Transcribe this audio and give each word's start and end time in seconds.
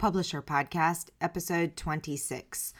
Publish 0.00 0.30
Her 0.30 0.40
Podcast, 0.40 1.10
episode 1.20 1.76
26. 1.76 2.72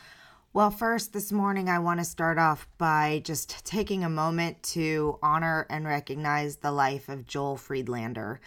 Well, 0.55 0.71
first, 0.71 1.13
this 1.13 1.31
morning, 1.31 1.69
I 1.69 1.78
want 1.78 2.00
to 2.00 2.04
start 2.04 2.39
off 2.39 2.66
by 2.78 3.20
just 3.27 3.62
taking 3.66 4.03
a 4.03 4.08
moment 4.08 4.62
to 4.62 5.19
honor 5.22 5.67
and 5.69 5.85
recognize 5.85 6.56
the 6.56 6.72
life 6.72 7.11
of 7.11 7.27
Joel 7.27 7.59
Friedlander. 7.59 8.41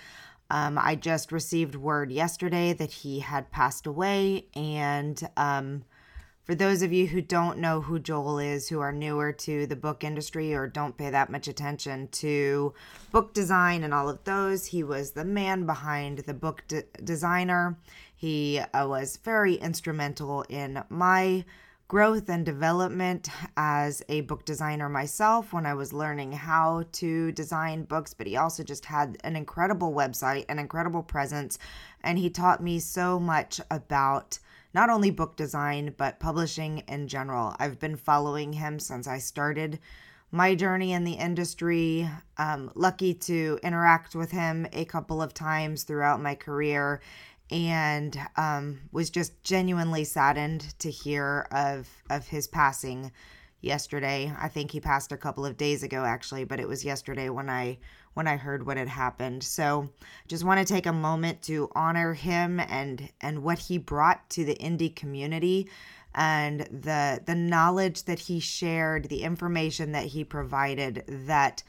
Um, 0.49 0.79
I 0.79 0.95
just 0.95 1.31
received 1.31 1.75
word 1.75 2.11
yesterday 2.11 2.73
that 2.73 2.91
he 2.91 3.19
had 3.19 3.51
passed 3.51 3.85
away, 3.85 4.47
and 4.55 5.21
um, 5.37 5.83
for 6.43 6.55
those 6.55 6.81
of 6.81 6.91
you 6.91 7.07
who 7.07 7.21
don't 7.21 7.59
know 7.59 7.79
who 7.79 7.99
Joel 7.99 8.39
is, 8.39 8.67
who 8.67 8.81
are 8.81 8.91
newer 8.91 9.31
to 9.31 9.65
the 9.65 9.77
book 9.77 10.03
industry 10.03 10.53
or 10.53 10.67
don't 10.67 10.97
pay 10.97 11.09
that 11.09 11.29
much 11.29 11.47
attention 11.47 12.09
to 12.09 12.73
book 13.11 13.33
design 13.33 13.83
and 13.83 13.93
all 13.93 14.09
of 14.09 14.23
those, 14.25 14.65
he 14.65 14.83
was 14.83 15.11
the 15.11 15.23
man 15.23 15.65
behind 15.65 16.19
the 16.19 16.33
book 16.33 16.63
de- 16.67 16.83
designer. 17.01 17.77
He 18.23 18.57
uh, 18.57 18.87
was 18.87 19.17
very 19.17 19.55
instrumental 19.55 20.43
in 20.43 20.81
my 20.87 21.43
growth 21.89 22.29
and 22.29 22.45
development 22.45 23.27
as 23.57 24.01
a 24.07 24.21
book 24.21 24.45
designer 24.45 24.87
myself 24.87 25.51
when 25.51 25.65
I 25.65 25.73
was 25.73 25.91
learning 25.91 26.31
how 26.31 26.85
to 26.93 27.33
design 27.33 27.83
books, 27.83 28.13
but 28.13 28.25
he 28.25 28.37
also 28.37 28.63
just 28.63 28.85
had 28.85 29.17
an 29.25 29.35
incredible 29.35 29.91
website, 29.91 30.45
an 30.47 30.57
incredible 30.57 31.03
presence, 31.03 31.59
and 32.01 32.17
he 32.17 32.29
taught 32.29 32.63
me 32.63 32.79
so 32.79 33.19
much 33.19 33.59
about 33.69 34.39
not 34.73 34.89
only 34.89 35.11
book 35.11 35.35
design, 35.35 35.93
but 35.97 36.21
publishing 36.21 36.77
in 36.87 37.09
general. 37.09 37.53
I've 37.59 37.77
been 37.77 37.97
following 37.97 38.53
him 38.53 38.79
since 38.79 39.05
I 39.05 39.17
started 39.17 39.79
my 40.31 40.55
journey 40.55 40.93
in 40.93 41.03
the 41.03 41.13
industry. 41.13 42.09
Um, 42.37 42.71
lucky 42.73 43.13
to 43.13 43.59
interact 43.61 44.15
with 44.15 44.31
him 44.31 44.65
a 44.71 44.85
couple 44.85 45.21
of 45.21 45.33
times 45.33 45.83
throughout 45.83 46.21
my 46.21 46.33
career 46.33 47.01
and 47.53 48.19
um, 48.35 48.79
was 48.91 49.11
just 49.11 49.43
genuinely 49.43 50.03
saddened 50.03 50.73
to 50.79 50.89
hear 50.89 51.47
of, 51.51 51.87
of 52.09 52.27
his 52.27 52.47
passing 52.47 53.11
yesterday. 53.61 54.33
I 54.39 54.47
think 54.47 54.71
he 54.71 54.79
passed 54.79 55.11
a 55.11 55.17
couple 55.17 55.45
of 55.45 55.55
days 55.55 55.83
ago 55.83 56.03
actually, 56.03 56.45
but 56.45 56.59
it 56.59 56.67
was 56.67 56.83
yesterday 56.83 57.29
when 57.29 57.49
I 57.49 57.77
when 58.15 58.27
I 58.27 58.37
heard 58.37 58.65
what 58.65 58.77
had 58.77 58.87
happened. 58.87 59.43
So, 59.43 59.89
just 60.27 60.43
want 60.43 60.65
to 60.65 60.71
take 60.71 60.85
a 60.85 60.93
moment 60.93 61.43
to 61.43 61.69
honor 61.75 62.13
him 62.13 62.59
and 62.59 63.09
and 63.21 63.43
what 63.43 63.59
he 63.59 63.77
brought 63.77 64.27
to 64.31 64.43
the 64.45 64.55
indie 64.55 64.95
community 64.95 65.69
and 66.15 66.61
the 66.61 67.21
the 67.23 67.35
knowledge 67.35 68.05
that 68.05 68.19
he 68.19 68.39
shared, 68.39 69.09
the 69.09 69.21
information 69.21 69.91
that 69.91 70.07
he 70.07 70.23
provided 70.23 71.03
that 71.07 71.61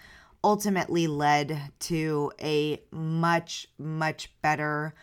ultimately 0.42 1.06
led 1.06 1.60
to 1.80 2.32
a 2.40 2.80
much 2.90 3.68
much 3.78 4.32
better 4.40 4.94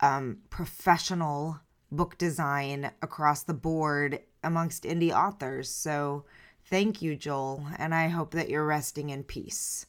um, 0.00 0.38
professional 0.50 1.60
book 1.92 2.18
design 2.18 2.90
across 3.02 3.42
the 3.42 3.54
board 3.54 4.20
amongst 4.42 4.84
indie 4.84 5.12
authors. 5.12 5.68
So, 5.70 6.24
thank 6.64 7.02
you, 7.02 7.16
Joel, 7.16 7.66
and 7.78 7.94
I 7.94 8.08
hope 8.08 8.32
that 8.32 8.48
you're 8.48 8.66
resting 8.66 9.10
in 9.10 9.24
peace. 9.24 9.86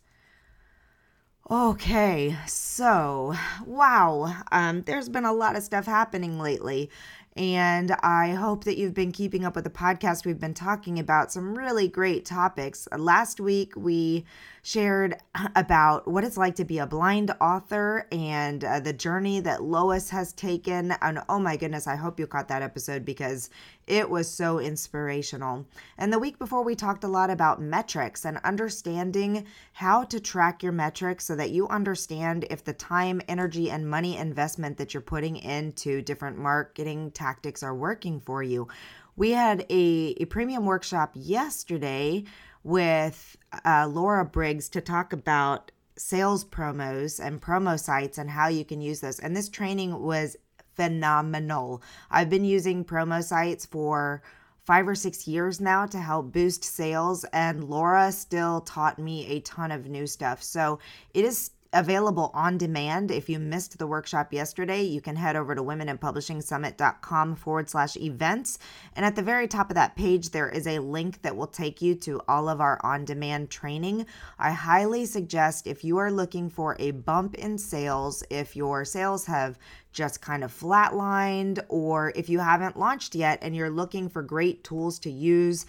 Okay, 1.49 2.37
so 2.47 3.33
wow, 3.65 4.33
um, 4.51 4.83
there's 4.83 5.09
been 5.09 5.25
a 5.25 5.33
lot 5.33 5.55
of 5.57 5.63
stuff 5.63 5.85
happening 5.85 6.39
lately, 6.39 6.89
and 7.35 7.91
I 8.03 8.31
hope 8.31 8.63
that 8.63 8.77
you've 8.77 8.93
been 8.93 9.11
keeping 9.11 9.43
up 9.43 9.55
with 9.55 9.65
the 9.65 9.69
podcast. 9.69 10.25
We've 10.25 10.39
been 10.39 10.53
talking 10.53 10.99
about 10.99 11.31
some 11.31 11.57
really 11.57 11.87
great 11.87 12.25
topics. 12.25 12.87
Last 12.95 13.39
week, 13.41 13.73
we 13.75 14.23
shared 14.63 15.15
about 15.55 16.07
what 16.07 16.23
it's 16.23 16.37
like 16.37 16.55
to 16.55 16.65
be 16.65 16.77
a 16.77 16.85
blind 16.85 17.31
author 17.41 18.07
and 18.11 18.63
uh, 18.63 18.79
the 18.79 18.93
journey 18.93 19.39
that 19.39 19.63
Lois 19.63 20.09
has 20.09 20.33
taken. 20.33 20.91
And 21.01 21.19
oh 21.29 21.39
my 21.39 21.57
goodness, 21.57 21.87
I 21.87 21.95
hope 21.95 22.19
you 22.19 22.27
caught 22.27 22.47
that 22.49 22.61
episode 22.61 23.03
because 23.03 23.49
it 23.87 24.09
was 24.09 24.29
so 24.29 24.59
inspirational. 24.59 25.65
And 25.97 26.13
the 26.13 26.19
week 26.19 26.37
before, 26.37 26.63
we 26.63 26.75
talked 26.75 27.03
a 27.03 27.09
lot 27.09 27.29
about 27.29 27.61
metrics 27.61 28.23
and 28.23 28.37
understanding 28.43 29.45
how 29.73 30.03
to 30.03 30.19
track 30.19 30.61
your 30.61 30.71
metrics 30.71 31.25
so 31.25 31.35
that 31.35 31.49
you 31.49 31.67
understand 31.67 32.45
if 32.49 32.63
the 32.63 32.73
time, 32.73 33.21
energy, 33.27 33.71
and 33.71 33.89
money 33.89 34.15
investment 34.15 34.77
that 34.77 34.93
you're 34.93 35.01
putting 35.01 35.37
into 35.37 36.01
different 36.01 36.37
marketing 36.37 37.11
tactics 37.11 37.63
are 37.63 37.75
working 37.75 38.19
for 38.19 38.43
you. 38.43 38.67
We 39.15 39.31
had 39.31 39.65
a, 39.69 40.15
a 40.19 40.25
premium 40.25 40.65
workshop 40.65 41.11
yesterday 41.15 42.23
with 42.63 43.37
uh, 43.65 43.87
Laura 43.91 44.25
Briggs 44.25 44.69
to 44.69 44.81
talk 44.81 45.13
about 45.13 45.71
sales 45.97 46.43
promos 46.43 47.19
and 47.23 47.41
promo 47.41 47.79
sites 47.79 48.17
and 48.17 48.29
how 48.29 48.47
you 48.47 48.65
can 48.65 48.81
use 48.81 49.01
those. 49.01 49.19
And 49.19 49.35
this 49.35 49.49
training 49.49 50.01
was 50.01 50.35
phenomenal. 50.75 51.81
I've 52.09 52.29
been 52.29 52.45
using 52.45 52.85
promo 52.85 53.23
sites 53.23 53.65
for 53.65 54.21
five 54.65 54.87
or 54.87 54.95
six 54.95 55.27
years 55.27 55.59
now 55.59 55.85
to 55.87 55.99
help 55.99 56.31
boost 56.31 56.63
sales, 56.63 57.23
and 57.33 57.63
Laura 57.63 58.11
still 58.11 58.61
taught 58.61 58.99
me 58.99 59.25
a 59.27 59.39
ton 59.41 59.71
of 59.71 59.87
new 59.87 60.07
stuff. 60.07 60.41
So 60.41 60.79
it 61.13 61.25
is 61.25 61.51
available 61.73 62.31
on 62.33 62.57
demand. 62.57 63.11
If 63.11 63.29
you 63.29 63.39
missed 63.39 63.77
the 63.77 63.87
workshop 63.87 64.33
yesterday, 64.33 64.83
you 64.83 64.99
can 65.01 65.15
head 65.15 65.35
over 65.35 65.55
to 65.55 65.61
womeninpublishingsummit.com 65.61 67.35
forward 67.35 67.69
slash 67.69 67.95
events. 67.97 68.59
And 68.95 69.05
at 69.05 69.15
the 69.15 69.21
very 69.21 69.47
top 69.47 69.69
of 69.69 69.75
that 69.75 69.95
page, 69.95 70.31
there 70.31 70.49
is 70.49 70.67
a 70.67 70.79
link 70.79 71.21
that 71.21 71.35
will 71.35 71.47
take 71.47 71.81
you 71.81 71.95
to 71.95 72.21
all 72.27 72.49
of 72.49 72.59
our 72.59 72.79
on 72.83 73.05
demand 73.05 73.49
training. 73.49 74.05
I 74.37 74.51
highly 74.51 75.05
suggest 75.05 75.67
if 75.67 75.83
you 75.83 75.97
are 75.97 76.11
looking 76.11 76.49
for 76.49 76.75
a 76.79 76.91
bump 76.91 77.35
in 77.35 77.57
sales, 77.57 78.23
if 78.29 78.55
your 78.55 78.83
sales 78.83 79.25
have 79.25 79.57
just 79.93 80.21
kind 80.21 80.43
of 80.43 80.57
flatlined, 80.57 81.59
or 81.67 82.13
if 82.15 82.29
you 82.29 82.39
haven't 82.39 82.79
launched 82.79 83.13
yet 83.15 83.39
and 83.41 83.55
you're 83.55 83.69
looking 83.69 84.09
for 84.09 84.21
great 84.21 84.63
tools 84.63 84.99
to 84.99 85.11
use 85.11 85.65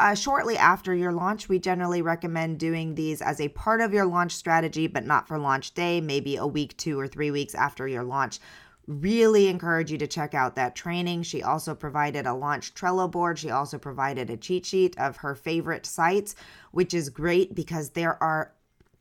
uh, 0.00 0.14
shortly 0.14 0.56
after 0.56 0.94
your 0.94 1.12
launch, 1.12 1.48
we 1.48 1.58
generally 1.58 2.00
recommend 2.00 2.58
doing 2.58 2.94
these 2.94 3.20
as 3.20 3.38
a 3.38 3.48
part 3.48 3.82
of 3.82 3.92
your 3.92 4.06
launch 4.06 4.32
strategy, 4.32 4.86
but 4.86 5.04
not 5.04 5.28
for 5.28 5.38
launch 5.38 5.74
day, 5.74 6.00
maybe 6.00 6.36
a 6.36 6.46
week, 6.46 6.74
two, 6.78 6.98
or 6.98 7.06
three 7.06 7.30
weeks 7.30 7.54
after 7.54 7.86
your 7.86 8.02
launch. 8.02 8.40
Really 8.86 9.48
encourage 9.48 9.92
you 9.92 9.98
to 9.98 10.06
check 10.06 10.32
out 10.32 10.56
that 10.56 10.74
training. 10.74 11.24
She 11.24 11.42
also 11.42 11.74
provided 11.74 12.26
a 12.26 12.32
launch 12.32 12.74
Trello 12.74 13.10
board. 13.10 13.38
She 13.38 13.50
also 13.50 13.76
provided 13.76 14.30
a 14.30 14.38
cheat 14.38 14.64
sheet 14.64 14.98
of 14.98 15.18
her 15.18 15.34
favorite 15.34 15.84
sites, 15.84 16.34
which 16.72 16.94
is 16.94 17.10
great 17.10 17.54
because 17.54 17.90
there 17.90 18.20
are 18.22 18.52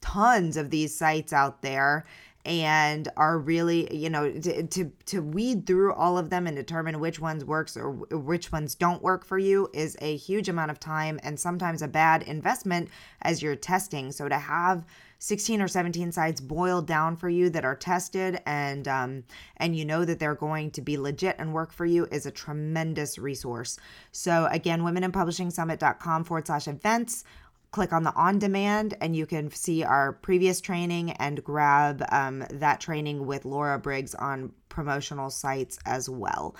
tons 0.01 0.57
of 0.57 0.69
these 0.69 0.93
sites 0.93 1.31
out 1.31 1.61
there 1.61 2.05
and 2.45 3.09
are 3.17 3.38
really 3.38 3.94
you 3.95 4.09
know 4.09 4.31
to, 4.31 4.63
to 4.63 4.91
to 5.05 5.22
weed 5.22 5.66
through 5.66 5.94
all 5.94 6.17
of 6.17 6.29
them 6.29 6.47
and 6.47 6.55
determine 6.55 7.00
which 7.00 7.19
ones 7.19 7.44
works 7.44 7.75
or 7.75 7.91
which 7.91 8.51
ones 8.51 8.75
don't 8.75 9.01
work 9.01 9.25
for 9.25 9.38
you 9.38 9.69
is 9.73 9.97
a 10.01 10.16
huge 10.16 10.47
amount 10.47 10.72
of 10.72 10.79
time 10.79 11.19
and 11.23 11.39
sometimes 11.39 11.81
a 11.81 11.88
bad 11.88 12.23
investment 12.23 12.89
as 13.22 13.41
you're 13.41 13.55
testing. 13.55 14.11
So 14.11 14.29
to 14.29 14.38
have 14.38 14.85
16 15.19 15.61
or 15.61 15.67
17 15.67 16.13
sites 16.13 16.39
boiled 16.39 16.88
down 16.88 17.17
for 17.17 17.28
you 17.28 17.49
that 17.49 17.66
are 17.66 17.75
tested 17.75 18.41
and 18.45 18.88
um, 18.88 19.23
and 19.57 19.75
you 19.75 19.83
know 19.83 20.05
that 20.05 20.19
they're 20.19 20.33
going 20.33 20.72
to 20.72 20.81
be 20.81 20.97
legit 20.97 21.35
and 21.39 21.53
work 21.53 21.73
for 21.73 21.85
you 21.85 22.05
is 22.05 22.25
a 22.25 22.31
tremendous 22.31 23.17
resource. 23.17 23.78
So 24.13 24.47
again 24.49 24.81
womeninpublishingsummit.com 24.81 26.23
forward 26.23 26.47
slash 26.47 26.69
events 26.69 27.25
click 27.72 27.94
on 27.94 28.03
the 28.03 28.13
on 28.16 28.40
demand 28.40 28.96
and 29.00 29.16
you 29.16 29.25
can 29.25 29.52
see 29.52 29.84
our 29.84 30.13
previous 30.13 30.59
training 30.59 31.12
and 31.13 31.44
grab 31.44 32.03
um, 32.12 32.44
that 32.52 32.80
training 32.80 33.25
with 33.25 33.46
Laura 33.46 33.78
Briggs 33.78 34.16
on 34.16 34.52
promotional 34.69 35.30
sites 35.30 35.78
as 35.85 36.09
well. 36.09 36.56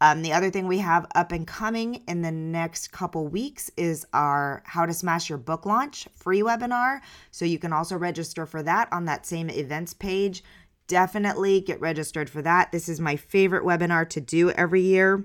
Um, 0.00 0.22
the 0.22 0.32
other 0.32 0.50
thing 0.50 0.66
we 0.66 0.78
have 0.78 1.06
up 1.14 1.32
and 1.32 1.46
coming 1.46 2.02
in 2.08 2.22
the 2.22 2.30
next 2.30 2.92
couple 2.92 3.26
weeks 3.26 3.70
is 3.76 4.06
our 4.12 4.62
How 4.66 4.86
to 4.86 4.92
Smash 4.92 5.28
Your 5.28 5.38
Book 5.38 5.66
Launch 5.66 6.08
free 6.14 6.40
webinar. 6.40 7.00
So 7.30 7.44
you 7.44 7.58
can 7.58 7.72
also 7.72 7.96
register 7.96 8.46
for 8.46 8.62
that 8.62 8.92
on 8.92 9.04
that 9.06 9.26
same 9.26 9.50
events 9.50 9.94
page. 9.94 10.42
Definitely 10.88 11.60
get 11.60 11.80
registered 11.80 12.28
for 12.28 12.42
that. 12.42 12.72
This 12.72 12.88
is 12.88 13.00
my 13.00 13.16
favorite 13.16 13.64
webinar 13.64 14.08
to 14.10 14.20
do 14.20 14.50
every 14.50 14.82
year 14.82 15.24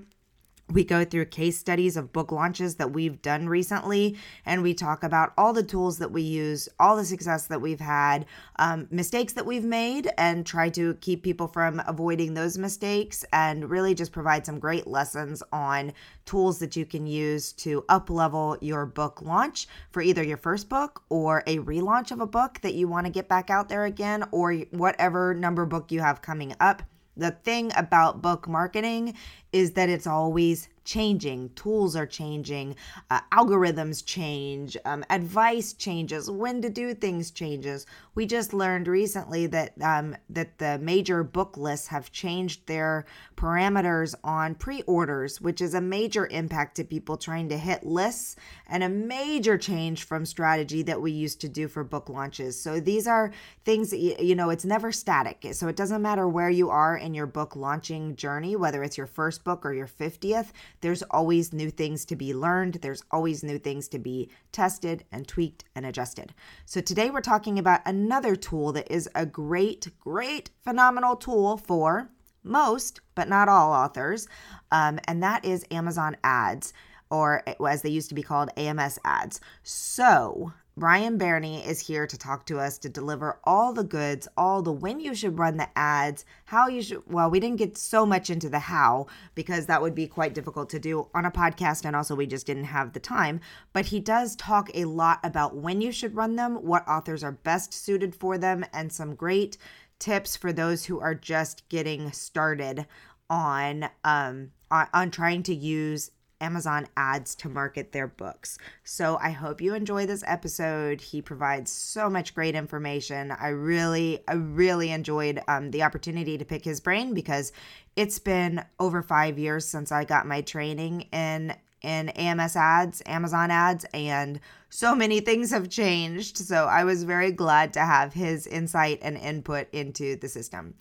we 0.70 0.84
go 0.84 1.04
through 1.04 1.24
case 1.26 1.58
studies 1.58 1.96
of 1.96 2.12
book 2.12 2.32
launches 2.32 2.76
that 2.76 2.92
we've 2.92 3.20
done 3.22 3.48
recently 3.48 4.16
and 4.46 4.62
we 4.62 4.74
talk 4.74 5.02
about 5.02 5.32
all 5.36 5.52
the 5.52 5.62
tools 5.62 5.98
that 5.98 6.10
we 6.10 6.22
use 6.22 6.68
all 6.78 6.96
the 6.96 7.04
success 7.04 7.46
that 7.46 7.60
we've 7.60 7.80
had 7.80 8.26
um, 8.56 8.86
mistakes 8.90 9.32
that 9.32 9.46
we've 9.46 9.64
made 9.64 10.10
and 10.18 10.46
try 10.46 10.68
to 10.68 10.94
keep 10.94 11.22
people 11.22 11.48
from 11.48 11.82
avoiding 11.86 12.34
those 12.34 12.58
mistakes 12.58 13.24
and 13.32 13.68
really 13.68 13.94
just 13.94 14.12
provide 14.12 14.46
some 14.46 14.58
great 14.58 14.86
lessons 14.86 15.42
on 15.52 15.92
tools 16.24 16.58
that 16.58 16.76
you 16.76 16.86
can 16.86 17.06
use 17.06 17.52
to 17.52 17.84
up 17.88 18.10
level 18.10 18.56
your 18.60 18.86
book 18.86 19.22
launch 19.22 19.66
for 19.90 20.02
either 20.02 20.22
your 20.22 20.36
first 20.36 20.68
book 20.68 21.02
or 21.08 21.42
a 21.46 21.58
relaunch 21.58 22.12
of 22.12 22.20
a 22.20 22.26
book 22.26 22.60
that 22.62 22.74
you 22.74 22.86
want 22.86 23.06
to 23.06 23.12
get 23.12 23.28
back 23.28 23.50
out 23.50 23.68
there 23.68 23.86
again 23.86 24.24
or 24.30 24.54
whatever 24.70 25.34
number 25.34 25.66
book 25.66 25.90
you 25.90 26.00
have 26.00 26.22
coming 26.22 26.54
up 26.60 26.82
the 27.20 27.30
thing 27.30 27.70
about 27.76 28.22
book 28.22 28.48
marketing 28.48 29.14
is 29.52 29.72
that 29.72 29.88
it's 29.88 30.06
always 30.06 30.68
changing, 30.90 31.48
tools 31.54 31.94
are 31.94 32.06
changing, 32.06 32.74
uh, 33.10 33.20
algorithms 33.32 34.04
change, 34.04 34.76
um, 34.84 35.04
advice 35.08 35.72
changes, 35.72 36.28
when 36.28 36.60
to 36.60 36.68
do 36.68 36.92
things 36.94 37.30
changes. 37.30 37.86
We 38.16 38.26
just 38.26 38.52
learned 38.52 38.88
recently 38.88 39.46
that 39.46 39.80
um, 39.80 40.16
that 40.30 40.58
the 40.58 40.80
major 40.80 41.22
book 41.22 41.56
lists 41.56 41.86
have 41.88 42.10
changed 42.10 42.66
their 42.66 43.04
parameters 43.36 44.16
on 44.24 44.56
pre-orders, 44.56 45.40
which 45.40 45.60
is 45.60 45.74
a 45.74 45.80
major 45.80 46.26
impact 46.26 46.74
to 46.76 46.84
people 46.84 47.16
trying 47.16 47.48
to 47.50 47.56
hit 47.56 47.86
lists 47.86 48.34
and 48.66 48.82
a 48.82 48.88
major 48.88 49.56
change 49.56 50.02
from 50.02 50.26
strategy 50.26 50.82
that 50.82 51.00
we 51.00 51.12
used 51.12 51.40
to 51.42 51.48
do 51.48 51.68
for 51.68 51.84
book 51.84 52.08
launches. 52.08 52.60
So 52.60 52.80
these 52.80 53.06
are 53.06 53.30
things 53.64 53.90
that 53.90 53.98
you, 53.98 54.16
you 54.18 54.34
know 54.34 54.50
it's 54.50 54.64
never 54.64 54.90
static. 54.90 55.46
So 55.52 55.68
it 55.68 55.76
doesn't 55.76 56.02
matter 56.02 56.26
where 56.26 56.50
you 56.50 56.68
are 56.68 56.96
in 56.96 57.14
your 57.14 57.28
book 57.28 57.54
launching 57.54 58.16
journey, 58.16 58.56
whether 58.56 58.82
it's 58.82 58.98
your 58.98 59.06
first 59.06 59.44
book 59.44 59.64
or 59.64 59.72
your 59.72 59.86
50th, 59.86 60.48
there's 60.80 61.02
always 61.10 61.52
new 61.52 61.70
things 61.70 62.04
to 62.06 62.16
be 62.16 62.34
learned. 62.34 62.74
There's 62.74 63.02
always 63.10 63.42
new 63.42 63.58
things 63.58 63.88
to 63.88 63.98
be 63.98 64.30
tested 64.52 65.04
and 65.12 65.26
tweaked 65.26 65.64
and 65.74 65.84
adjusted. 65.86 66.34
So 66.64 66.80
today 66.80 67.10
we're 67.10 67.20
talking 67.20 67.58
about 67.58 67.82
another 67.86 68.36
tool 68.36 68.72
that 68.72 68.90
is 68.90 69.08
a 69.14 69.26
great, 69.26 69.88
great, 70.00 70.50
phenomenal 70.62 71.16
tool 71.16 71.56
for 71.56 72.10
most, 72.42 73.00
but 73.14 73.28
not 73.28 73.48
all 73.48 73.72
authors, 73.72 74.26
um, 74.72 74.98
and 75.04 75.22
that 75.22 75.44
is 75.44 75.64
Amazon 75.70 76.16
ads, 76.24 76.72
or 77.10 77.42
as 77.66 77.82
they 77.82 77.90
used 77.90 78.08
to 78.08 78.14
be 78.14 78.22
called, 78.22 78.50
AMS 78.56 78.98
ads. 79.04 79.40
So, 79.62 80.52
Brian 80.76 81.18
Berni 81.18 81.66
is 81.66 81.80
here 81.80 82.06
to 82.06 82.16
talk 82.16 82.46
to 82.46 82.58
us 82.58 82.78
to 82.78 82.88
deliver 82.88 83.38
all 83.44 83.72
the 83.72 83.84
goods, 83.84 84.28
all 84.36 84.62
the 84.62 84.72
when 84.72 85.00
you 85.00 85.14
should 85.14 85.38
run 85.38 85.56
the 85.56 85.68
ads, 85.76 86.24
how 86.44 86.68
you 86.68 86.80
should. 86.80 87.02
Well, 87.06 87.28
we 87.28 87.40
didn't 87.40 87.58
get 87.58 87.76
so 87.76 88.06
much 88.06 88.30
into 88.30 88.48
the 88.48 88.60
how 88.60 89.06
because 89.34 89.66
that 89.66 89.82
would 89.82 89.94
be 89.94 90.06
quite 90.06 90.32
difficult 90.32 90.70
to 90.70 90.78
do 90.78 91.08
on 91.14 91.24
a 91.24 91.30
podcast, 91.30 91.84
and 91.84 91.96
also 91.96 92.14
we 92.14 92.26
just 92.26 92.46
didn't 92.46 92.64
have 92.64 92.92
the 92.92 93.00
time. 93.00 93.40
But 93.72 93.86
he 93.86 94.00
does 94.00 94.36
talk 94.36 94.70
a 94.72 94.84
lot 94.84 95.18
about 95.24 95.56
when 95.56 95.80
you 95.80 95.92
should 95.92 96.14
run 96.14 96.36
them, 96.36 96.54
what 96.56 96.86
authors 96.88 97.24
are 97.24 97.32
best 97.32 97.74
suited 97.74 98.14
for 98.14 98.38
them, 98.38 98.64
and 98.72 98.92
some 98.92 99.14
great 99.14 99.58
tips 99.98 100.36
for 100.36 100.52
those 100.52 100.86
who 100.86 101.00
are 101.00 101.14
just 101.14 101.68
getting 101.68 102.10
started 102.12 102.86
on 103.28 103.88
um 104.02 104.50
on, 104.70 104.88
on 104.92 105.10
trying 105.10 105.42
to 105.42 105.54
use 105.54 106.10
Amazon 106.40 106.86
ads 106.96 107.34
to 107.36 107.48
market 107.48 107.92
their 107.92 108.06
books. 108.06 108.58
So 108.84 109.18
I 109.20 109.30
hope 109.30 109.60
you 109.60 109.74
enjoy 109.74 110.06
this 110.06 110.24
episode. 110.26 111.00
He 111.00 111.22
provides 111.22 111.70
so 111.70 112.08
much 112.08 112.34
great 112.34 112.54
information. 112.54 113.30
I 113.30 113.48
really, 113.48 114.22
I 114.28 114.34
really 114.34 114.90
enjoyed 114.90 115.40
um, 115.48 115.70
the 115.70 115.82
opportunity 115.82 116.38
to 116.38 116.44
pick 116.44 116.64
his 116.64 116.80
brain 116.80 117.14
because 117.14 117.52
it's 117.96 118.18
been 118.18 118.64
over 118.78 119.02
five 119.02 119.38
years 119.38 119.66
since 119.66 119.92
I 119.92 120.04
got 120.04 120.26
my 120.26 120.40
training 120.40 121.02
in 121.12 121.54
in 121.82 122.10
AMS 122.10 122.56
ads, 122.56 123.02
Amazon 123.06 123.50
ads, 123.50 123.86
and 123.94 124.40
so 124.68 124.94
many 124.94 125.20
things 125.20 125.50
have 125.50 125.68
changed. 125.68 126.36
So 126.36 126.66
I 126.66 126.84
was 126.84 127.04
very 127.04 127.32
glad 127.32 127.72
to 127.74 127.80
have 127.80 128.12
his 128.12 128.46
insight 128.46 128.98
and 129.02 129.16
input 129.16 129.68
into 129.72 130.16
the 130.16 130.28
system. 130.28 130.74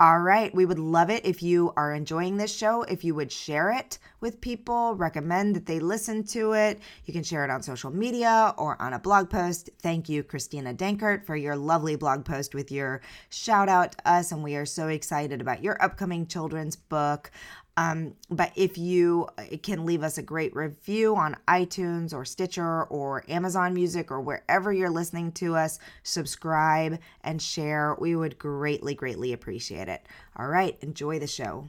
All 0.00 0.18
right. 0.18 0.52
We 0.52 0.66
would 0.66 0.80
love 0.80 1.08
it 1.08 1.24
if 1.24 1.40
you 1.40 1.72
are 1.76 1.94
enjoying 1.94 2.36
this 2.36 2.52
show, 2.52 2.82
if 2.82 3.04
you 3.04 3.14
would 3.14 3.30
share 3.30 3.70
it 3.70 3.98
with 4.20 4.40
people, 4.40 4.96
recommend 4.96 5.54
that 5.54 5.66
they 5.66 5.78
listen 5.78 6.24
to 6.24 6.52
it. 6.54 6.80
You 7.04 7.14
can 7.14 7.22
share 7.22 7.44
it 7.44 7.50
on 7.50 7.62
social 7.62 7.92
media 7.92 8.54
or 8.58 8.80
on 8.82 8.92
a 8.92 8.98
blog 8.98 9.30
post. 9.30 9.70
Thank 9.80 10.08
you, 10.08 10.24
Christina 10.24 10.74
Dankert, 10.74 11.24
for 11.24 11.36
your 11.36 11.54
lovely 11.54 11.94
blog 11.94 12.24
post 12.24 12.56
with 12.56 12.72
your 12.72 13.02
shout 13.28 13.68
out 13.68 13.92
to 13.92 14.10
us. 14.10 14.32
And 14.32 14.42
we 14.42 14.56
are 14.56 14.66
so 14.66 14.88
excited 14.88 15.40
about 15.40 15.62
your 15.62 15.80
upcoming 15.80 16.26
children's 16.26 16.74
book. 16.74 17.30
Um, 17.76 18.14
but 18.30 18.52
if 18.54 18.78
you 18.78 19.28
can 19.62 19.84
leave 19.84 20.02
us 20.02 20.18
a 20.18 20.22
great 20.22 20.54
review 20.54 21.16
on 21.16 21.36
iTunes 21.48 22.14
or 22.14 22.24
Stitcher 22.24 22.84
or 22.84 23.24
Amazon 23.28 23.74
Music 23.74 24.10
or 24.10 24.20
wherever 24.20 24.72
you're 24.72 24.90
listening 24.90 25.32
to 25.32 25.56
us, 25.56 25.78
subscribe 26.02 27.00
and 27.22 27.42
share. 27.42 27.96
We 27.98 28.14
would 28.14 28.38
greatly, 28.38 28.94
greatly 28.94 29.32
appreciate 29.32 29.88
it. 29.88 30.06
All 30.36 30.46
right, 30.46 30.76
enjoy 30.80 31.18
the 31.18 31.26
show. 31.26 31.68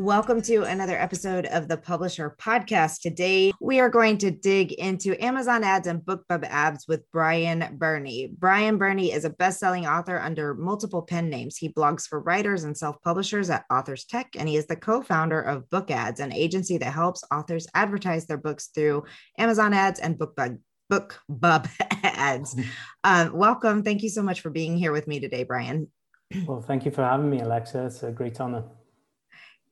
Welcome 0.00 0.40
to 0.42 0.62
another 0.62 0.96
episode 0.98 1.44
of 1.44 1.68
the 1.68 1.76
Publish 1.76 2.16
Her 2.16 2.34
Podcast. 2.40 3.02
Today, 3.02 3.52
we 3.60 3.80
are 3.80 3.90
going 3.90 4.16
to 4.16 4.30
dig 4.30 4.72
into 4.72 5.22
Amazon 5.22 5.62
ads 5.62 5.86
and 5.86 6.00
BookBub 6.00 6.42
ads 6.44 6.88
with 6.88 7.04
Brian 7.12 7.76
Berni. 7.76 8.32
Brian 8.38 8.78
Berni 8.78 9.12
is 9.12 9.26
a 9.26 9.30
best 9.30 9.60
selling 9.60 9.86
author 9.86 10.18
under 10.18 10.54
multiple 10.54 11.02
pen 11.02 11.28
names. 11.28 11.58
He 11.58 11.68
blogs 11.68 12.08
for 12.08 12.18
writers 12.18 12.64
and 12.64 12.74
self 12.74 12.96
publishers 13.02 13.50
at 13.50 13.66
Authors 13.70 14.06
Tech, 14.06 14.28
and 14.38 14.48
he 14.48 14.56
is 14.56 14.66
the 14.66 14.74
co 14.74 15.02
founder 15.02 15.38
of 15.38 15.68
Book 15.68 15.90
Ads, 15.90 16.20
an 16.20 16.32
agency 16.32 16.78
that 16.78 16.94
helps 16.94 17.22
authors 17.30 17.66
advertise 17.74 18.24
their 18.24 18.38
books 18.38 18.68
through 18.74 19.04
Amazon 19.36 19.74
ads 19.74 20.00
and 20.00 20.18
BookBub. 20.18 20.58
BookBub 20.90 21.68
ads. 22.02 22.56
Um, 23.04 23.34
welcome. 23.34 23.82
Thank 23.82 24.02
you 24.02 24.08
so 24.08 24.22
much 24.22 24.40
for 24.40 24.48
being 24.48 24.78
here 24.78 24.92
with 24.92 25.06
me 25.06 25.20
today, 25.20 25.44
Brian. 25.44 25.88
Well, 26.46 26.62
thank 26.62 26.86
you 26.86 26.90
for 26.90 27.02
having 27.02 27.28
me, 27.28 27.40
Alexa. 27.40 27.84
It's 27.84 28.02
a 28.02 28.10
great 28.10 28.40
honor. 28.40 28.64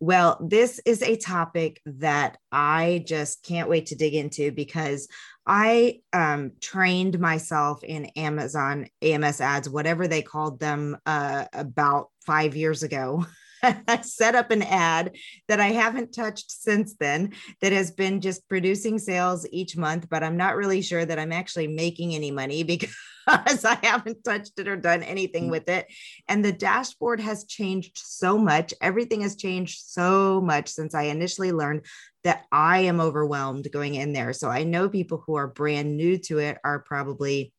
Well, 0.01 0.39
this 0.41 0.81
is 0.85 1.03
a 1.03 1.17
topic 1.17 1.81
that 1.85 2.39
I 2.53 3.03
just 3.07 3.43
can't 3.43 3.69
wait 3.69 3.87
to 3.87 3.97
dig 3.97 4.15
into 4.15 4.53
because 4.53 5.09
I 5.45 6.01
um, 6.13 6.53
trained 6.61 7.19
myself 7.19 7.83
in 7.83 8.05
Amazon 8.17 8.87
AMS 9.03 9.41
ads, 9.41 9.69
whatever 9.69 10.07
they 10.07 10.23
called 10.23 10.61
them, 10.61 10.97
uh, 11.05 11.47
about 11.53 12.11
five 12.25 12.55
years 12.55 12.85
ago. 12.85 13.27
I 13.63 14.03
set 14.03 14.37
up 14.37 14.53
an 14.53 14.63
ad 14.63 15.17
that 15.49 15.59
I 15.59 15.69
haven't 15.69 16.15
touched 16.15 16.53
since 16.53 16.95
then 17.01 17.33
that 17.61 17.73
has 17.73 17.91
been 17.91 18.21
just 18.21 18.49
producing 18.49 19.01
sales 19.01 19.49
each 19.51 19.77
month, 19.77 20.09
but 20.09 20.23
I'm 20.23 20.37
not 20.37 20.55
really 20.55 20.81
sure 20.81 21.05
that 21.05 21.19
I'm 21.19 21.33
actually 21.33 21.67
making 21.67 22.15
any 22.15 22.31
money 22.31 22.63
because 22.65 22.95
I 23.65 23.79
haven't 23.83 24.25
touched 24.25 24.59
it 24.59 24.69
or 24.69 24.77
done 24.77 25.03
anything 25.03 25.49
mm. 25.49 25.51
with 25.51 25.69
it. 25.69 25.87
And 26.29 26.45
the 26.45 26.53
dashboard 26.53 27.21
has 27.21 27.45
changed 27.45 27.93
so 27.97 28.39
much. 28.39 28.73
Everything 28.81 29.21
has 29.21 29.37
changed 29.37 29.81
so 29.87 30.41
much 30.41 30.69
since 30.69 30.95
I 30.95 31.05
initially 31.05 31.53
learned 31.53 31.85
that 32.25 32.45
I 32.51 32.81
am 32.81 33.01
overwhelmed 33.01 33.71
going 33.71 33.95
in 33.95 34.13
there. 34.13 34.33
So 34.33 34.49
I 34.49 34.65
know 34.65 34.89
people 34.89 35.23
who 35.27 35.35
are 35.35 35.47
brand 35.47 35.97
new 35.97 36.19
to 36.19 36.39
it 36.39 36.59
are 36.65 36.81
probably 36.81 37.53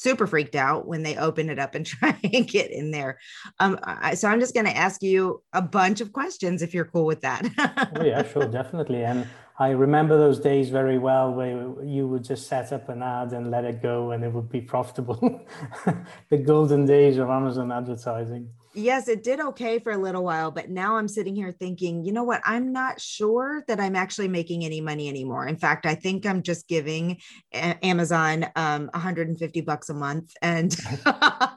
super 0.00 0.26
freaked 0.26 0.56
out 0.56 0.86
when 0.86 1.02
they 1.02 1.16
open 1.16 1.50
it 1.50 1.58
up 1.58 1.74
and 1.74 1.84
try 1.94 2.16
and 2.32 2.48
get 2.48 2.70
in 2.70 2.90
there. 2.90 3.18
Um, 3.58 3.78
I, 3.82 4.14
so 4.14 4.28
I'm 4.28 4.40
just 4.40 4.54
going 4.54 4.66
to 4.66 4.76
ask 4.76 5.02
you 5.02 5.42
a 5.52 5.62
bunch 5.62 6.00
of 6.00 6.12
questions 6.12 6.62
if 6.62 6.72
you're 6.72 6.86
cool 6.86 7.04
with 7.04 7.20
that. 7.20 7.46
oh, 7.96 8.04
yeah, 8.04 8.22
sure, 8.22 8.46
definitely. 8.46 9.04
And 9.04 9.26
I 9.58 9.70
remember 9.70 10.16
those 10.16 10.40
days 10.40 10.70
very 10.70 10.98
well 10.98 11.34
where 11.34 11.84
you 11.84 12.08
would 12.08 12.24
just 12.24 12.48
set 12.48 12.72
up 12.72 12.88
an 12.88 13.02
ad 13.02 13.32
and 13.32 13.50
let 13.50 13.64
it 13.64 13.82
go 13.82 14.12
and 14.12 14.24
it 14.24 14.32
would 14.32 14.48
be 14.48 14.62
profitable. 14.62 15.46
the 16.30 16.38
golden 16.38 16.86
days 16.86 17.18
of 17.18 17.28
Amazon 17.28 17.70
advertising 17.70 18.48
yes, 18.74 19.08
it 19.08 19.22
did 19.22 19.40
okay 19.40 19.78
for 19.78 19.92
a 19.92 19.98
little 19.98 20.24
while, 20.24 20.50
but 20.50 20.70
now 20.70 20.96
I'm 20.96 21.08
sitting 21.08 21.34
here 21.34 21.52
thinking, 21.52 22.04
you 22.04 22.12
know 22.12 22.24
what? 22.24 22.40
I'm 22.44 22.72
not 22.72 23.00
sure 23.00 23.64
that 23.68 23.80
I'm 23.80 23.96
actually 23.96 24.28
making 24.28 24.64
any 24.64 24.80
money 24.80 25.08
anymore. 25.08 25.46
In 25.46 25.56
fact, 25.56 25.86
I 25.86 25.94
think 25.94 26.26
I'm 26.26 26.42
just 26.42 26.68
giving 26.68 27.18
Amazon 27.52 28.46
um, 28.56 28.90
150 28.92 29.60
bucks 29.62 29.88
a 29.88 29.94
month, 29.94 30.32
and 30.42 30.76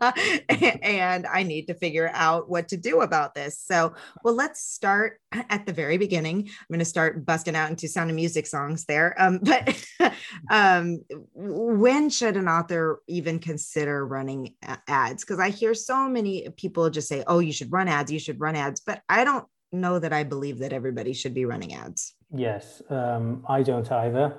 and 0.50 1.26
I 1.28 1.44
need 1.44 1.68
to 1.68 1.74
figure 1.74 2.10
out 2.14 2.50
what 2.50 2.68
to 2.70 2.78
do 2.78 3.02
about 3.02 3.36
this. 3.36 3.60
So, 3.60 3.94
well, 4.24 4.36
let's 4.36 4.62
start 4.62 5.20
at 5.32 5.66
the 5.66 5.74
very 5.74 5.98
beginning. 5.98 6.48
I'm 6.48 6.68
going 6.70 6.80
to 6.80 6.86
start 6.86 7.26
busting 7.26 7.56
out 7.56 7.70
into 7.70 7.88
Sound 7.88 8.10
of 8.10 8.16
Music 8.16 8.48
songs 8.48 8.86
there. 8.86 9.16
Um, 9.22 9.40
but 9.42 9.86
um, 10.52 11.04
when 11.34 12.10
should 12.10 12.38
an 12.38 12.48
author 12.48 13.02
even 13.08 13.40
consider 13.40 14.06
running 14.06 14.56
ads? 14.88 15.24
Because 15.24 15.40
I 15.40 15.50
hear 15.50 15.74
so 15.74 16.08
many 16.08 16.48
people 16.58 16.90
just 16.90 17.03
say, 17.04 17.24
oh, 17.28 17.40
you 17.40 17.54
should 17.54 17.72
run 17.72 17.88
ads, 17.88 18.12
you 18.12 18.20
should 18.20 18.40
run 18.40 18.56
ads. 18.56 18.82
But 18.86 19.02
I 19.10 19.24
don't 19.24 19.46
know 19.72 20.00
that 20.00 20.14
I 20.14 20.24
believe 20.24 20.60
that 20.60 20.74
everybody 20.74 21.14
should 21.14 21.34
be 21.34 21.46
running 21.46 21.74
ads. 21.74 22.14
Yes, 22.34 22.82
um, 22.90 23.44
I 23.48 23.64
don't 23.64 23.92
either. 23.92 24.36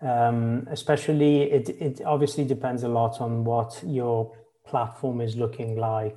Um, 0.00 0.66
especially, 0.70 1.42
it, 1.42 1.68
it 1.68 2.00
obviously 2.04 2.44
depends 2.44 2.82
a 2.84 2.88
lot 2.88 3.20
on 3.20 3.44
what 3.44 3.82
your 3.84 4.32
platform 4.64 5.20
is 5.20 5.36
looking 5.36 5.76
like 5.76 6.16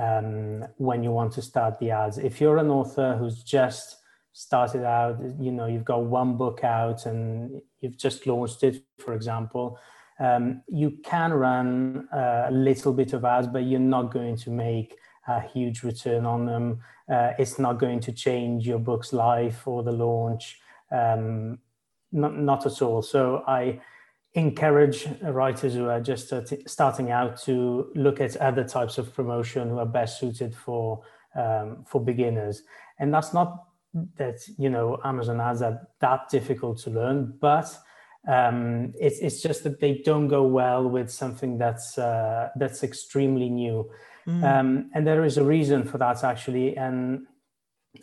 um, 0.00 0.64
when 0.76 1.02
you 1.02 1.10
want 1.10 1.32
to 1.34 1.42
start 1.42 1.78
the 1.78 1.90
ads. 1.90 2.18
If 2.18 2.40
you're 2.40 2.58
an 2.58 2.70
author 2.70 3.16
who's 3.18 3.42
just 3.42 3.96
started 4.32 4.84
out, 4.84 5.18
you 5.38 5.52
know, 5.52 5.66
you've 5.66 5.84
got 5.84 6.04
one 6.04 6.36
book 6.36 6.64
out 6.64 7.06
and 7.06 7.60
you've 7.80 7.98
just 7.98 8.26
launched 8.26 8.62
it, 8.62 8.82
for 8.98 9.14
example, 9.14 9.78
um, 10.18 10.62
you 10.68 10.98
can 11.02 11.32
run 11.32 12.08
a 12.12 12.50
little 12.50 12.92
bit 12.92 13.12
of 13.12 13.24
ads, 13.24 13.46
but 13.46 13.64
you're 13.64 13.80
not 13.80 14.12
going 14.12 14.36
to 14.36 14.50
make 14.50 14.96
a 15.36 15.48
huge 15.52 15.82
return 15.82 16.24
on 16.26 16.46
them. 16.46 16.80
Uh, 17.10 17.32
it's 17.38 17.58
not 17.58 17.78
going 17.78 18.00
to 18.00 18.12
change 18.12 18.66
your 18.66 18.78
book's 18.78 19.12
life 19.12 19.66
or 19.66 19.82
the 19.82 19.92
launch, 19.92 20.60
um, 20.90 21.58
not, 22.12 22.36
not 22.36 22.66
at 22.66 22.82
all. 22.82 23.02
So 23.02 23.42
I 23.46 23.80
encourage 24.34 25.08
writers 25.22 25.74
who 25.74 25.88
are 25.88 26.00
just 26.00 26.32
starting 26.68 27.10
out 27.10 27.36
to 27.42 27.90
look 27.94 28.20
at 28.20 28.36
other 28.36 28.64
types 28.64 28.98
of 28.98 29.12
promotion 29.14 29.68
who 29.68 29.78
are 29.78 29.86
best 29.86 30.20
suited 30.20 30.54
for 30.54 31.02
um, 31.34 31.84
for 31.86 32.00
beginners. 32.00 32.62
And 32.98 33.12
that's 33.14 33.32
not 33.32 33.64
that 34.16 34.38
you 34.58 34.70
know 34.70 35.00
Amazon 35.04 35.40
ads 35.40 35.62
are 35.62 35.88
that 36.00 36.28
difficult 36.28 36.78
to 36.78 36.90
learn, 36.90 37.34
but 37.40 37.76
um, 38.28 38.92
it's 39.00 39.18
it's 39.18 39.42
just 39.42 39.64
that 39.64 39.80
they 39.80 40.02
don't 40.04 40.28
go 40.28 40.44
well 40.44 40.88
with 40.88 41.10
something 41.10 41.58
that's 41.58 41.98
uh, 41.98 42.50
that's 42.56 42.82
extremely 42.84 43.48
new, 43.48 43.90
mm. 44.26 44.44
um, 44.44 44.90
and 44.94 45.06
there 45.06 45.24
is 45.24 45.38
a 45.38 45.44
reason 45.44 45.84
for 45.84 45.98
that 45.98 46.24
actually. 46.24 46.76
And 46.76 47.26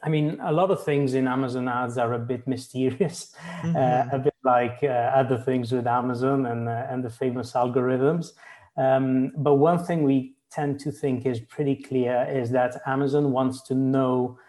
I 0.04 0.10
mean, 0.10 0.38
a 0.42 0.52
lot 0.52 0.72
of 0.72 0.84
things 0.84 1.14
in 1.14 1.28
Amazon 1.28 1.68
ads 1.68 1.98
are 1.98 2.14
a 2.14 2.20
bit 2.20 2.48
mysterious, 2.54 3.36
mm-hmm. 3.62 3.76
uh, 3.76 4.16
a 4.16 4.20
bit 4.20 4.36
like 4.44 4.80
uh, 4.84 5.12
other 5.16 5.38
things 5.38 5.72
with 5.72 5.88
Amazon 5.88 6.46
and 6.46 6.68
uh, 6.68 6.88
and 6.90 7.04
the 7.04 7.10
famous 7.10 7.54
algorithms. 7.54 8.32
Um, 8.78 9.32
but 9.38 9.56
one 9.56 9.84
thing 9.84 10.04
we 10.04 10.36
tend 10.52 10.80
to 10.80 10.92
think 10.92 11.26
is 11.26 11.40
pretty 11.40 11.76
clear 11.76 12.28
is 12.30 12.52
that 12.52 12.82
Amazon 12.86 13.32
wants 13.32 13.62
to 13.64 13.76
know 13.76 14.40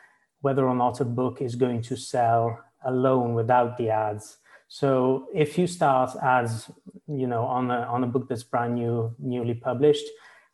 whether 0.40 0.68
or 0.68 0.74
not 0.74 1.00
a 1.00 1.04
book 1.04 1.40
is 1.40 1.54
going 1.54 1.82
to 1.82 1.96
sell 1.96 2.58
alone 2.84 3.34
without 3.34 3.76
the 3.76 3.90
ads. 3.90 4.38
So 4.68 5.28
if 5.34 5.58
you 5.58 5.66
start 5.66 6.10
ads, 6.22 6.70
you 7.08 7.26
know, 7.26 7.44
on 7.44 7.70
a 7.70 7.80
on 7.82 8.04
a 8.04 8.06
book 8.06 8.28
that's 8.28 8.44
brand 8.44 8.74
new, 8.74 9.14
newly 9.18 9.54
published, 9.54 10.06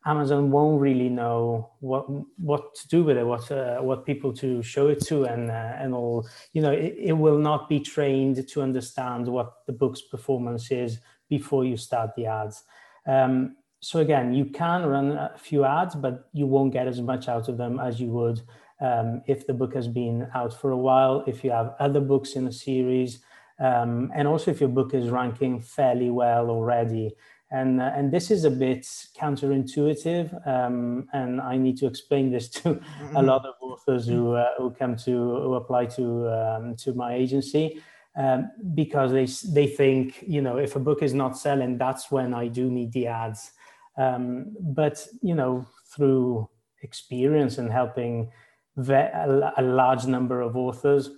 Amazon 0.07 0.51
won't 0.51 0.81
really 0.81 1.09
know 1.09 1.71
what 1.81 2.05
what 2.39 2.75
to 2.75 2.89
do 2.89 3.05
with 3.05 3.17
it, 3.17 3.25
what 3.25 3.51
uh, 3.51 3.79
what 3.79 4.05
people 4.05 4.33
to 4.35 4.63
show 4.63 4.89
it 4.89 5.01
to, 5.07 5.25
and 5.25 5.51
uh, 5.51 5.73
and 5.79 5.95
all. 5.95 6.29
You 6.53 6.63
know, 6.63 6.73
it, 6.73 6.95
it 6.99 7.13
will 7.13 7.39
not 7.39 7.69
be 7.69 7.81
trained 7.81 8.47
to 8.47 8.63
understand 8.63 9.27
what 9.29 9.67
the 9.67 9.73
book's 9.73 10.03
performance 10.03 10.71
is 10.71 11.01
before 11.29 11.65
you 11.65 11.77
start 11.77 12.11
the 12.17 12.27
ads. 12.27 12.65
Um, 13.07 13.57
so 13.81 14.01
again, 14.01 14.33
you 14.33 14.47
can 14.47 14.87
run 14.87 15.13
a 15.13 15.37
few 15.37 15.65
ads, 15.65 15.95
but 15.95 16.29
you 16.33 16.47
won't 16.47 16.73
get 16.73 16.87
as 16.87 17.01
much 17.01 17.29
out 17.29 17.49
of 17.49 17.57
them 17.57 17.79
as 17.79 18.01
you 18.01 18.09
would 18.09 18.41
um, 18.81 19.23
if 19.27 19.47
the 19.47 19.55
book 19.55 19.75
has 19.75 19.89
been 19.89 20.29
out 20.35 20.53
for 20.59 20.71
a 20.71 20.77
while. 20.77 21.25
If 21.27 21.45
you 21.45 21.51
have 21.51 21.75
other 21.79 22.01
books 22.01 22.33
in 22.33 22.47
a 22.47 22.53
series 22.53 23.21
um, 23.59 24.11
and 24.15 24.27
also 24.27 24.51
if 24.51 24.61
your 24.61 24.69
book 24.69 24.95
is 24.95 25.11
ranking 25.11 25.61
fairly 25.61 26.11
well 26.11 26.51
already. 26.51 27.15
And, 27.55 27.81
uh, 27.81 27.93
and 27.95 28.11
this 28.11 28.33
is 28.33 28.45
a 28.45 28.51
bit 28.51 28.83
counterintuitive, 29.17 30.27
um, 30.45 31.09
and 31.13 31.41
I 31.41 31.57
need 31.57 31.77
to 31.79 31.87
explain 31.87 32.33
this 32.33 32.49
to 32.49 32.75
mm-hmm. 32.75 33.17
a 33.17 33.23
lot 33.23 33.47
of 33.47 33.55
authors 33.61 34.09
who, 34.09 34.33
uh, 34.33 34.49
who 34.59 34.71
come 34.73 34.97
to 34.97 35.13
who 35.13 35.55
apply 35.55 35.87
to 35.99 36.29
um, 36.31 36.75
to 36.77 36.95
my 36.95 37.15
agency 37.15 37.81
um, 38.17 38.51
because 38.75 39.13
they 39.13 39.27
they 39.53 39.69
think 39.69 40.25
you 40.27 40.43
know 40.43 40.57
if 40.57 40.75
a 40.75 40.81
book 40.81 41.01
is 41.03 41.15
not 41.15 41.39
selling, 41.39 41.79
that's 41.79 42.11
when 42.11 42.35
I 42.35 42.49
do 42.49 42.71
need 42.71 42.93
the 42.93 43.07
ads. 43.07 43.53
Um, 43.97 44.57
but 44.61 45.07
you 45.23 45.37
know 45.37 45.65
through 45.95 46.49
experience 46.83 47.59
and 47.59 47.71
helping 47.71 48.33
a, 48.77 49.53
a 49.57 49.63
large 49.63 50.07
number 50.07 50.41
of 50.41 50.57
authors, 50.57 51.11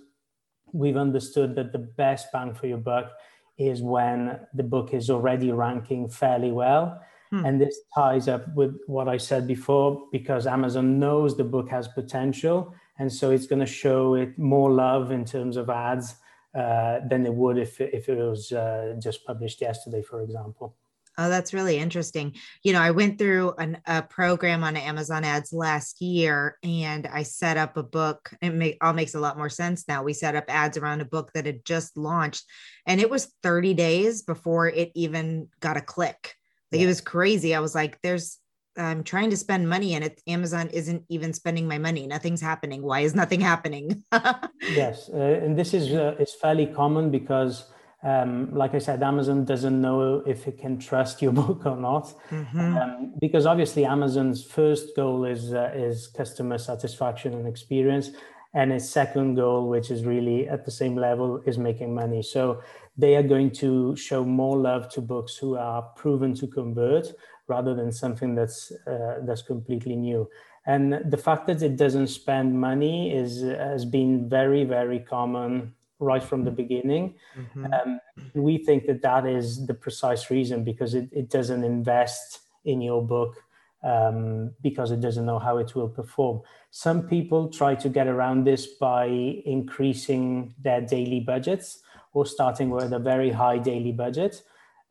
we've 0.71 0.97
understood 0.97 1.55
that 1.55 1.71
the 1.71 1.79
best 1.79 2.31
bang 2.31 2.53
for 2.53 2.67
your 2.67 2.77
buck 2.77 3.11
is 3.57 3.81
when 3.81 4.39
the 4.53 4.63
book 4.63 4.93
is 4.93 5.09
already 5.09 5.51
ranking 5.51 6.09
fairly 6.09 6.51
well. 6.51 7.01
Hmm. 7.31 7.45
And 7.45 7.61
this 7.61 7.79
ties 7.93 8.27
up 8.27 8.53
with 8.55 8.77
what 8.87 9.07
I 9.07 9.17
said 9.17 9.47
before 9.47 10.03
because 10.11 10.47
Amazon 10.47 10.99
knows 10.99 11.35
the 11.35 11.43
book 11.43 11.69
has 11.69 11.87
potential. 11.87 12.73
And 12.99 13.11
so 13.11 13.31
it's 13.31 13.47
going 13.47 13.59
to 13.59 13.65
show 13.65 14.15
it 14.15 14.37
more 14.37 14.71
love 14.71 15.11
in 15.11 15.25
terms 15.25 15.57
of 15.57 15.69
ads 15.69 16.15
uh, 16.55 16.99
than 17.09 17.25
it 17.25 17.33
would 17.33 17.57
if, 17.57 17.81
if 17.81 18.09
it 18.09 18.17
was 18.17 18.51
uh, 18.51 18.95
just 18.99 19.25
published 19.25 19.61
yesterday, 19.61 20.01
for 20.01 20.21
example. 20.21 20.75
Oh, 21.19 21.29
that's 21.29 21.53
really 21.53 21.77
interesting. 21.77 22.35
You 22.63 22.73
know, 22.73 22.81
I 22.81 22.91
went 22.91 23.17
through 23.17 23.53
an, 23.57 23.79
a 23.87 24.03
program 24.03 24.63
on 24.63 24.77
Amazon 24.77 25.23
ads 25.23 25.51
last 25.51 25.99
year 25.99 26.57
and 26.61 27.07
I 27.07 27.23
set 27.23 27.57
up 27.57 27.75
a 27.75 27.83
book. 27.83 28.29
It 28.39 28.51
make, 28.51 28.77
all 28.81 28.93
makes 28.93 29.15
a 29.15 29.19
lot 29.19 29.37
more 29.37 29.49
sense 29.49 29.87
now. 29.87 30.03
We 30.03 30.13
set 30.13 30.35
up 30.35 30.45
ads 30.47 30.77
around 30.77 31.01
a 31.01 31.05
book 31.05 31.31
that 31.33 31.47
had 31.47 31.65
just 31.65 31.97
launched 31.97 32.45
and 32.85 33.01
it 33.01 33.09
was 33.09 33.33
30 33.41 33.73
days 33.73 34.21
before 34.21 34.67
it 34.67 34.91
even 34.93 35.47
got 35.59 35.77
a 35.77 35.81
click. 35.81 36.35
Like 36.71 36.79
yeah. 36.79 36.85
it 36.85 36.87
was 36.87 37.01
crazy. 37.01 37.55
I 37.55 37.61
was 37.61 37.73
like, 37.73 37.99
there's, 38.03 38.37
I'm 38.77 39.03
trying 39.03 39.31
to 39.31 39.37
spend 39.37 39.67
money 39.67 39.95
and 39.95 40.03
it, 40.03 40.21
Amazon 40.27 40.69
isn't 40.71 41.03
even 41.09 41.33
spending 41.33 41.67
my 41.67 41.79
money. 41.79 42.05
Nothing's 42.05 42.41
happening. 42.41 42.83
Why 42.83 42.99
is 42.99 43.15
nothing 43.15 43.41
happening? 43.41 44.03
yes. 44.61 45.09
Uh, 45.11 45.17
and 45.17 45.57
this 45.57 45.73
is, 45.73 45.91
uh, 45.93 46.15
it's 46.19 46.35
fairly 46.35 46.67
common 46.67 47.09
because 47.09 47.71
um, 48.03 48.53
like 48.53 48.75
I 48.75 48.79
said, 48.79 49.01
Amazon 49.01 49.43
doesn't 49.43 49.81
know 49.81 50.21
if 50.25 50.47
it 50.47 50.59
can 50.59 50.77
trust 50.77 51.21
your 51.21 51.31
book 51.43 51.65
or 51.65 51.75
not, 51.75 52.13
mm-hmm. 52.29 52.77
um, 52.77 53.13
because 53.19 53.45
obviously 53.45 53.85
Amazon's 53.85 54.43
first 54.43 54.95
goal 54.95 55.25
is 55.25 55.53
uh, 55.53 55.71
is 55.75 56.07
customer 56.07 56.57
satisfaction 56.57 57.33
and 57.33 57.47
experience, 57.47 58.11
and 58.53 58.71
its 58.71 58.87
second 58.87 59.35
goal, 59.35 59.67
which 59.67 59.89
is 59.89 60.05
really 60.05 60.47
at 60.47 60.63
the 60.63 60.71
same 60.71 60.95
level, 60.95 61.41
is 61.45 61.57
making 61.57 61.93
money. 61.93 62.21
So 62.21 62.61
they 62.97 63.15
are 63.15 63.23
going 63.23 63.51
to 63.51 63.95
show 63.95 64.23
more 64.23 64.57
love 64.57 64.89
to 64.89 65.01
books 65.01 65.35
who 65.35 65.55
are 65.55 65.81
proven 65.95 66.35
to 66.35 66.47
convert 66.47 67.13
rather 67.47 67.73
than 67.73 67.91
something 67.91 68.35
that's 68.35 68.71
uh, 68.85 69.21
that's 69.23 69.41
completely 69.41 69.95
new. 69.95 70.29
And 70.67 70.99
the 71.09 71.17
fact 71.17 71.47
that 71.47 71.63
it 71.63 71.77
doesn't 71.77 72.07
spend 72.07 72.59
money 72.59 73.11
is 73.11 73.41
has 73.41 73.85
been 73.85 74.29
very 74.29 74.65
very 74.65 74.99
common 74.99 75.73
right 75.99 76.23
from 76.23 76.43
the 76.43 76.51
beginning. 76.51 77.15
Mm-hmm. 77.37 77.73
Um, 77.73 77.99
we 78.33 78.57
think 78.57 78.85
that 78.85 79.01
that 79.01 79.25
is 79.25 79.65
the 79.65 79.73
precise 79.73 80.29
reason 80.29 80.63
because 80.63 80.93
it, 80.93 81.09
it 81.11 81.29
doesn't 81.29 81.63
invest 81.63 82.39
in 82.65 82.81
your 82.81 83.05
book 83.05 83.35
um, 83.83 84.53
because 84.61 84.91
it 84.91 85.01
doesn't 85.01 85.25
know 85.25 85.39
how 85.39 85.57
it 85.57 85.75
will 85.75 85.89
perform. 85.89 86.41
Some 86.71 87.07
people 87.07 87.49
try 87.49 87.75
to 87.75 87.89
get 87.89 88.07
around 88.07 88.43
this 88.43 88.67
by 88.67 89.05
increasing 89.05 90.53
their 90.61 90.81
daily 90.81 91.19
budgets 91.19 91.79
or 92.13 92.25
starting 92.25 92.69
with 92.69 92.93
a 92.93 92.99
very 92.99 93.31
high 93.31 93.57
daily 93.57 93.91
budget. 93.91 94.43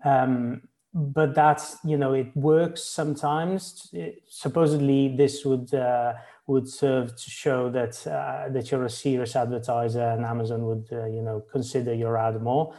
Um, 0.05 0.63
but 0.97 1.35
that's, 1.35 1.77
you 1.85 1.99
know, 1.99 2.15
it 2.15 2.35
works 2.35 2.83
sometimes. 2.83 3.91
It, 3.93 4.23
supposedly, 4.31 5.15
this 5.15 5.45
would 5.45 5.75
uh, 5.75 6.15
would 6.47 6.67
serve 6.67 7.15
to 7.15 7.31
show 7.31 7.69
that 7.71 8.07
uh, 8.07 8.49
that 8.49 8.71
you're 8.71 8.87
a 8.87 8.91
serious 8.91 9.37
advertiser 9.37 10.01
and 10.03 10.25
Amazon 10.25 10.65
would 10.65 10.89
uh, 10.91 11.05
you 11.05 11.21
know 11.21 11.45
consider 11.53 11.93
your 11.93 12.17
ad 12.17 12.41
more. 12.41 12.75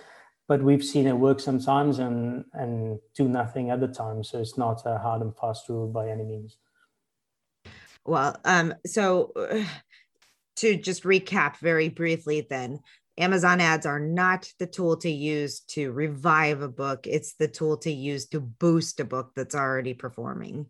But 0.47 0.63
we've 0.63 0.83
seen 0.83 1.05
it 1.05 1.13
work 1.13 1.39
sometimes 1.39 1.99
and 1.99 2.43
and 2.53 2.97
do 3.13 3.29
nothing 3.29 3.69
other 3.69 3.87
times. 3.87 4.29
So 4.29 4.39
it's 4.39 4.57
not 4.57 4.81
a 4.85 4.97
hard 4.97 5.21
and 5.21 5.35
fast 5.37 5.69
rule 5.69 5.87
by 5.87 6.09
any 6.09 6.23
means. 6.23 6.57
Well, 8.03 8.35
um, 8.45 8.73
so 8.83 9.31
uh, 9.35 9.63
to 10.55 10.75
just 10.75 11.03
recap 11.03 11.57
very 11.57 11.89
briefly, 11.89 12.47
then 12.49 12.79
Amazon 13.17 13.59
ads 13.59 13.85
are 13.85 13.99
not 13.99 14.51
the 14.59 14.67
tool 14.67 14.95
to 14.97 15.09
use 15.09 15.61
to 15.61 15.91
revive 15.91 16.61
a 16.61 16.67
book. 16.67 17.07
It's 17.07 17.33
the 17.33 17.47
tool 17.47 17.77
to 17.77 17.91
use 17.91 18.27
to 18.27 18.39
boost 18.39 18.99
a 18.99 19.05
book 19.05 19.31
that's 19.35 19.55
already 19.55 19.93
performing. 19.93 20.67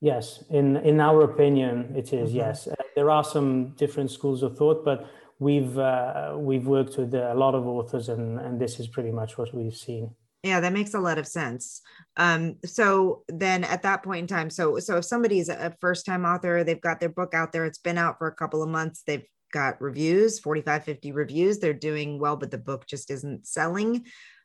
Yes, 0.00 0.44
in 0.50 0.76
in 0.76 1.00
our 1.00 1.22
opinion, 1.22 1.92
it 1.96 2.12
is, 2.12 2.28
mm-hmm. 2.28 2.38
Yes, 2.38 2.68
uh, 2.68 2.74
there 2.94 3.10
are 3.10 3.24
some 3.24 3.70
different 3.76 4.12
schools 4.12 4.44
of 4.44 4.56
thought, 4.56 4.84
but 4.84 5.10
we've 5.40 5.76
uh, 5.76 6.34
we've 6.36 6.66
worked 6.66 6.96
with 6.98 7.14
a 7.14 7.34
lot 7.34 7.54
of 7.54 7.66
authors, 7.66 8.08
and 8.08 8.38
and 8.38 8.60
this 8.60 8.78
is 8.78 8.86
pretty 8.86 9.10
much 9.10 9.36
what 9.36 9.52
we've 9.52 9.74
seen. 9.74 10.14
Yeah, 10.44 10.60
that 10.60 10.72
makes 10.72 10.94
a 10.94 11.00
lot 11.00 11.18
of 11.18 11.26
sense. 11.26 11.82
Um, 12.16 12.58
so 12.64 13.24
then 13.26 13.64
at 13.64 13.82
that 13.82 14.04
point 14.04 14.20
in 14.20 14.26
time, 14.28 14.50
so 14.50 14.78
so 14.78 14.98
if 14.98 15.04
somebody's 15.04 15.48
a 15.48 15.76
first 15.80 16.06
time 16.06 16.24
author, 16.24 16.62
they've 16.62 16.80
got 16.80 17.00
their 17.00 17.08
book 17.08 17.34
out 17.34 17.50
there, 17.50 17.64
it's 17.66 17.78
been 17.78 17.98
out 17.98 18.18
for 18.18 18.28
a 18.28 18.34
couple 18.34 18.62
of 18.62 18.68
months, 18.68 19.02
they've 19.04 19.26
got 19.52 19.80
reviews, 19.80 20.38
45, 20.38 20.84
50 20.84 21.12
reviews, 21.12 21.58
they're 21.58 21.72
doing 21.72 22.18
well, 22.18 22.36
but 22.36 22.50
the 22.50 22.58
book 22.58 22.86
just 22.86 23.10
isn't 23.10 23.46
selling. 23.46 24.04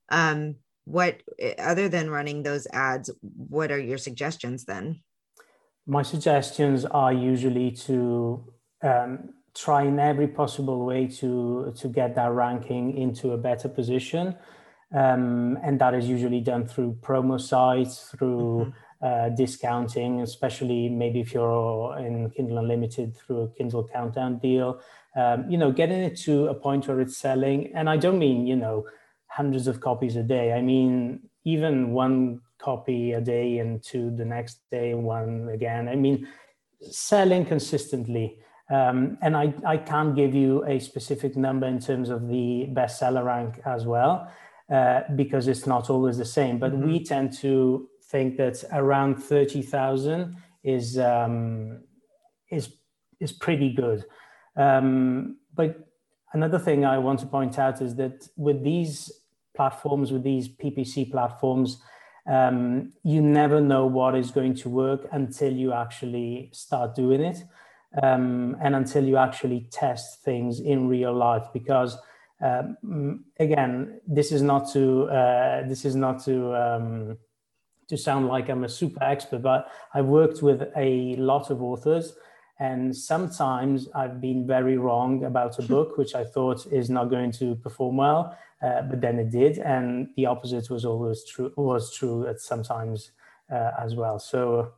Um, 0.10 0.55
what 0.86 1.22
eh, 1.39 1.55
other 1.57 1.89
than 1.89 2.10
running 2.10 2.43
those 2.43 2.67
ads, 2.74 3.10
what 3.22 3.72
are 3.72 3.79
your 3.79 3.98
suggestions 3.98 4.65
then? 4.65 5.01
my 5.86 6.01
suggestions 6.01 6.86
are 6.86 7.12
usually 7.12 7.72
to 7.72 8.43
um, 8.81 9.29
try 9.55 9.83
in 9.83 10.00
every 10.00 10.27
possible 10.27 10.86
way 10.86 11.07
to 11.07 11.74
to 11.77 11.88
get 11.88 12.15
that 12.15 12.31
ranking 12.31 12.98
into 12.98 13.31
a 13.31 13.38
better 13.38 13.67
position 13.67 14.36
um, 14.95 15.57
and 15.63 15.79
that 15.79 15.93
is 15.93 16.07
usually 16.07 16.39
done 16.39 16.65
through 16.65 16.98
promo 17.01 17.39
sites 17.39 18.13
through 18.17 18.62
mm-hmm. 18.62 18.69
Uh, 19.03 19.29
discounting, 19.29 20.22
especially 20.22 20.88
maybe 20.88 21.19
if 21.19 21.33
you're 21.33 21.98
in 21.98 22.29
Kindle 22.29 22.60
Unlimited 22.60 23.17
through 23.17 23.41
a 23.41 23.48
Kindle 23.50 23.88
Countdown 23.88 24.39
deal. 24.39 24.79
Um, 25.15 25.50
you 25.50 25.57
know, 25.57 25.72
getting 25.72 26.00
it 26.00 26.15
to 26.22 26.48
a 26.48 26.53
point 26.53 26.88
where 26.88 27.01
it's 27.01 27.17
selling, 27.17 27.74
and 27.75 27.89
I 27.89 27.98
don't 27.98 28.17
mean 28.17 28.48
you 28.48 28.55
know 28.55 28.86
hundreds 29.27 29.67
of 29.67 29.81
copies 29.81 30.15
a 30.15 30.24
day. 30.24 30.53
I 30.53 30.62
mean 30.62 31.29
even 31.43 31.91
one 31.91 32.39
copy 32.60 33.12
a 33.12 33.19
day 33.19 33.57
and 33.57 33.83
to 33.83 34.10
the 34.10 34.24
next 34.24 34.62
day 34.72 34.93
one 34.93 35.50
again. 35.50 35.89
I 35.89 35.95
mean 35.95 36.27
selling 36.89 37.45
consistently. 37.45 38.39
Um, 38.69 39.17
and 39.22 39.36
I, 39.36 39.53
I 39.65 39.77
can't 39.77 40.15
give 40.15 40.33
you 40.33 40.63
a 40.65 40.79
specific 40.79 41.36
number 41.36 41.67
in 41.67 41.79
terms 41.79 42.10
of 42.10 42.27
the 42.27 42.69
bestseller 42.72 43.25
rank 43.25 43.60
as 43.65 43.86
well, 43.86 44.31
uh, 44.72 45.01
because 45.15 45.48
it's 45.48 45.67
not 45.67 45.89
always 45.89 46.17
the 46.17 46.25
same. 46.25 46.57
But 46.57 46.72
mm-hmm. 46.72 46.88
we 46.88 47.03
tend 47.03 47.33
to 47.39 47.89
think 48.13 48.38
that 48.38 48.63
around 48.72 49.15
30,000 49.15 50.38
is, 50.63 51.00
um, 51.00 51.82
is, 52.51 52.65
is 53.20 53.32
pretty 53.34 53.74
good. 53.74 54.05
Um, 54.55 55.38
but 55.53 55.72
another 56.34 56.60
thing 56.60 56.86
I 56.86 57.00
want 57.00 57.20
to 57.22 57.25
point 57.25 57.58
out 57.58 57.82
is 57.82 57.96
that 57.96 58.29
with 58.38 58.63
these 58.63 59.12
platforms, 59.55 60.12
with 60.12 60.24
these 60.24 60.48
PPC 60.48 61.12
platforms, 61.12 61.82
um, 62.27 62.93
you 63.03 63.20
never 63.20 63.60
know 63.60 63.88
what 63.88 64.15
is 64.15 64.29
going 64.29 64.55
to 64.63 64.70
work 64.70 65.01
until 65.12 65.51
you 65.51 65.74
actually 65.74 66.50
start 66.53 66.96
doing 66.96 67.22
it 67.22 67.43
um, 68.01 68.55
and 68.62 68.75
until 68.75 69.03
you 69.03 69.17
actually 69.17 69.67
test 69.72 70.24
things 70.24 70.60
in 70.60 70.88
real 70.88 71.13
life 71.13 71.46
because 71.51 71.98
um, 72.41 73.25
again 73.39 74.00
this 74.08 74.32
is 74.32 74.41
not 74.41 74.72
to 74.72 75.03
uh, 75.05 75.67
this 75.67 75.84
is 75.84 75.96
not 75.96 76.24
to 76.24 76.36
um, 76.55 77.17
to 77.88 77.98
sound 77.98 78.28
like 78.28 78.50
i'm 78.50 78.63
a 78.63 78.70
super 78.70 79.04
expert 79.04 79.42
but 79.42 79.72
i've 79.94 80.06
worked 80.06 80.42
with 80.42 80.63
a 80.78 81.16
lot 81.18 81.50
of 81.50 81.62
authors 81.62 82.16
and 82.60 82.96
sometimes 82.96 83.88
i've 83.96 84.22
been 84.22 84.46
very 84.46 84.78
wrong 84.78 85.24
about 85.25 85.58
a 85.60 85.63
book 85.63 85.98
which 85.98 86.16
i 86.16 86.24
thought 86.24 86.66
is 86.72 86.90
not 86.90 87.06
going 87.10 87.32
to 87.32 87.56
perform 87.56 87.98
well 87.98 88.38
uh, 88.63 88.82
but 88.84 89.02
then 89.02 89.20
it 89.20 89.30
did 89.30 89.58
and 89.58 90.08
the 90.16 90.25
opposite 90.25 90.70
was 90.70 90.86
always 90.86 91.25
true 91.25 91.52
was 91.58 91.94
true 91.94 92.28
at 92.28 92.40
sometimes 92.40 93.12
uh, 93.52 93.72
as 93.80 93.96
well. 93.96 94.20
So 94.20 94.74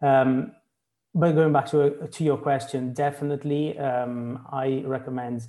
um, 0.00 0.52
but 1.14 1.32
going 1.32 1.52
back 1.52 1.66
to, 1.70 2.08
to 2.10 2.24
your 2.24 2.38
question, 2.38 2.92
definitely 2.94 3.78
um, 3.78 4.46
I 4.50 4.82
recommend 4.86 5.46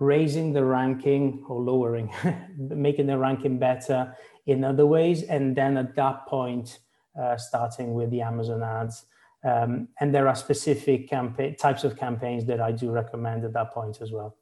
raising 0.00 0.52
the 0.52 0.64
ranking 0.64 1.44
or 1.48 1.60
lowering, 1.60 2.12
making 2.58 3.06
the 3.06 3.18
ranking 3.18 3.58
better 3.58 4.14
in 4.48 4.64
other 4.64 4.86
ways. 4.86 5.22
And 5.22 5.54
then 5.54 5.76
at 5.76 5.94
that 5.94 6.26
point, 6.26 6.80
uh, 7.20 7.36
starting 7.36 7.94
with 7.94 8.10
the 8.10 8.22
Amazon 8.22 8.62
ads. 8.62 9.04
Um, 9.44 9.88
and 10.00 10.12
there 10.12 10.26
are 10.26 10.34
specific 10.34 11.08
campaign 11.08 11.54
types 11.54 11.84
of 11.84 11.96
campaigns 11.96 12.44
that 12.46 12.60
I 12.60 12.72
do 12.72 12.90
recommend 12.90 13.44
at 13.44 13.52
that 13.52 13.72
point 13.72 14.00
as 14.00 14.10
well. 14.10 14.36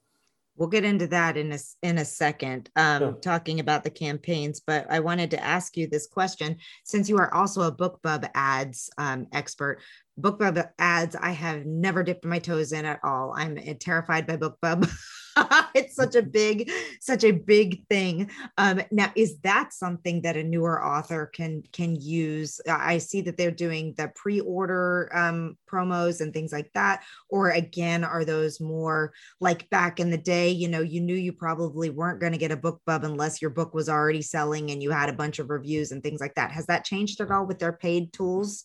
We'll 0.57 0.71
get 0.71 0.87
into 0.87 1.07
that 1.09 1.37
in 1.37 1.53
a 1.53 1.59
in 1.83 1.99
a 1.99 2.05
second, 2.05 2.71
um, 2.77 3.01
sure. 3.01 3.13
talking 3.13 3.61
about 3.61 3.85
the 3.85 3.91
campaigns. 3.91 4.61
But 4.61 4.87
I 4.89 5.01
wanted 5.01 5.31
to 5.33 5.45
ask 5.45 5.77
you 5.77 5.87
this 5.87 6.07
question, 6.07 6.57
since 6.85 7.11
you 7.11 7.19
are 7.19 7.33
also 7.35 7.63
a 7.63 7.73
BookBub 7.73 8.31
ads 8.35 8.89
um, 8.97 9.27
expert. 9.35 9.81
BookBub 10.19 10.67
ads, 10.79 11.15
I 11.15 11.33
have 11.33 11.67
never 11.67 12.03
dipped 12.03 12.25
my 12.25 12.39
toes 12.39 12.73
in 12.73 12.87
at 12.87 13.01
all. 13.05 13.35
I'm 13.37 13.59
terrified 13.79 14.27
by 14.27 14.39
BookBub. 14.39 14.91
it's 15.75 15.97
such 15.97 16.15
a 16.15 16.23
big, 16.23 16.71
such 17.01 17.25
a 17.25 17.33
big 17.33 17.87
thing. 17.89 18.31
Um, 18.57 18.83
now, 18.91 19.13
is 19.17 19.39
that 19.41 19.73
something 19.73 20.23
that 20.23 20.37
a 20.37 20.45
newer 20.45 20.85
author 20.85 21.27
can 21.27 21.63
can 21.73 21.97
use? 21.97 22.61
I 22.69 22.99
see 22.99 23.21
that 23.23 23.37
they're 23.37 23.51
doing 23.51 23.95
the 23.97 24.13
pre-order 24.15 25.11
um, 25.13 25.57
promos 25.71 26.21
and 26.21 26.33
things 26.33 26.53
like 26.53 26.71
that. 26.75 27.03
Or 27.29 27.51
again, 27.51 28.05
are 28.05 28.25
those 28.25 28.61
more 28.61 29.13
like 29.41 29.69
back 29.71 30.01
in 30.01 30.11
the 30.11 30.17
day? 30.17 30.51
You 30.51 30.69
know, 30.69 30.81
you 30.81 31.01
knew 31.01 31.15
you 31.15 31.33
probably 31.33 31.91
weren't 31.91 32.21
going 32.21 32.33
to 32.33 32.39
get 32.39 32.53
a 32.53 32.57
book 32.57 32.77
BookBub 32.77 33.05
unless 33.05 33.41
your 33.41 33.51
book 33.51 33.75
was 33.75 33.89
already 33.89 34.23
selling 34.23 34.71
and 34.71 34.83
you 34.83 34.91
had 34.91 35.09
a 35.09 35.13
bunch 35.13 35.39
of 35.39 35.51
reviews 35.51 35.93
and 35.93 36.03
things 36.03 36.21
like 36.21 36.35
that. 36.35 36.53
Has 36.53 36.67
that 36.67 36.85
changed 36.85 37.21
at 37.21 37.31
all 37.31 37.47
with 37.47 37.59
their 37.59 37.73
paid 37.73 38.13
tools? 38.13 38.65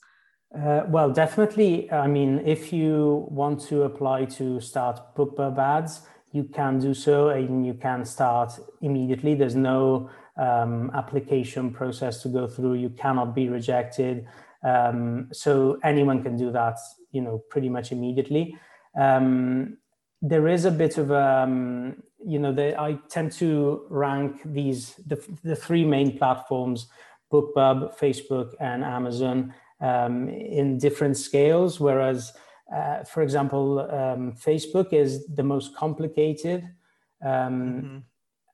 Uh, 0.55 0.83
well, 0.87 1.09
definitely. 1.09 1.89
I 1.91 2.07
mean, 2.07 2.41
if 2.45 2.73
you 2.73 3.25
want 3.29 3.61
to 3.67 3.83
apply 3.83 4.25
to 4.25 4.59
start 4.59 5.15
BookBub 5.15 5.57
ads, 5.57 6.01
you 6.31 6.45
can 6.45 6.79
do 6.79 6.93
so 6.93 7.29
and 7.29 7.65
you 7.65 7.73
can 7.73 8.05
start 8.05 8.53
immediately. 8.81 9.35
There's 9.35 9.55
no 9.55 10.09
um, 10.37 10.91
application 10.93 11.71
process 11.71 12.21
to 12.23 12.29
go 12.29 12.47
through. 12.47 12.75
You 12.75 12.89
cannot 12.89 13.35
be 13.35 13.49
rejected. 13.49 14.27
Um, 14.63 15.27
so 15.31 15.79
anyone 15.83 16.23
can 16.23 16.37
do 16.37 16.51
that, 16.51 16.77
you 17.11 17.21
know, 17.21 17.39
pretty 17.49 17.69
much 17.69 17.91
immediately. 17.91 18.57
Um, 18.99 19.77
there 20.21 20.47
is 20.47 20.65
a 20.65 20.71
bit 20.71 20.97
of, 20.97 21.11
um, 21.11 22.03
you 22.23 22.39
know, 22.39 22.53
the, 22.53 22.79
I 22.79 22.99
tend 23.09 23.31
to 23.33 23.85
rank 23.89 24.41
these, 24.45 24.95
the, 25.07 25.21
the 25.43 25.55
three 25.55 25.83
main 25.83 26.17
platforms, 26.17 26.87
BookBub, 27.31 27.97
Facebook, 27.97 28.53
and 28.59 28.83
Amazon 28.83 29.53
um, 29.79 30.29
in 30.29 30.77
different 30.77 31.17
scales, 31.17 31.79
whereas, 31.79 32.33
uh, 32.73 33.03
for 33.03 33.21
example, 33.21 33.79
um, 33.79 34.33
Facebook 34.33 34.93
is 34.93 35.27
the 35.27 35.43
most 35.43 35.75
complicated. 35.75 36.63
Um, 37.23 37.31
mm-hmm. 37.31 37.97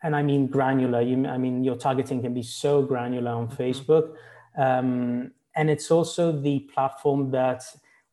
And 0.04 0.16
I 0.16 0.22
mean 0.24 0.48
granular. 0.48 1.02
You, 1.02 1.26
I 1.28 1.38
mean, 1.38 1.64
your 1.64 1.76
targeting 1.76 2.22
can 2.22 2.34
be 2.34 2.44
so 2.44 2.82
granular 2.82 3.32
on 3.32 3.48
mm-hmm. 3.48 3.62
Facebook. 3.62 4.16
Um, 4.58 5.32
and 5.56 5.70
it's 5.70 5.92
also 5.92 6.32
the 6.32 6.60
platform 6.74 7.32
that 7.32 7.64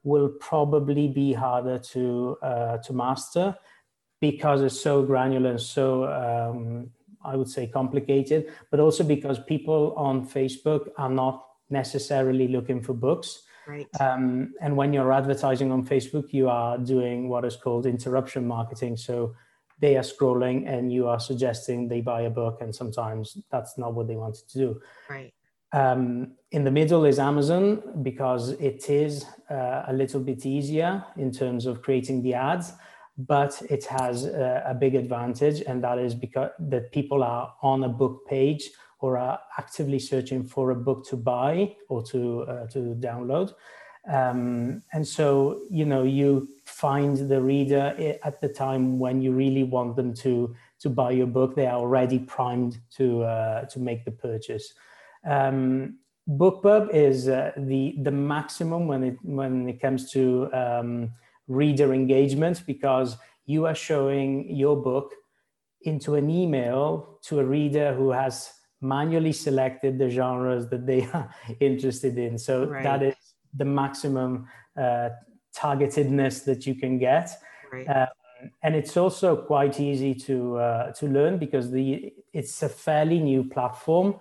will 0.02 0.28
probably 0.28 1.08
be 1.08 1.32
harder 1.32 1.78
to, 1.78 2.36
uh, 2.42 2.76
to 2.78 2.92
master 2.92 3.56
because 4.20 4.62
it's 4.62 4.80
so 4.80 5.02
granular 5.02 5.50
and 5.50 5.60
so 5.60 6.04
um, 6.06 6.90
I 7.24 7.36
would 7.36 7.48
say 7.48 7.66
complicated, 7.66 8.52
but 8.70 8.80
also 8.80 9.04
because 9.04 9.38
people 9.38 9.94
on 9.96 10.26
Facebook 10.26 10.88
are 10.98 11.08
not 11.08 11.46
necessarily 11.70 12.48
looking 12.48 12.82
for 12.82 12.92
books. 12.92 13.42
Right. 13.66 13.88
Um, 14.00 14.54
and 14.60 14.76
when 14.76 14.92
you're 14.92 15.12
advertising 15.12 15.72
on 15.72 15.86
Facebook, 15.86 16.32
you 16.32 16.48
are 16.48 16.78
doing 16.78 17.28
what 17.28 17.44
is 17.44 17.56
called 17.56 17.86
interruption 17.86 18.46
marketing. 18.46 18.96
So 18.96 19.34
they 19.80 19.96
are 19.96 20.02
scrolling 20.02 20.68
and 20.68 20.92
you 20.92 21.08
are 21.08 21.20
suggesting 21.20 21.88
they 21.88 22.00
buy 22.00 22.22
a 22.22 22.30
book, 22.30 22.58
and 22.60 22.74
sometimes 22.74 23.38
that's 23.50 23.76
not 23.78 23.94
what 23.94 24.06
they 24.06 24.16
wanted 24.16 24.48
to 24.48 24.58
do. 24.58 24.80
Right. 25.08 25.32
Um, 25.72 26.34
in 26.52 26.62
the 26.62 26.70
middle 26.70 27.04
is 27.04 27.18
Amazon 27.18 27.82
because 28.02 28.50
it 28.50 28.88
is 28.88 29.26
uh, 29.50 29.82
a 29.88 29.92
little 29.92 30.20
bit 30.20 30.46
easier 30.46 31.04
in 31.16 31.32
terms 31.32 31.66
of 31.66 31.82
creating 31.82 32.22
the 32.22 32.34
ads, 32.34 32.72
but 33.18 33.60
it 33.68 33.84
has 33.86 34.24
a, 34.24 34.62
a 34.68 34.74
big 34.74 34.94
advantage, 34.94 35.62
and 35.66 35.82
that 35.82 35.98
is 35.98 36.14
because 36.14 36.50
that 36.60 36.92
people 36.92 37.24
are 37.24 37.54
on 37.62 37.82
a 37.82 37.88
book 37.88 38.24
page 38.28 38.70
or 39.04 39.18
are 39.18 39.38
actively 39.58 39.98
searching 39.98 40.42
for 40.42 40.70
a 40.70 40.74
book 40.74 41.06
to 41.10 41.16
buy 41.16 41.76
or 41.90 42.02
to 42.02 42.20
uh, 42.52 42.66
to 42.68 42.78
download. 43.08 43.52
Um, 44.10 44.82
and 44.92 45.06
so, 45.06 45.62
you 45.70 45.84
know, 45.84 46.02
you 46.02 46.48
find 46.64 47.16
the 47.28 47.40
reader 47.40 48.16
at 48.22 48.40
the 48.40 48.48
time 48.48 48.98
when 48.98 49.22
you 49.22 49.32
really 49.32 49.64
want 49.64 49.96
them 49.96 50.14
to 50.24 50.54
to 50.80 50.88
buy 50.88 51.10
your 51.10 51.26
book. 51.26 51.54
They 51.54 51.66
are 51.66 51.80
already 51.84 52.18
primed 52.18 52.78
to 52.96 53.22
uh, 53.22 53.64
to 53.72 53.78
make 53.78 54.04
the 54.04 54.16
purchase. 54.28 54.72
Um, 55.26 55.98
BookBub 56.26 56.94
is 56.94 57.28
uh, 57.28 57.52
the 57.56 57.96
the 58.02 58.10
maximum 58.10 58.88
when 58.88 59.02
it 59.04 59.16
when 59.22 59.68
it 59.68 59.80
comes 59.80 60.10
to 60.12 60.48
um, 60.62 61.10
reader 61.46 61.92
engagement 61.92 62.62
because 62.66 63.18
you 63.44 63.66
are 63.66 63.74
showing 63.74 64.30
your 64.50 64.76
book 64.76 65.12
into 65.82 66.14
an 66.14 66.30
email 66.30 67.18
to 67.22 67.40
a 67.40 67.44
reader 67.44 67.94
who 67.94 68.10
has 68.10 68.50
manually 68.84 69.32
selected 69.32 69.98
the 69.98 70.10
genres 70.10 70.68
that 70.68 70.86
they 70.86 71.02
are 71.14 71.28
interested 71.58 72.18
in. 72.18 72.38
So 72.38 72.66
right. 72.66 72.84
that 72.84 73.02
is 73.02 73.16
the 73.56 73.64
maximum 73.64 74.48
uh, 74.76 75.08
targetedness 75.56 76.44
that 76.44 76.66
you 76.66 76.74
can 76.74 76.98
get. 76.98 77.30
Right. 77.72 77.86
Um, 77.86 78.06
and 78.62 78.74
it's 78.74 78.96
also 78.96 79.36
quite 79.36 79.80
easy 79.80 80.14
to 80.14 80.58
uh, 80.58 80.92
to 80.92 81.06
learn 81.06 81.38
because 81.38 81.70
the 81.70 82.12
it's 82.34 82.62
a 82.62 82.68
fairly 82.68 83.18
new 83.18 83.42
platform, 83.44 84.16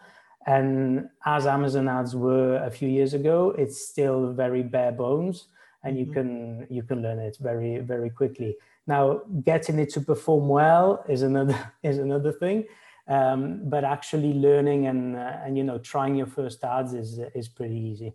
and 0.47 1.09
as 1.25 1.45
Amazon 1.45 1.89
ads 1.89 2.15
were 2.15 2.63
a 2.63 2.71
few 2.71 2.87
years 2.87 3.13
ago, 3.13 3.53
it's 3.57 3.85
still 3.85 4.31
very 4.31 4.63
bare 4.63 4.93
bones, 4.93 5.47
and 5.83 5.99
you 5.99 6.05
mm-hmm. 6.05 6.13
can 6.13 6.67
you 6.69 6.83
can 6.83 7.01
learn 7.01 7.19
it 7.19 7.35
very 7.41 7.79
very 7.79 8.09
quickly. 8.09 8.55
Now, 8.87 9.21
getting 9.43 9.77
it 9.79 9.89
to 9.93 10.01
perform 10.01 10.47
well 10.47 11.03
is 11.09 11.21
another 11.21 11.57
is 11.83 11.97
another 11.97 12.31
thing 12.31 12.63
um, 13.07 13.61
but 13.69 13.83
actually 13.83 14.33
learning 14.33 14.87
and 14.87 15.15
uh, 15.15 15.37
and 15.43 15.57
you 15.57 15.63
know 15.63 15.77
trying 15.77 16.15
your 16.15 16.27
first 16.27 16.63
ads 16.63 16.93
is 16.93 17.19
is 17.35 17.49
pretty 17.49 17.75
easy 17.75 18.13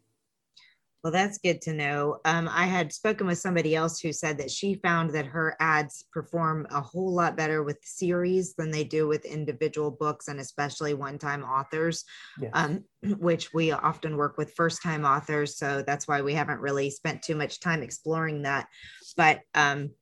Well, 1.05 1.13
that's 1.13 1.39
good 1.39 1.63
to 1.63 1.73
know. 1.73 2.19
Um, 2.25 2.49
I 2.51 2.67
had 2.67 2.93
spoken 2.93 3.29
with 3.29 3.39
somebody 3.39 3.77
else 3.77 4.01
who 4.01 4.13
said 4.13 4.37
that 4.39 4.51
she 4.51 4.75
found 4.75 5.11
that 5.11 5.27
her 5.27 5.57
ads 5.61 6.05
perform 6.13 6.67
a 6.73 6.81
whole 6.81 7.15
lot 7.15 7.37
better 7.37 7.63
with 7.63 7.79
series 7.85 8.55
than 8.55 8.73
they 8.73 8.83
do 8.83 9.07
with 9.07 9.25
individual 9.25 9.93
books 9.93 10.27
and 10.27 10.41
especially 10.41 10.95
one 10.95 11.17
time 11.17 11.45
authors, 11.45 12.05
yes. 12.41 12.51
um, 12.53 12.85
which 13.19 13.55
we 13.55 13.71
often 13.71 14.17
work 14.17 14.37
with 14.37 14.55
first 14.55 14.83
time 14.83 15.05
authors. 15.05 15.57
So 15.57 15.85
that's 15.87 16.09
why 16.09 16.21
we 16.21 16.35
haven't 16.35 16.61
really 16.61 16.91
spent 16.91 17.23
too 17.23 17.37
much 17.37 17.61
time 17.61 17.83
exploring 17.85 18.43
that. 18.43 18.67
But 19.17 19.43
um, 19.55 19.93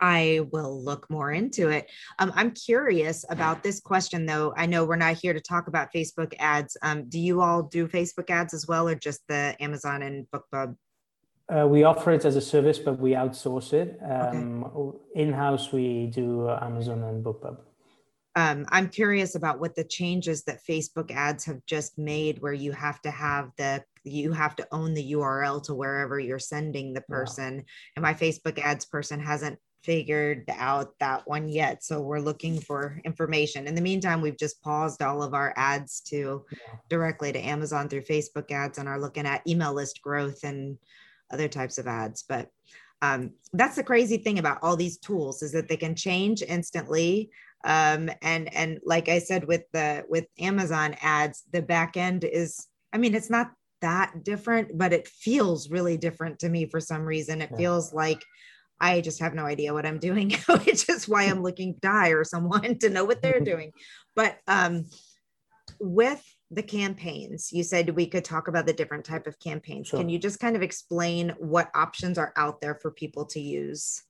I 0.00 0.40
will 0.52 0.82
look 0.82 1.08
more 1.10 1.32
into 1.32 1.68
it. 1.68 1.90
Um, 2.18 2.32
I'm 2.34 2.50
curious 2.50 3.24
about 3.28 3.62
this 3.62 3.80
question, 3.80 4.26
though. 4.26 4.54
I 4.56 4.66
know 4.66 4.84
we're 4.84 4.96
not 4.96 5.16
here 5.16 5.32
to 5.32 5.40
talk 5.40 5.68
about 5.68 5.92
Facebook 5.94 6.34
ads. 6.38 6.76
Um, 6.82 7.08
do 7.08 7.18
you 7.18 7.40
all 7.40 7.62
do 7.62 7.86
Facebook 7.88 8.30
ads 8.30 8.54
as 8.54 8.66
well, 8.66 8.88
or 8.88 8.94
just 8.94 9.20
the 9.28 9.56
Amazon 9.60 10.02
and 10.02 10.26
BookBub? 10.30 10.76
Uh, 11.48 11.66
we 11.66 11.84
offer 11.84 12.12
it 12.12 12.24
as 12.24 12.36
a 12.36 12.40
service, 12.40 12.78
but 12.78 12.98
we 12.98 13.10
outsource 13.10 13.72
it. 13.74 13.98
Um, 14.02 14.64
okay. 14.64 14.98
In 15.14 15.32
house, 15.32 15.72
we 15.72 16.06
do 16.06 16.48
uh, 16.48 16.58
Amazon 16.62 17.02
and 17.02 17.22
BookBub. 17.22 17.58
Um, 18.36 18.66
I'm 18.70 18.88
curious 18.88 19.36
about 19.36 19.60
what 19.60 19.76
the 19.76 19.84
changes 19.84 20.42
that 20.44 20.64
Facebook 20.68 21.12
ads 21.12 21.44
have 21.44 21.64
just 21.66 21.98
made, 21.98 22.40
where 22.40 22.52
you 22.52 22.72
have 22.72 23.00
to 23.02 23.10
have 23.10 23.50
the 23.58 23.84
you 24.06 24.32
have 24.32 24.54
to 24.56 24.66
own 24.70 24.92
the 24.92 25.12
URL 25.12 25.62
to 25.64 25.74
wherever 25.74 26.20
you're 26.20 26.38
sending 26.38 26.92
the 26.92 27.00
person. 27.02 27.56
Yeah. 27.56 27.62
And 27.96 28.02
my 28.02 28.12
Facebook 28.12 28.58
ads 28.58 28.84
person 28.84 29.18
hasn't 29.18 29.58
figured 29.84 30.44
out 30.56 30.98
that 30.98 31.26
one 31.28 31.48
yet. 31.48 31.84
So 31.84 32.00
we're 32.00 32.18
looking 32.18 32.58
for 32.58 33.00
information. 33.04 33.66
In 33.66 33.74
the 33.74 33.80
meantime, 33.80 34.20
we've 34.20 34.38
just 34.38 34.62
paused 34.62 35.02
all 35.02 35.22
of 35.22 35.34
our 35.34 35.52
ads 35.56 36.00
to 36.08 36.44
directly 36.88 37.32
to 37.32 37.38
Amazon 37.38 37.88
through 37.88 38.02
Facebook 38.02 38.50
ads 38.50 38.78
and 38.78 38.88
are 38.88 39.00
looking 39.00 39.26
at 39.26 39.46
email 39.46 39.74
list 39.74 40.00
growth 40.02 40.42
and 40.42 40.78
other 41.30 41.48
types 41.48 41.78
of 41.78 41.86
ads. 41.86 42.24
But 42.26 42.48
um, 43.02 43.32
that's 43.52 43.76
the 43.76 43.84
crazy 43.84 44.16
thing 44.16 44.38
about 44.38 44.58
all 44.62 44.76
these 44.76 44.98
tools 44.98 45.42
is 45.42 45.52
that 45.52 45.68
they 45.68 45.76
can 45.76 45.94
change 45.94 46.42
instantly. 46.42 47.30
Um, 47.64 48.10
and 48.22 48.52
and 48.54 48.80
like 48.84 49.08
I 49.08 49.18
said 49.18 49.46
with 49.46 49.64
the 49.72 50.04
with 50.08 50.26
Amazon 50.38 50.96
ads, 51.02 51.44
the 51.52 51.62
back 51.62 51.96
end 51.96 52.24
is 52.24 52.66
I 52.92 52.98
mean 52.98 53.14
it's 53.14 53.30
not 53.30 53.52
that 53.82 54.24
different, 54.24 54.78
but 54.78 54.94
it 54.94 55.06
feels 55.08 55.68
really 55.68 55.98
different 55.98 56.38
to 56.38 56.48
me 56.48 56.64
for 56.66 56.80
some 56.80 57.02
reason. 57.02 57.42
It 57.42 57.50
yeah. 57.52 57.58
feels 57.58 57.92
like 57.92 58.24
I 58.80 59.00
just 59.00 59.20
have 59.20 59.34
no 59.34 59.44
idea 59.44 59.72
what 59.72 59.86
I'm 59.86 59.98
doing, 59.98 60.30
which 60.64 60.88
is 60.88 61.08
why 61.08 61.24
I'm 61.24 61.42
looking 61.42 61.78
to 61.80 62.12
or 62.12 62.24
someone 62.24 62.78
to 62.80 62.90
know 62.90 63.04
what 63.04 63.22
they're 63.22 63.40
doing. 63.52 63.72
But 64.14 64.38
um, 64.46 64.86
with 65.80 66.22
the 66.50 66.62
campaigns, 66.62 67.52
you 67.52 67.62
said 67.62 67.90
we 67.90 68.06
could 68.06 68.24
talk 68.24 68.48
about 68.48 68.66
the 68.66 68.72
different 68.72 69.04
type 69.04 69.26
of 69.26 69.38
campaigns. 69.38 69.88
Sure. 69.88 69.98
Can 69.98 70.08
you 70.08 70.18
just 70.18 70.40
kind 70.40 70.56
of 70.56 70.62
explain 70.62 71.30
what 71.38 71.70
options 71.74 72.18
are 72.18 72.32
out 72.36 72.60
there 72.60 72.74
for 72.74 72.90
people 72.90 73.24
to 73.26 73.40
use? 73.40 74.02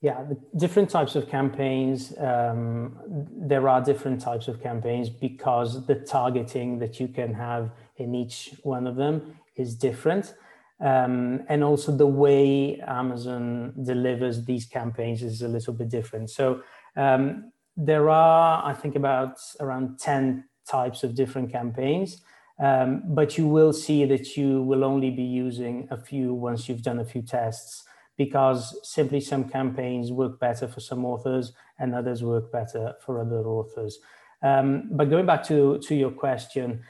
Yeah, 0.00 0.22
the 0.22 0.38
different 0.56 0.90
types 0.90 1.16
of 1.16 1.28
campaigns. 1.28 2.16
Um, 2.18 2.96
there 3.32 3.68
are 3.68 3.80
different 3.80 4.20
types 4.20 4.46
of 4.46 4.62
campaigns 4.62 5.08
because 5.08 5.86
the 5.86 5.96
targeting 5.96 6.78
that 6.78 7.00
you 7.00 7.08
can 7.08 7.34
have 7.34 7.72
in 7.96 8.14
each 8.14 8.54
one 8.62 8.86
of 8.86 8.94
them 8.94 9.38
is 9.56 9.74
different. 9.74 10.34
Um, 10.80 11.42
and 11.48 11.64
also 11.64 11.90
the 11.90 12.06
way 12.06 12.80
Amazon 12.80 13.74
delivers 13.82 14.44
these 14.44 14.64
campaigns 14.66 15.22
is 15.22 15.42
a 15.42 15.48
little 15.48 15.74
bit 15.74 15.88
different. 15.88 16.30
So 16.30 16.62
um, 16.96 17.52
there 17.76 18.08
are, 18.10 18.64
I 18.64 18.74
think, 18.74 18.94
about 18.94 19.38
around 19.60 19.98
10 19.98 20.44
types 20.68 21.02
of 21.02 21.14
different 21.14 21.50
campaigns. 21.50 22.20
Um, 22.60 23.02
but 23.06 23.38
you 23.38 23.46
will 23.46 23.72
see 23.72 24.04
that 24.06 24.36
you 24.36 24.62
will 24.62 24.84
only 24.84 25.10
be 25.10 25.22
using 25.22 25.86
a 25.90 25.96
few 25.96 26.34
once 26.34 26.68
you've 26.68 26.82
done 26.82 26.98
a 26.98 27.04
few 27.04 27.22
tests 27.22 27.84
because 28.16 28.76
simply 28.82 29.20
some 29.20 29.48
campaigns 29.48 30.10
work 30.10 30.40
better 30.40 30.66
for 30.66 30.80
some 30.80 31.04
authors 31.04 31.52
and 31.78 31.94
others 31.94 32.24
work 32.24 32.50
better 32.50 32.94
for 33.04 33.20
other 33.20 33.46
authors. 33.46 34.00
Um, 34.42 34.88
but 34.90 35.08
going 35.08 35.24
back 35.24 35.44
to, 35.44 35.78
to 35.78 35.94
your 35.94 36.10
question, 36.10 36.82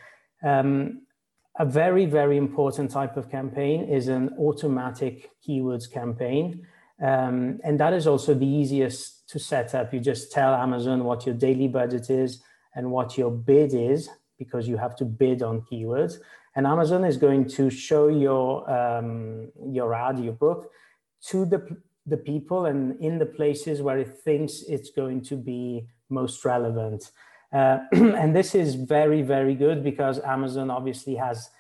um, 0.42 1.02
a 1.58 1.64
very, 1.64 2.06
very 2.06 2.36
important 2.36 2.90
type 2.90 3.16
of 3.16 3.28
campaign 3.28 3.84
is 3.84 4.06
an 4.08 4.30
automatic 4.38 5.30
keywords 5.46 5.90
campaign. 5.90 6.66
Um, 7.02 7.58
and 7.64 7.78
that 7.80 7.92
is 7.92 8.06
also 8.06 8.32
the 8.34 8.46
easiest 8.46 9.28
to 9.30 9.38
set 9.38 9.74
up. 9.74 9.92
You 9.92 10.00
just 10.00 10.32
tell 10.32 10.54
Amazon 10.54 11.04
what 11.04 11.26
your 11.26 11.34
daily 11.34 11.68
budget 11.68 12.10
is 12.10 12.42
and 12.74 12.90
what 12.90 13.18
your 13.18 13.30
bid 13.30 13.74
is, 13.74 14.08
because 14.38 14.68
you 14.68 14.76
have 14.76 14.94
to 14.96 15.04
bid 15.04 15.42
on 15.42 15.62
keywords. 15.62 16.18
And 16.54 16.66
Amazon 16.66 17.04
is 17.04 17.16
going 17.16 17.48
to 17.50 17.70
show 17.70 18.08
your, 18.08 18.68
um, 18.70 19.50
your 19.66 19.94
ad, 19.94 20.18
your 20.18 20.32
book, 20.32 20.70
to 21.26 21.44
the, 21.44 21.76
the 22.06 22.16
people 22.16 22.66
and 22.66 23.00
in 23.00 23.18
the 23.18 23.26
places 23.26 23.82
where 23.82 23.98
it 23.98 24.18
thinks 24.24 24.62
it's 24.62 24.90
going 24.90 25.22
to 25.22 25.36
be 25.36 25.88
most 26.08 26.44
relevant. 26.44 27.10
Uh, 27.52 27.78
and 27.92 28.34
this 28.34 28.54
is 28.54 28.74
very, 28.74 29.22
very 29.22 29.54
good 29.54 29.82
because 29.82 30.18
Amazon 30.20 30.70
obviously 30.70 31.14
has 31.14 31.50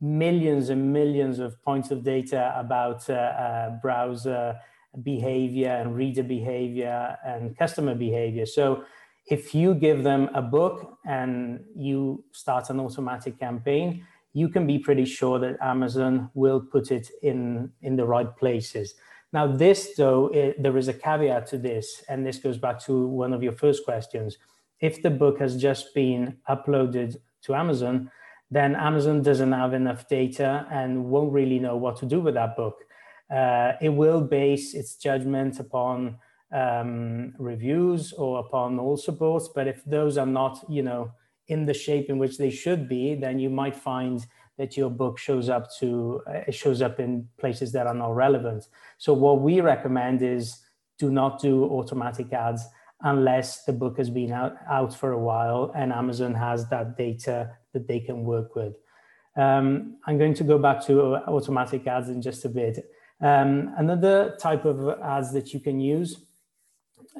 millions 0.00 0.68
and 0.68 0.92
millions 0.92 1.38
of 1.38 1.60
points 1.62 1.90
of 1.90 2.04
data 2.04 2.54
about 2.56 3.08
uh, 3.08 3.14
uh, 3.14 3.70
browser 3.80 4.58
behavior 5.02 5.70
and 5.70 5.96
reader 5.96 6.22
behavior 6.22 7.16
and 7.24 7.56
customer 7.56 7.94
behavior. 7.94 8.46
So 8.46 8.84
if 9.26 9.54
you 9.54 9.74
give 9.74 10.02
them 10.02 10.28
a 10.34 10.42
book 10.42 10.98
and 11.06 11.64
you 11.74 12.24
start 12.32 12.70
an 12.70 12.78
automatic 12.78 13.38
campaign, 13.38 14.06
you 14.34 14.48
can 14.48 14.66
be 14.66 14.78
pretty 14.78 15.04
sure 15.04 15.38
that 15.38 15.56
Amazon 15.62 16.30
will 16.34 16.60
put 16.60 16.90
it 16.90 17.10
in, 17.22 17.72
in 17.82 17.96
the 17.96 18.04
right 18.04 18.36
places. 18.36 18.94
Now, 19.32 19.46
this, 19.46 19.94
though, 19.96 20.28
it, 20.28 20.62
there 20.62 20.76
is 20.76 20.88
a 20.88 20.92
caveat 20.92 21.46
to 21.48 21.58
this, 21.58 22.04
and 22.08 22.24
this 22.24 22.38
goes 22.38 22.58
back 22.58 22.78
to 22.84 23.06
one 23.06 23.32
of 23.32 23.42
your 23.42 23.52
first 23.52 23.84
questions. 23.84 24.36
If 24.84 25.00
the 25.00 25.10
book 25.10 25.38
has 25.38 25.56
just 25.56 25.94
been 25.94 26.36
uploaded 26.46 27.16
to 27.44 27.54
Amazon, 27.54 28.10
then 28.50 28.76
Amazon 28.76 29.22
doesn't 29.22 29.52
have 29.52 29.72
enough 29.72 30.06
data 30.08 30.66
and 30.70 31.06
won't 31.06 31.32
really 31.32 31.58
know 31.58 31.74
what 31.84 31.96
to 32.00 32.06
do 32.06 32.20
with 32.20 32.34
that 32.34 32.54
book. 32.54 32.76
Uh, 33.34 33.72
it 33.80 33.88
will 33.88 34.20
base 34.20 34.74
its 34.74 34.96
judgment 34.96 35.58
upon 35.58 36.18
um, 36.52 37.32
reviews 37.38 38.12
or 38.12 38.40
upon 38.40 38.78
also 38.78 39.10
boughts, 39.10 39.48
but 39.54 39.66
if 39.66 39.82
those 39.86 40.18
are 40.18 40.32
not, 40.40 40.62
you 40.68 40.82
know, 40.82 41.10
in 41.48 41.64
the 41.64 41.72
shape 41.72 42.10
in 42.10 42.18
which 42.18 42.36
they 42.36 42.50
should 42.50 42.86
be, 42.86 43.14
then 43.14 43.38
you 43.38 43.48
might 43.48 43.74
find 43.74 44.26
that 44.58 44.76
your 44.76 44.90
book 44.90 45.16
shows 45.16 45.48
up 45.48 45.64
to 45.78 46.20
uh, 46.26 46.50
shows 46.50 46.82
up 46.82 47.00
in 47.00 47.26
places 47.38 47.72
that 47.72 47.86
are 47.86 47.94
not 48.04 48.14
relevant. 48.14 48.68
So 48.98 49.14
what 49.14 49.40
we 49.40 49.62
recommend 49.62 50.20
is 50.20 50.60
do 50.98 51.10
not 51.10 51.40
do 51.40 51.64
automatic 51.64 52.34
ads 52.34 52.64
unless 53.04 53.64
the 53.64 53.72
book 53.72 53.98
has 53.98 54.10
been 54.10 54.32
out, 54.32 54.56
out 54.68 54.92
for 54.94 55.12
a 55.12 55.18
while 55.18 55.70
and 55.76 55.92
Amazon 55.92 56.34
has 56.34 56.68
that 56.70 56.96
data 56.96 57.50
that 57.72 57.86
they 57.86 58.00
can 58.00 58.24
work 58.24 58.56
with. 58.56 58.74
Um, 59.36 59.98
I'm 60.06 60.18
going 60.18 60.34
to 60.34 60.44
go 60.44 60.58
back 60.58 60.84
to 60.86 61.16
automatic 61.28 61.86
ads 61.86 62.08
in 62.08 62.22
just 62.22 62.44
a 62.44 62.48
bit. 62.48 62.90
Um, 63.20 63.74
another 63.76 64.36
type 64.40 64.64
of 64.64 64.98
ads 65.00 65.32
that 65.34 65.52
you 65.52 65.60
can 65.60 65.80
use 65.80 66.24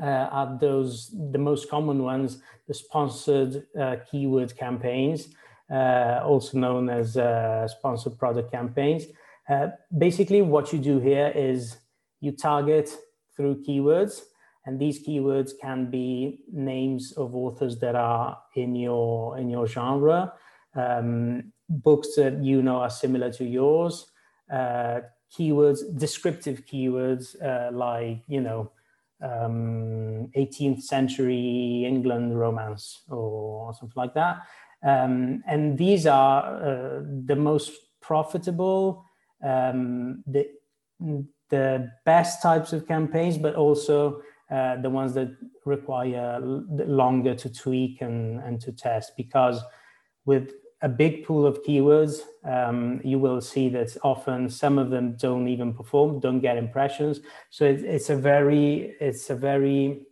uh, 0.02 0.06
are 0.06 0.58
those, 0.58 1.14
the 1.32 1.38
most 1.38 1.68
common 1.68 2.02
ones, 2.02 2.38
the 2.66 2.74
sponsored 2.74 3.66
uh, 3.78 3.96
keyword 4.10 4.56
campaigns, 4.56 5.28
uh, 5.70 6.20
also 6.24 6.58
known 6.58 6.88
as 6.88 7.16
uh, 7.16 7.68
sponsored 7.68 8.18
product 8.18 8.50
campaigns. 8.50 9.04
Uh, 9.48 9.68
basically, 9.96 10.40
what 10.40 10.72
you 10.72 10.78
do 10.78 10.98
here 10.98 11.30
is 11.34 11.76
you 12.20 12.32
target 12.32 12.90
through 13.36 13.62
keywords, 13.62 14.22
and 14.66 14.80
these 14.80 15.06
keywords 15.06 15.52
can 15.60 15.90
be 15.90 16.40
names 16.52 17.12
of 17.16 17.34
authors 17.34 17.78
that 17.80 17.94
are 17.94 18.38
in 18.54 18.74
your 18.74 19.38
in 19.38 19.50
your 19.50 19.66
genre, 19.66 20.32
um, 20.74 21.52
books 21.68 22.16
that 22.16 22.42
you 22.42 22.62
know 22.62 22.76
are 22.76 22.90
similar 22.90 23.30
to 23.32 23.44
yours, 23.44 24.10
uh, 24.52 25.00
keywords, 25.36 25.80
descriptive 25.98 26.64
keywords 26.66 27.34
uh, 27.42 27.70
like, 27.72 28.22
you 28.28 28.40
know, 28.40 28.70
um, 29.22 30.28
18th 30.36 30.82
century 30.82 31.84
England 31.86 32.38
romance 32.38 33.02
or 33.08 33.72
something 33.74 33.96
like 33.96 34.14
that. 34.14 34.42
Um, 34.82 35.42
and 35.46 35.78
these 35.78 36.06
are 36.06 36.42
uh, 36.42 37.02
the 37.24 37.36
most 37.36 37.72
profitable, 38.00 39.04
um, 39.42 40.22
the, 40.26 40.48
the 41.48 41.90
best 42.04 42.42
types 42.42 42.72
of 42.72 42.86
campaigns, 42.86 43.38
but 43.38 43.54
also 43.54 44.20
uh, 44.50 44.76
the 44.80 44.90
ones 44.90 45.14
that 45.14 45.36
require 45.64 46.38
longer 46.40 47.34
to 47.34 47.52
tweak 47.52 48.00
and, 48.02 48.40
and 48.40 48.60
to 48.60 48.72
test 48.72 49.16
because 49.16 49.62
with 50.24 50.52
a 50.82 50.88
big 50.88 51.24
pool 51.24 51.46
of 51.46 51.62
keywords, 51.62 52.20
um, 52.44 53.00
you 53.02 53.18
will 53.18 53.40
see 53.40 53.70
that 53.70 53.96
often 54.02 54.50
some 54.50 54.78
of 54.78 54.90
them 54.90 55.16
don't 55.16 55.48
even 55.48 55.72
perform, 55.72 56.20
don't 56.20 56.40
get 56.40 56.58
impressions. 56.58 57.20
So 57.48 57.64
it, 57.64 57.82
it's 57.84 58.10
a 58.10 58.16
very, 58.16 58.94
it's 59.00 59.30
a 59.30 59.34
very, 59.34 60.02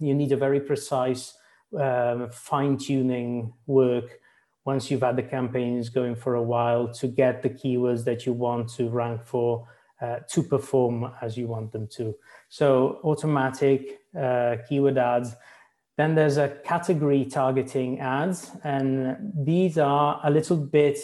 you 0.00 0.14
need 0.14 0.32
a 0.32 0.36
very 0.36 0.60
precise 0.60 1.34
uh, 1.78 2.28
fine 2.28 2.76
tuning 2.76 3.54
work 3.66 4.18
once 4.64 4.90
you've 4.90 5.02
had 5.02 5.16
the 5.16 5.22
campaigns 5.22 5.88
going 5.88 6.14
for 6.14 6.34
a 6.34 6.42
while 6.42 6.92
to 6.92 7.06
get 7.06 7.42
the 7.42 7.50
keywords 7.50 8.04
that 8.04 8.26
you 8.26 8.32
want 8.32 8.68
to 8.68 8.90
rank 8.90 9.24
for 9.24 9.66
uh, 10.02 10.18
to 10.28 10.42
perform 10.42 11.12
as 11.20 11.36
you 11.36 11.46
want 11.46 11.70
them 11.70 11.86
to. 11.86 12.14
So 12.48 12.98
automatic 13.04 14.00
uh, 14.18 14.56
keyword 14.68 14.98
ads. 14.98 15.36
Then 15.96 16.14
there's 16.14 16.38
a 16.38 16.48
category 16.64 17.24
targeting 17.24 18.00
ads, 18.00 18.50
and 18.64 19.32
these 19.34 19.78
are 19.78 20.20
a 20.24 20.30
little 20.30 20.56
bit 20.56 20.98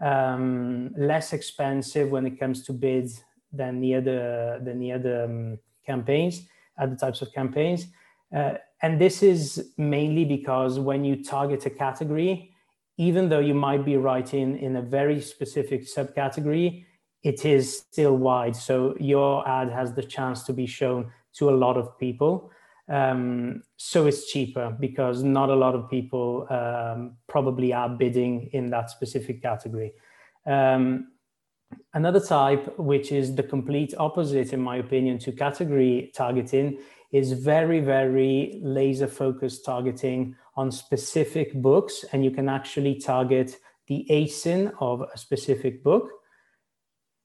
um, 0.00 0.94
less 0.96 1.32
expensive 1.32 2.10
when 2.10 2.26
it 2.26 2.38
comes 2.40 2.62
to 2.64 2.72
bids 2.72 3.22
than 3.52 3.80
the 3.80 3.96
other 3.96 4.60
than 4.62 4.78
the 4.78 4.92
other 4.92 5.24
um, 5.24 5.58
campaigns, 5.84 6.46
other 6.78 6.96
types 6.96 7.20
of 7.22 7.32
campaigns. 7.32 7.86
Uh, 8.34 8.54
and 8.82 9.00
this 9.00 9.22
is 9.22 9.72
mainly 9.76 10.24
because 10.24 10.78
when 10.78 11.04
you 11.04 11.22
target 11.22 11.66
a 11.66 11.70
category, 11.70 12.54
even 12.96 13.28
though 13.28 13.40
you 13.40 13.54
might 13.54 13.84
be 13.84 13.96
writing 13.96 14.58
in 14.58 14.76
a 14.76 14.82
very 14.82 15.20
specific 15.20 15.82
subcategory, 15.86 16.84
it 17.22 17.44
is 17.44 17.78
still 17.78 18.16
wide. 18.16 18.56
So 18.56 18.94
your 18.98 19.46
ad 19.48 19.70
has 19.70 19.92
the 19.92 20.02
chance 20.02 20.42
to 20.44 20.52
be 20.52 20.66
shown 20.66 21.10
to 21.34 21.50
a 21.50 21.52
lot 21.52 21.76
of 21.76 21.98
people. 21.98 22.50
Um, 22.88 23.62
so 23.76 24.06
it's 24.06 24.30
cheaper 24.30 24.76
because 24.80 25.22
not 25.22 25.48
a 25.48 25.54
lot 25.54 25.74
of 25.74 25.88
people 25.88 26.46
um, 26.50 27.16
probably 27.28 27.72
are 27.72 27.88
bidding 27.88 28.50
in 28.52 28.70
that 28.70 28.90
specific 28.90 29.42
category. 29.42 29.92
Um, 30.46 31.12
another 31.94 32.20
type, 32.20 32.76
which 32.78 33.12
is 33.12 33.34
the 33.36 33.44
complete 33.44 33.94
opposite, 33.96 34.52
in 34.52 34.60
my 34.60 34.76
opinion, 34.76 35.18
to 35.20 35.32
category 35.32 36.10
targeting, 36.14 36.78
is 37.12 37.32
very, 37.32 37.80
very 37.80 38.60
laser 38.62 39.06
focused 39.06 39.64
targeting 39.64 40.34
on 40.56 40.72
specific 40.72 41.54
books. 41.54 42.04
And 42.12 42.24
you 42.24 42.30
can 42.30 42.48
actually 42.48 42.96
target 42.96 43.56
the 43.86 44.06
ASIN 44.10 44.72
of 44.80 45.02
a 45.14 45.18
specific 45.18 45.84
book. 45.84 46.10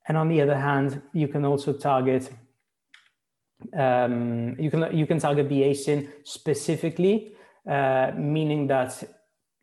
And 0.08 0.18
on 0.18 0.30
the 0.30 0.41
other 0.41 0.58
hand, 0.58 1.02
you 1.13 1.28
can 1.28 1.46
also 1.46 1.74
target 1.74 2.30
um, 3.74 4.56
you 4.60 4.70
can 4.70 4.96
you 4.96 5.08
can 5.08 5.20
target 5.20 5.50
the 5.50 5.62
ASIN 5.62 6.10
specifically, 6.24 7.36
uh, 7.70 8.12
meaning 8.15 8.68
that 8.68 9.04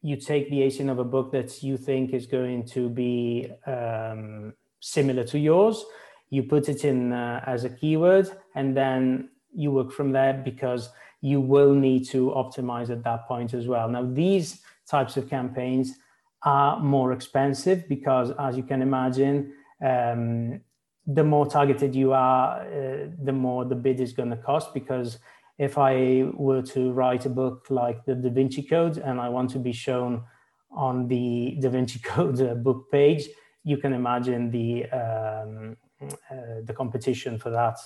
you 0.02 0.16
take 0.16 0.50
the 0.50 0.61
ASIN 0.61 0.90
of 0.90 0.98
a 0.98 1.05
book 1.05 1.31
that 1.33 1.62
you 1.62 1.76
think 1.76 2.12
is 2.12 2.26
going 2.26 2.66
to 2.66 2.88
be 2.88 3.48
um, 3.66 4.55
similar 4.81 5.24
to 5.24 5.38
yours. 5.38 5.85
You 6.31 6.42
put 6.44 6.68
it 6.68 6.85
in 6.85 7.12
uh, 7.12 7.42
as 7.46 7.64
a 7.64 7.70
keyword, 7.70 8.31
and 8.55 8.76
then 8.76 9.28
you 9.55 9.70
work 9.70 9.92
from 9.92 10.12
there 10.12 10.33
because 10.33 10.90
you 11.20 11.40
will 11.40 11.74
need 11.74 12.09
to 12.09 12.31
optimize 12.31 12.90
at 12.90 13.05
that 13.05 13.28
point 13.28 13.55
as 13.55 13.68
well. 13.68 13.88
Now, 13.88 14.05
these 14.05 14.61
types 14.88 15.16
of 15.16 15.31
campaigns 15.31 15.92
are 16.44 16.81
more 16.81 17.12
expensive 17.12 17.88
because, 17.88 18.33
as 18.40 18.57
you 18.57 18.64
can 18.64 18.83
imagine, 18.83 19.52
um, 19.83 20.61
the 21.07 21.25
more 21.25 21.47
targeted 21.47 21.95
you 21.95 22.12
are, 22.12 22.61
uh, 22.61 23.09
the 23.23 23.33
more 23.33 23.64
the 23.64 23.75
bid 23.75 24.01
is 24.01 24.12
going 24.12 24.31
to 24.31 24.37
cost. 24.37 24.73
Because 24.73 25.18
if 25.59 25.79
I 25.79 26.25
were 26.35 26.62
to 26.62 26.92
write 26.92 27.27
a 27.27 27.31
book 27.31 27.66
like 27.71 28.05
the 28.05 28.14
Da 28.14 28.31
Vinci 28.31 28.62
Code 28.62 28.99
and 28.99 29.21
I 29.21 29.29
want 29.29 29.51
to 29.51 29.59
be 29.59 29.73
shown 29.73 30.25
on 30.71 31.09
the 31.09 31.59
Da 31.61 31.71
Vinci 31.71 31.99
Code 32.03 32.40
uh, 32.40 32.55
book 32.55 32.90
page, 32.90 33.29
you 33.64 33.77
can 33.77 33.92
imagine 33.92 34.51
the 34.51 34.85
um, 34.90 35.77
uh, 36.03 36.61
the 36.64 36.75
competition 36.75 37.38
for 37.38 37.51
that 37.51 37.79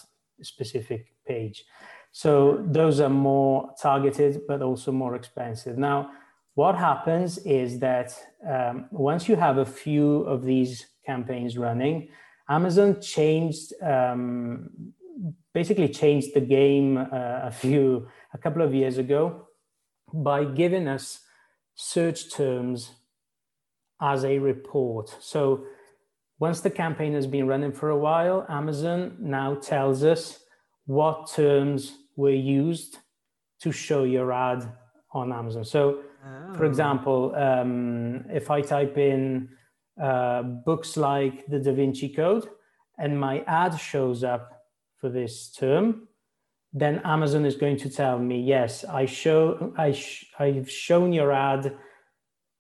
specific 0.43 1.07
page. 1.27 1.65
So 2.13 2.65
those 2.65 3.01
are 3.01 3.11
more 3.11 3.71
targeted, 3.81 4.43
but 4.49 4.63
also 4.63 4.91
more 4.93 5.17
expensive. 5.17 5.77
Now, 5.77 6.11
what 6.55 6.77
happens 6.77 7.37
is 7.39 7.79
that 7.81 8.19
um, 8.49 8.87
once 8.91 9.29
you 9.29 9.37
have 9.37 9.59
a 9.59 9.67
few 9.67 10.21
of 10.23 10.43
these 10.43 10.87
campaigns 11.07 11.57
running, 11.57 12.09
Amazon 12.49 13.01
changed, 13.01 13.73
um, 13.83 14.93
basically 15.55 15.89
changed 15.89 16.35
the 16.35 16.41
game 16.41 16.99
uh, 16.99 17.41
a 17.43 17.51
few, 17.51 18.09
a 18.35 18.39
couple 18.39 18.63
of 18.63 18.75
years 18.75 18.99
ago 18.99 19.49
by 20.13 20.45
giving 20.45 20.87
us 20.89 21.21
search 21.75 22.33
terms 22.33 22.91
as 24.01 24.25
a 24.25 24.39
report. 24.39 25.15
So 25.21 25.65
once 26.39 26.61
the 26.61 26.71
campaign 26.71 27.15
has 27.15 27.27
been 27.27 27.47
running 27.47 27.73
for 27.73 27.91
a 27.91 27.97
while, 27.97 28.47
Amazon 28.49 29.17
now 29.19 29.55
tells 29.55 30.05
us 30.05 30.41
what 30.85 31.31
terms 31.33 31.97
were 32.15 32.31
used 32.31 32.99
to 33.61 33.73
show 33.73 34.05
your 34.05 34.33
ad 34.33 34.71
on 35.13 35.33
Amazon. 35.33 35.65
So, 35.65 36.03
oh. 36.25 36.55
for 36.55 36.65
example, 36.67 37.35
um, 37.35 38.25
if 38.31 38.51
I 38.51 38.61
type 38.61 38.99
in 38.99 39.49
uh, 40.01 40.43
books 40.43 40.97
like 40.97 41.47
the 41.47 41.59
Da 41.59 41.73
Vinci 41.73 42.09
Code 42.09 42.49
and 42.99 43.19
my 43.19 43.41
ad 43.47 43.79
shows 43.79 44.25
up 44.25 44.65
for 44.97 45.09
this 45.09 45.51
term, 45.51 46.09
then 46.73 47.01
Amazon 47.05 47.45
is 47.45 47.57
going 47.57 47.77
to 47.79 47.91
tell 47.91 48.19
me, 48.19 48.41
yes, 48.41 48.85
I 48.85 49.07
show 49.07 49.73
I 49.77 49.93
sh- 49.93 50.27
I've 50.39 50.71
shown 50.71 51.13
your 51.13 51.33
ad 51.33 51.77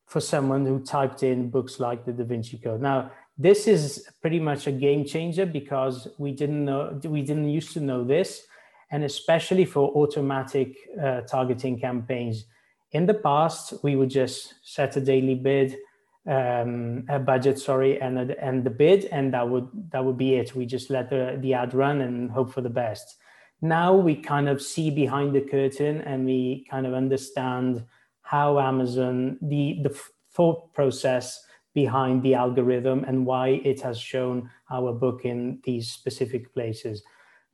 for 0.07 0.21
someone 0.21 0.65
who 0.65 0.81
typed 0.81 1.23
in 1.23 1.51
books 1.51 1.81
like 1.81 2.05
the 2.05 2.13
Da 2.13 2.25
Vinci 2.25 2.59
Code. 2.59 2.81
Now, 2.81 3.11
this 3.37 3.67
is 3.67 4.09
pretty 4.23 4.41
much 4.41 4.67
a 4.67 4.73
game 4.73 5.05
changer 5.05 5.45
because 5.45 6.09
we 6.19 6.33
didn't 6.33 6.65
know 6.65 6.99
we 7.05 7.23
didn't 7.23 7.51
used 7.51 7.73
to 7.73 7.81
know 7.81 8.05
this, 8.05 8.47
and 8.91 9.05
especially 9.05 9.65
for 9.65 9.91
automatic 9.91 10.77
uh, 11.03 11.23
targeting 11.23 11.79
campaigns. 11.79 12.47
In 12.93 13.05
the 13.05 13.15
past, 13.15 13.75
we 13.83 13.97
would 13.97 14.11
just 14.11 14.55
set 14.63 14.97
a 14.97 15.01
daily 15.01 15.35
bid 15.35 15.77
um, 16.27 17.05
a 17.09 17.19
budget, 17.19 17.59
sorry, 17.59 18.01
and 18.01 18.19
and 18.19 18.65
the 18.65 18.71
bid, 18.71 19.07
and 19.07 19.33
that 19.35 19.49
would 19.49 19.69
that 19.91 20.05
would 20.05 20.19
be 20.19 20.35
it. 20.35 20.55
We 20.55 20.67
just 20.67 20.91
let 20.91 21.11
the 21.11 21.39
the 21.41 21.55
ad 21.55 21.75
run 21.75 22.01
and 22.01 22.31
hope 22.31 22.53
for 22.53 22.61
the 22.61 22.71
best. 22.71 23.17
Now 23.63 23.95
we 23.95 24.17
kind 24.17 24.49
of 24.49 24.61
see 24.61 24.91
behind 24.91 25.35
the 25.35 25.41
curtain, 25.41 26.01
and 26.03 26.27
we 26.27 26.67
kind 26.71 26.87
of 26.87 26.95
understand 26.95 27.85
how 28.23 28.59
Amazon 28.59 29.39
the 29.41 29.81
the 29.83 29.99
thought 30.33 30.73
process 30.75 31.43
behind 31.75 32.23
the 32.23 32.35
algorithm 32.35 33.05
and 33.05 33.27
why 33.27 33.61
it 33.63 33.81
has 33.83 33.99
shown 34.01 34.51
our 34.71 34.93
book 34.93 35.25
in 35.25 35.61
these 35.65 35.93
specific 35.93 36.53
places. 36.55 37.03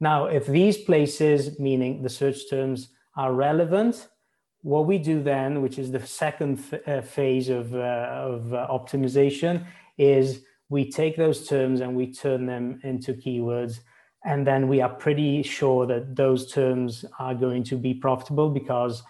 Now, 0.01 0.27
if 0.27 0.47
these 0.47 0.79
places, 0.79 1.59
meaning 1.59 2.03
the 2.03 2.09
search 2.09 2.49
terms, 2.49 2.89
are 3.17 3.33
relevant, 3.35 4.09
what 4.63 4.87
we 4.87 4.99
do 4.99 5.23
then, 5.23 5.61
which 5.61 5.79
is 5.79 5.91
the 5.91 6.05
second 6.07 6.63
uh, 6.87 7.01
phase 7.03 7.49
of, 7.49 7.75
uh, 7.75 7.79
of 7.79 8.55
uh, 8.55 8.67
optimization, 8.71 9.67
is 9.99 10.45
we 10.69 10.91
take 10.91 11.17
those 11.17 11.47
terms 11.47 11.81
and 11.81 11.95
we 11.95 12.13
turn 12.13 12.47
them 12.47 12.81
into 12.83 13.13
keywords. 13.13 13.81
And 14.25 14.47
then 14.47 14.69
we 14.69 14.81
are 14.81 14.89
pretty 14.89 15.43
sure 15.43 15.85
that 15.87 16.15
those 16.15 16.53
terms 16.53 17.05
are 17.19 17.35
going 17.35 17.65
to 17.65 17.77
be 17.77 17.93
profitable 17.93 18.51
because 18.51 19.03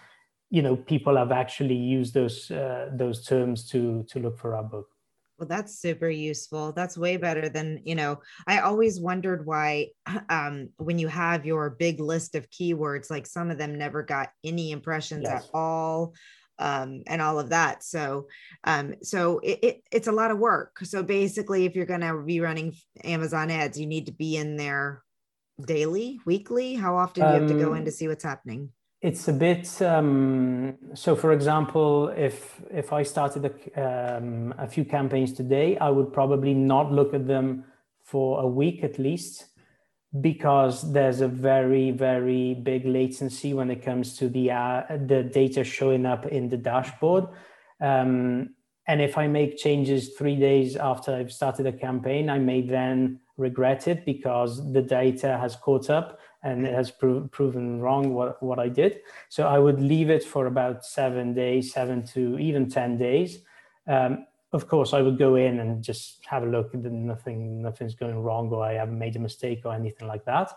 you 0.49 0.61
know 0.61 0.75
people 0.75 1.17
have 1.17 1.31
actually 1.31 1.75
used 1.75 2.13
those 2.13 2.51
uh, 2.51 2.89
those 2.93 3.25
terms 3.25 3.67
to 3.69 4.03
to 4.09 4.19
look 4.19 4.37
for 4.37 4.55
our 4.55 4.63
book. 4.63 4.92
Well, 5.37 5.47
that's 5.47 5.79
super 5.79 6.09
useful. 6.09 6.73
That's 6.73 6.97
way 6.97 7.17
better 7.17 7.49
than, 7.49 7.81
you 7.85 7.95
know, 7.95 8.19
I 8.45 8.59
always 8.59 8.99
wondered 8.99 9.45
why 9.45 9.89
um, 10.29 10.69
when 10.77 10.99
you 10.99 11.07
have 11.07 11.45
your 11.45 11.71
big 11.71 11.99
list 11.99 12.35
of 12.35 12.49
keywords, 12.49 13.09
like 13.09 13.25
some 13.25 13.49
of 13.49 13.57
them 13.57 13.77
never 13.77 14.03
got 14.03 14.29
any 14.43 14.71
impressions 14.71 15.23
yes. 15.23 15.43
at 15.43 15.49
all 15.53 16.13
um, 16.59 17.03
and 17.07 17.21
all 17.21 17.39
of 17.39 17.49
that. 17.49 17.83
So, 17.83 18.27
um, 18.63 18.95
so 19.01 19.39
it, 19.39 19.59
it, 19.63 19.81
it's 19.91 20.07
a 20.07 20.11
lot 20.11 20.31
of 20.31 20.37
work. 20.37 20.77
So 20.83 21.01
basically, 21.03 21.65
if 21.65 21.75
you're 21.75 21.85
going 21.85 22.01
to 22.01 22.21
be 22.23 22.39
running 22.39 22.75
Amazon 23.03 23.49
ads, 23.49 23.79
you 23.79 23.87
need 23.87 24.05
to 24.05 24.13
be 24.13 24.37
in 24.37 24.55
there 24.55 25.03
daily, 25.65 26.19
weekly. 26.25 26.75
How 26.75 26.95
often 26.95 27.23
do 27.23 27.33
you 27.33 27.41
have 27.41 27.49
to 27.49 27.65
go 27.65 27.73
in 27.73 27.85
to 27.85 27.91
um, 27.91 27.95
see 27.95 28.07
what's 28.07 28.23
happening? 28.23 28.69
It's 29.03 29.27
a 29.27 29.33
bit 29.33 29.81
um, 29.81 30.75
so 30.93 31.13
for 31.13 31.33
example 31.33 32.07
if 32.15 32.61
if 32.71 32.93
i 32.93 33.03
started 33.03 33.43
a, 33.45 34.17
um, 34.17 34.53
a 34.57 34.67
few 34.67 34.85
campaigns 34.85 35.33
today 35.33 35.77
i 35.77 35.89
would 35.89 36.11
probably 36.13 36.53
not 36.53 36.91
look 36.91 37.13
at 37.13 37.27
them 37.27 37.65
for 38.01 38.41
a 38.41 38.47
week 38.47 38.81
at 38.83 38.97
least 38.97 39.47
because 40.21 40.93
there's 40.93 41.19
a 41.19 41.27
very 41.27 41.91
very 41.91 42.53
big 42.53 42.85
latency 42.85 43.53
when 43.53 43.69
it 43.69 43.83
comes 43.83 44.15
to 44.17 44.29
the 44.29 44.49
uh, 44.49 44.83
the 45.07 45.23
data 45.23 45.63
showing 45.63 46.05
up 46.05 46.27
in 46.27 46.49
the 46.49 46.57
dashboard. 46.57 47.25
Um, 47.81 48.55
and 48.87 49.01
if 49.01 49.17
i 49.17 49.27
make 49.27 49.57
changes 49.57 50.09
three 50.17 50.35
days 50.35 50.75
after 50.75 51.15
i've 51.15 51.31
started 51.31 51.65
a 51.65 51.71
campaign 51.71 52.29
i 52.29 52.37
may 52.37 52.61
then 52.61 53.19
regret 53.37 53.87
it 53.87 54.05
because 54.05 54.71
the 54.73 54.81
data 54.81 55.37
has 55.37 55.55
caught 55.55 55.89
up 55.89 56.19
and 56.43 56.65
it 56.65 56.73
has 56.73 56.91
pro- 56.91 57.27
proven 57.27 57.79
wrong 57.79 58.13
what, 58.13 58.41
what 58.43 58.59
I 58.59 58.69
did. 58.69 59.01
So 59.29 59.47
I 59.47 59.59
would 59.59 59.81
leave 59.81 60.09
it 60.09 60.23
for 60.23 60.47
about 60.47 60.85
seven 60.85 61.33
days, 61.33 61.73
seven 61.73 62.03
to 62.07 62.37
even 62.39 62.69
10 62.69 62.97
days. 62.97 63.39
Um, 63.87 64.25
of 64.51 64.67
course, 64.67 64.93
I 64.93 65.01
would 65.01 65.17
go 65.17 65.35
in 65.35 65.59
and 65.59 65.83
just 65.83 66.19
have 66.25 66.43
a 66.43 66.45
look 66.45 66.73
and 66.73 67.07
nothing, 67.07 67.61
nothing's 67.61 67.95
going 67.95 68.19
wrong 68.21 68.49
or 68.49 68.63
I 68.63 68.73
haven't 68.73 68.99
made 68.99 69.15
a 69.15 69.19
mistake 69.19 69.61
or 69.65 69.73
anything 69.73 70.07
like 70.07 70.25
that. 70.25 70.51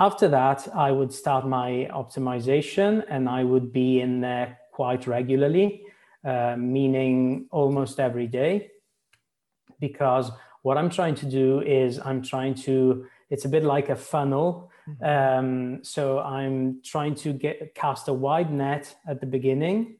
After 0.00 0.28
that, 0.28 0.68
I 0.74 0.92
would 0.92 1.12
start 1.12 1.46
my 1.46 1.88
optimization 1.92 3.04
and 3.08 3.28
I 3.28 3.44
would 3.44 3.72
be 3.72 4.00
in 4.00 4.20
there 4.20 4.58
quite 4.72 5.06
regularly. 5.06 5.82
uh, 6.24 6.56
meaning 6.58 7.46
almost 7.50 8.00
every 8.00 8.26
day. 8.26 8.70
Because 9.80 10.30
what 10.62 10.76
I'm 10.76 10.90
trying 10.90 11.14
to 11.16 11.26
do 11.26 11.60
is 11.60 12.00
I'm 12.00 12.22
trying 12.22 12.54
to, 12.66 13.06
it's 13.30 13.44
a 13.44 13.48
bit 13.48 13.62
like 13.62 13.88
a 13.88 13.96
funnel. 13.96 14.70
Mm-hmm. 14.88 15.04
Um, 15.04 15.84
so 15.84 16.20
I'm 16.20 16.80
trying 16.82 17.14
to 17.16 17.32
get 17.32 17.74
cast 17.74 18.08
a 18.08 18.12
wide 18.12 18.52
net 18.52 18.94
at 19.06 19.20
the 19.20 19.26
beginning 19.26 19.98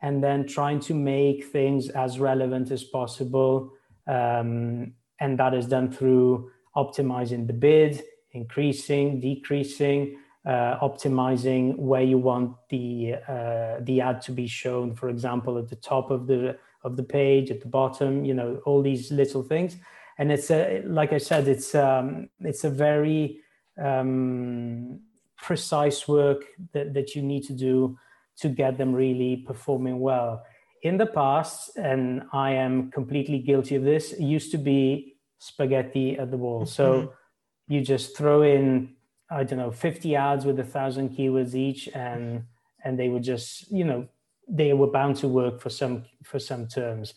and 0.00 0.22
then 0.22 0.46
trying 0.46 0.80
to 0.80 0.94
make 0.94 1.46
things 1.46 1.88
as 1.90 2.18
relevant 2.18 2.70
as 2.70 2.84
possible. 2.84 3.72
Um, 4.06 4.94
and 5.20 5.38
that 5.38 5.54
is 5.54 5.66
done 5.66 5.90
through 5.90 6.50
optimizing 6.76 7.46
the 7.46 7.52
bid, 7.52 8.02
increasing, 8.32 9.20
decreasing, 9.20 10.18
uh, 10.44 10.78
optimizing 10.80 11.76
where 11.78 12.02
you 12.02 12.18
want 12.18 12.56
the 12.68 13.14
uh, 13.26 13.76
the 13.80 14.00
ad 14.02 14.20
to 14.22 14.32
be 14.32 14.46
shown. 14.46 14.94
For 14.94 15.08
example, 15.08 15.56
at 15.56 15.68
the 15.68 15.76
top 15.76 16.10
of 16.10 16.26
the 16.26 16.58
of 16.82 16.96
the 16.96 17.02
page, 17.02 17.50
at 17.50 17.60
the 17.62 17.68
bottom, 17.68 18.24
you 18.24 18.34
know, 18.34 18.60
all 18.66 18.82
these 18.82 19.10
little 19.10 19.42
things. 19.42 19.76
And 20.18 20.30
it's 20.30 20.50
a, 20.50 20.82
like 20.84 21.12
I 21.12 21.18
said, 21.18 21.48
it's 21.48 21.74
um, 21.74 22.28
it's 22.40 22.64
a 22.64 22.70
very 22.70 23.40
um, 23.82 25.00
precise 25.36 26.06
work 26.08 26.44
that, 26.72 26.94
that 26.94 27.14
you 27.14 27.22
need 27.22 27.44
to 27.44 27.52
do 27.52 27.98
to 28.38 28.48
get 28.48 28.78
them 28.78 28.92
really 28.92 29.36
performing 29.36 30.00
well. 30.00 30.44
In 30.82 30.98
the 30.98 31.06
past, 31.06 31.76
and 31.76 32.22
I 32.32 32.52
am 32.52 32.90
completely 32.90 33.38
guilty 33.38 33.74
of 33.76 33.84
this, 33.84 34.14
used 34.18 34.50
to 34.52 34.58
be 34.58 35.16
spaghetti 35.38 36.18
at 36.18 36.30
the 36.30 36.36
wall. 36.36 36.66
So 36.66 36.86
mm-hmm. 36.94 37.74
you 37.74 37.80
just 37.80 38.16
throw 38.16 38.42
in, 38.42 38.94
I 39.30 39.44
don't 39.44 39.58
know, 39.58 39.70
50 39.70 40.16
ads 40.16 40.44
with 40.44 40.58
a 40.58 40.64
thousand 40.64 41.16
keywords 41.16 41.54
each, 41.54 41.88
and 41.94 42.44
and 42.84 42.98
they 42.98 43.08
would 43.08 43.22
just, 43.22 43.72
you 43.72 43.84
know, 43.84 44.06
they 44.46 44.74
were 44.74 44.88
bound 44.90 45.16
to 45.16 45.28
work 45.28 45.60
for 45.60 45.70
some 45.70 46.04
for 46.22 46.38
some 46.38 46.66
terms. 46.66 47.14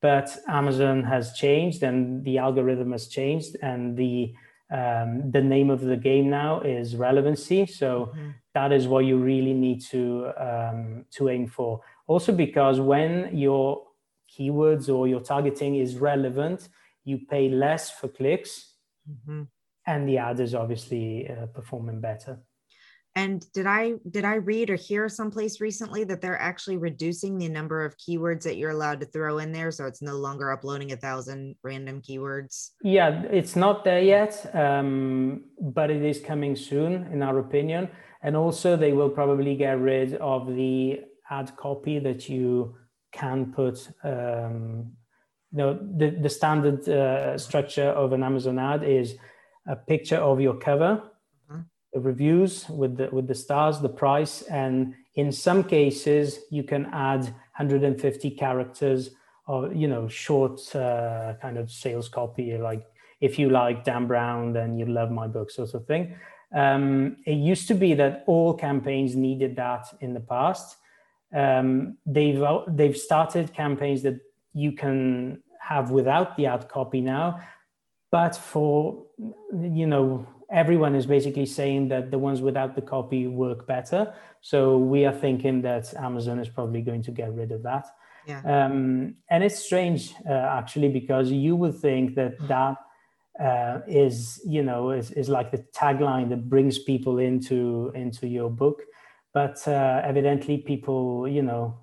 But 0.00 0.36
Amazon 0.46 1.02
has 1.02 1.32
changed, 1.32 1.82
and 1.82 2.24
the 2.24 2.38
algorithm 2.38 2.92
has 2.92 3.08
changed, 3.08 3.56
and 3.62 3.96
the 3.96 4.32
um, 4.70 5.30
the 5.30 5.40
name 5.40 5.70
of 5.70 5.80
the 5.80 5.96
game 5.96 6.28
now 6.28 6.60
is 6.60 6.96
relevancy. 6.96 7.66
So 7.66 8.12
mm-hmm. 8.12 8.30
that 8.54 8.72
is 8.72 8.86
what 8.86 9.04
you 9.04 9.18
really 9.18 9.54
need 9.54 9.80
to 9.86 10.30
um, 10.36 11.04
to 11.12 11.28
aim 11.28 11.46
for. 11.46 11.80
Also, 12.06 12.32
because 12.32 12.80
when 12.80 13.36
your 13.36 13.82
keywords 14.30 14.94
or 14.94 15.08
your 15.08 15.20
targeting 15.20 15.76
is 15.76 15.96
relevant, 15.96 16.68
you 17.04 17.18
pay 17.30 17.48
less 17.48 17.90
for 17.90 18.08
clicks, 18.08 18.74
mm-hmm. 19.10 19.42
and 19.86 20.08
the 20.08 20.18
ad 20.18 20.40
is 20.40 20.54
obviously 20.54 21.28
uh, 21.30 21.46
performing 21.46 22.00
better. 22.00 22.38
And 23.18 23.44
did 23.52 23.66
I 23.66 23.94
did 24.08 24.24
I 24.24 24.36
read 24.36 24.70
or 24.70 24.76
hear 24.76 25.08
someplace 25.08 25.60
recently 25.60 26.04
that 26.04 26.20
they're 26.20 26.40
actually 26.40 26.76
reducing 26.76 27.36
the 27.36 27.48
number 27.48 27.84
of 27.84 27.96
keywords 27.96 28.42
that 28.44 28.56
you're 28.58 28.70
allowed 28.70 29.00
to 29.00 29.06
throw 29.06 29.38
in 29.38 29.50
there, 29.50 29.72
so 29.72 29.86
it's 29.86 30.00
no 30.00 30.16
longer 30.26 30.52
uploading 30.52 30.92
a 30.92 30.96
thousand 30.96 31.56
random 31.64 32.00
keywords? 32.00 32.70
Yeah, 32.84 33.22
it's 33.38 33.56
not 33.56 33.82
there 33.82 34.00
yet, 34.00 34.32
um, 34.54 35.42
but 35.60 35.90
it 35.90 36.02
is 36.04 36.20
coming 36.20 36.54
soon, 36.54 37.08
in 37.12 37.20
our 37.24 37.40
opinion. 37.40 37.88
And 38.22 38.36
also, 38.36 38.76
they 38.76 38.92
will 38.92 39.10
probably 39.10 39.56
get 39.56 39.80
rid 39.80 40.14
of 40.14 40.46
the 40.46 41.00
ad 41.28 41.56
copy 41.56 41.98
that 41.98 42.28
you 42.28 42.76
can 43.10 43.52
put. 43.52 43.76
Um, 44.04 44.92
you 45.50 45.58
know, 45.58 45.70
the 46.00 46.10
the 46.10 46.28
standard 46.28 46.88
uh, 46.88 47.36
structure 47.36 47.90
of 48.02 48.12
an 48.12 48.22
Amazon 48.22 48.60
ad 48.60 48.84
is 48.84 49.16
a 49.66 49.74
picture 49.74 50.22
of 50.30 50.40
your 50.40 50.56
cover 50.58 51.02
reviews 52.00 52.68
with 52.68 52.96
the 52.96 53.08
with 53.10 53.26
the 53.26 53.34
stars, 53.34 53.80
the 53.80 53.88
price, 53.88 54.42
and 54.42 54.94
in 55.14 55.32
some 55.32 55.64
cases 55.64 56.40
you 56.50 56.62
can 56.62 56.86
add 56.92 57.22
150 57.22 58.30
characters 58.32 59.10
or 59.46 59.72
you 59.72 59.88
know 59.88 60.08
short 60.08 60.74
uh, 60.74 61.34
kind 61.40 61.58
of 61.58 61.70
sales 61.70 62.08
copy, 62.08 62.56
like 62.58 62.86
if 63.20 63.38
you 63.38 63.50
like 63.50 63.84
Dan 63.84 64.06
Brown, 64.06 64.52
then 64.52 64.78
you 64.78 64.86
love 64.86 65.10
my 65.10 65.26
book, 65.26 65.50
sort 65.50 65.74
of 65.74 65.86
thing. 65.86 66.14
Um, 66.54 67.16
it 67.26 67.34
used 67.34 67.68
to 67.68 67.74
be 67.74 67.94
that 67.94 68.24
all 68.26 68.54
campaigns 68.54 69.16
needed 69.16 69.56
that 69.56 69.86
in 70.00 70.14
the 70.14 70.20
past. 70.20 70.76
Um, 71.34 71.98
they've 72.06 72.42
they've 72.68 72.96
started 72.96 73.52
campaigns 73.52 74.02
that 74.02 74.20
you 74.54 74.72
can 74.72 75.42
have 75.60 75.90
without 75.90 76.36
the 76.36 76.46
ad 76.46 76.68
copy 76.68 77.00
now, 77.00 77.40
but 78.10 78.34
for 78.36 79.04
you 79.18 79.86
know 79.86 80.26
everyone 80.50 80.94
is 80.94 81.06
basically 81.06 81.46
saying 81.46 81.88
that 81.88 82.10
the 82.10 82.18
ones 82.18 82.40
without 82.40 82.74
the 82.74 82.82
copy 82.82 83.26
work 83.26 83.66
better. 83.66 84.14
So 84.40 84.78
we 84.78 85.04
are 85.04 85.12
thinking 85.12 85.62
that 85.62 85.92
Amazon 85.94 86.38
is 86.38 86.48
probably 86.48 86.82
going 86.82 87.02
to 87.02 87.10
get 87.10 87.32
rid 87.32 87.52
of 87.52 87.62
that. 87.64 87.86
Yeah. 88.26 88.40
Um, 88.44 89.14
and 89.30 89.42
it's 89.42 89.58
strange 89.58 90.14
uh, 90.28 90.32
actually 90.32 90.90
because 90.90 91.30
you 91.30 91.56
would 91.56 91.76
think 91.76 92.14
that 92.16 92.36
that 92.48 92.76
uh, 93.40 93.80
is 93.86 94.40
you 94.44 94.62
know 94.62 94.90
is, 94.90 95.10
is 95.12 95.28
like 95.28 95.50
the 95.50 95.64
tagline 95.74 96.28
that 96.28 96.48
brings 96.48 96.78
people 96.78 97.18
into 97.18 97.92
into 97.94 98.26
your 98.26 98.50
book, 98.50 98.82
but 99.32 99.66
uh, 99.66 100.02
evidently 100.04 100.58
people 100.58 101.26
you 101.28 101.42
know 101.42 101.78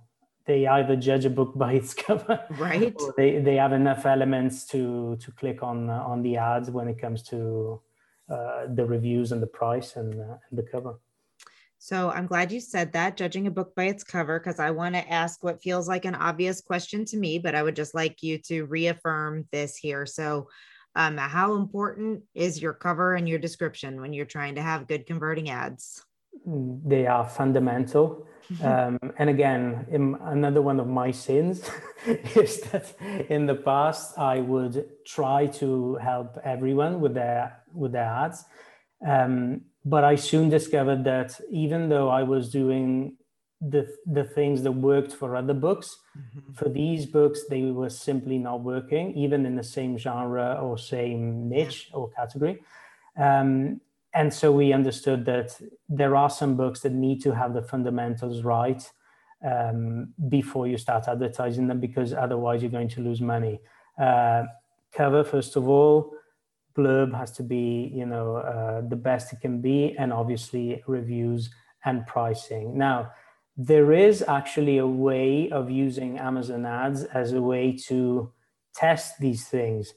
they 0.45 0.67
either 0.67 0.95
judge 0.95 1.25
a 1.25 1.29
book 1.29 1.53
by 1.55 1.73
its 1.73 1.93
cover, 1.93 2.43
right? 2.59 2.93
Or 2.99 3.13
they, 3.17 3.39
they 3.39 3.55
have 3.55 3.73
enough 3.73 4.05
elements 4.05 4.65
to 4.67 5.17
to 5.21 5.31
click 5.31 5.63
on 5.63 5.89
on 5.89 6.21
the 6.21 6.37
ads 6.37 6.69
when 6.69 6.87
it 6.87 6.99
comes 6.99 7.23
to 7.29 7.81
uh, 8.29 8.65
the 8.73 8.85
reviews 8.85 9.31
and 9.31 9.41
the 9.41 9.47
price 9.47 9.95
and, 9.95 10.13
uh, 10.13 10.37
and 10.49 10.59
the 10.59 10.63
cover. 10.63 10.99
So 11.77 12.09
I'm 12.09 12.25
glad 12.25 12.51
you 12.51 12.59
said 12.59 12.93
that, 12.93 13.17
judging 13.17 13.45
a 13.45 13.51
book 13.51 13.75
by 13.75 13.83
its 13.83 14.03
cover, 14.03 14.39
because 14.39 14.59
I 14.59 14.71
want 14.71 14.95
to 14.95 15.11
ask 15.11 15.43
what 15.43 15.61
feels 15.61 15.87
like 15.87 16.05
an 16.05 16.15
obvious 16.15 16.59
question 16.61 17.05
to 17.05 17.17
me, 17.17 17.37
but 17.37 17.53
I 17.53 17.61
would 17.61 17.75
just 17.75 17.93
like 17.93 18.23
you 18.23 18.39
to 18.47 18.65
reaffirm 18.65 19.47
this 19.51 19.75
here. 19.77 20.05
So, 20.05 20.49
um, 20.95 21.17
how 21.17 21.55
important 21.55 22.23
is 22.33 22.61
your 22.61 22.73
cover 22.73 23.15
and 23.15 23.27
your 23.29 23.37
description 23.37 24.01
when 24.01 24.13
you're 24.13 24.25
trying 24.25 24.55
to 24.55 24.61
have 24.61 24.87
good 24.87 25.05
converting 25.05 25.49
ads? 25.49 26.03
They 26.45 27.05
are 27.05 27.27
fundamental. 27.27 28.25
Um, 28.63 28.99
and 29.17 29.29
again, 29.29 29.85
in, 29.91 30.15
another 30.21 30.61
one 30.61 30.79
of 30.79 30.87
my 30.87 31.11
sins 31.11 31.69
is 32.35 32.61
that 32.61 32.93
in 33.29 33.45
the 33.45 33.55
past 33.55 34.17
I 34.17 34.39
would 34.39 34.89
try 35.05 35.47
to 35.47 35.95
help 35.95 36.37
everyone 36.43 37.01
with 37.01 37.15
their 37.15 37.63
with 37.75 37.91
their 37.91 38.03
ads, 38.03 38.45
um, 39.05 39.61
but 39.83 40.03
I 40.03 40.15
soon 40.15 40.49
discovered 40.49 41.03
that 41.03 41.39
even 41.51 41.89
though 41.89 42.09
I 42.09 42.23
was 42.23 42.49
doing 42.49 43.17
the 43.61 43.87
the 44.05 44.23
things 44.23 44.63
that 44.63 44.71
worked 44.71 45.13
for 45.13 45.35
other 45.35 45.53
books, 45.53 45.97
mm-hmm. 46.17 46.53
for 46.53 46.69
these 46.69 47.05
books 47.05 47.41
they 47.49 47.63
were 47.63 47.89
simply 47.89 48.37
not 48.37 48.61
working, 48.61 49.15
even 49.15 49.45
in 49.45 49.55
the 49.55 49.63
same 49.63 49.97
genre 49.97 50.59
or 50.61 50.77
same 50.77 51.49
niche 51.49 51.89
or 51.93 52.09
category. 52.09 52.61
Um, 53.17 53.81
and 54.13 54.33
so 54.33 54.51
we 54.51 54.71
understood 54.71 55.25
that 55.25 55.59
there 55.89 56.15
are 56.15 56.29
some 56.29 56.55
books 56.55 56.79
that 56.81 56.93
need 56.93 57.21
to 57.23 57.35
have 57.35 57.53
the 57.53 57.61
fundamentals 57.61 58.43
right 58.43 58.89
um, 59.45 60.13
before 60.29 60.67
you 60.67 60.77
start 60.77 61.07
advertising 61.07 61.67
them 61.67 61.79
because 61.79 62.13
otherwise 62.13 62.61
you're 62.61 62.71
going 62.71 62.89
to 62.89 63.01
lose 63.01 63.21
money 63.21 63.59
uh, 64.01 64.43
cover 64.93 65.23
first 65.23 65.55
of 65.55 65.67
all 65.67 66.14
blurb 66.77 67.15
has 67.15 67.31
to 67.31 67.43
be 67.43 67.91
you 67.93 68.05
know 68.05 68.37
uh, 68.37 68.81
the 68.87 68.95
best 68.95 69.33
it 69.33 69.41
can 69.41 69.61
be 69.61 69.95
and 69.97 70.11
obviously 70.11 70.83
reviews 70.87 71.49
and 71.85 72.05
pricing 72.07 72.77
now 72.77 73.11
there 73.57 73.93
is 73.93 74.23
actually 74.27 74.77
a 74.79 74.87
way 74.87 75.49
of 75.51 75.71
using 75.71 76.17
amazon 76.17 76.65
ads 76.65 77.03
as 77.05 77.33
a 77.33 77.41
way 77.41 77.71
to 77.71 78.31
test 78.73 79.19
these 79.19 79.47
things 79.47 79.93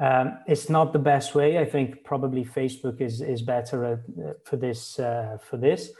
um, 0.00 0.38
it's 0.46 0.70
not 0.70 0.94
the 0.94 0.98
best 0.98 1.34
way. 1.34 1.58
I 1.58 1.66
think 1.66 2.04
probably 2.04 2.42
Facebook 2.42 3.02
is 3.02 3.20
is 3.20 3.42
better 3.42 3.84
at, 3.84 3.98
uh, 3.98 4.32
for 4.44 4.56
this 4.56 4.98
uh, 4.98 5.36
for 5.42 5.58
this, 5.58 5.92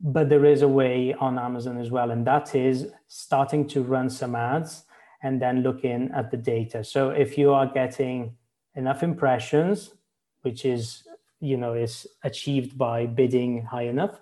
but 0.00 0.28
there 0.28 0.44
is 0.44 0.62
a 0.62 0.68
way 0.68 1.12
on 1.14 1.38
Amazon 1.38 1.76
as 1.76 1.90
well, 1.90 2.12
and 2.12 2.24
that 2.24 2.54
is 2.54 2.86
starting 3.08 3.66
to 3.68 3.82
run 3.82 4.08
some 4.10 4.36
ads 4.36 4.84
and 5.24 5.42
then 5.42 5.62
looking 5.64 6.08
at 6.14 6.30
the 6.30 6.36
data. 6.36 6.84
So 6.84 7.10
if 7.10 7.36
you 7.36 7.52
are 7.52 7.66
getting 7.66 8.36
enough 8.78 9.02
impressions, 9.02 9.76
which 10.42 10.64
is 10.64 11.06
you 11.40 11.56
know 11.56 11.74
is 11.74 12.06
achieved 12.22 12.78
by 12.78 13.06
bidding 13.06 13.64
high 13.64 13.88
enough, 13.94 14.20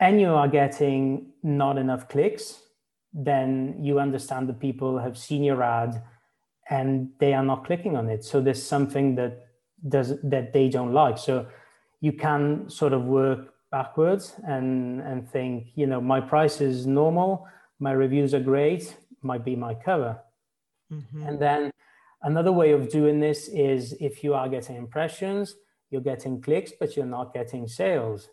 and 0.00 0.20
you 0.20 0.28
are 0.28 0.48
getting 0.48 1.32
not 1.42 1.78
enough 1.78 2.08
clicks, 2.08 2.60
then 3.12 3.76
you 3.80 4.00
understand 4.00 4.48
that 4.48 4.58
people 4.58 4.98
have 4.98 5.16
seen 5.16 5.44
your 5.44 5.62
ad 5.62 6.02
and 6.70 7.10
they 7.20 7.32
are 7.34 7.44
not 7.44 7.64
clicking 7.64 7.96
on 7.96 8.08
it. 8.08 8.24
So 8.24 8.40
there's 8.40 8.62
something 8.62 9.14
that 9.16 9.46
does 9.88 10.20
that 10.22 10.52
they 10.52 10.68
don't 10.68 10.92
like. 10.92 11.18
So 11.18 11.46
you 12.00 12.12
can 12.12 12.68
sort 12.68 12.92
of 12.92 13.04
work 13.04 13.54
backwards 13.70 14.34
and 14.46 15.00
and 15.02 15.28
think, 15.28 15.68
you 15.74 15.86
know, 15.86 16.00
my 16.00 16.20
price 16.20 16.60
is 16.60 16.86
normal, 16.86 17.46
my 17.78 17.92
reviews 17.92 18.34
are 18.34 18.40
great, 18.40 18.96
might 19.22 19.44
be 19.44 19.56
my 19.56 19.74
cover. 19.74 20.18
Mm-hmm. 20.92 21.26
And 21.26 21.38
then 21.38 21.70
another 22.24 22.52
way 22.52 22.72
of 22.72 22.88
doing 22.88 23.20
this 23.20 23.48
is 23.48 23.92
if 24.00 24.24
you 24.24 24.34
are 24.34 24.48
getting 24.48 24.76
impressions, 24.76 25.54
you're 25.90 26.00
getting 26.00 26.40
clicks, 26.40 26.72
but 26.78 26.96
you're 26.96 27.06
not 27.06 27.32
getting 27.32 27.68
sales. 27.68 28.28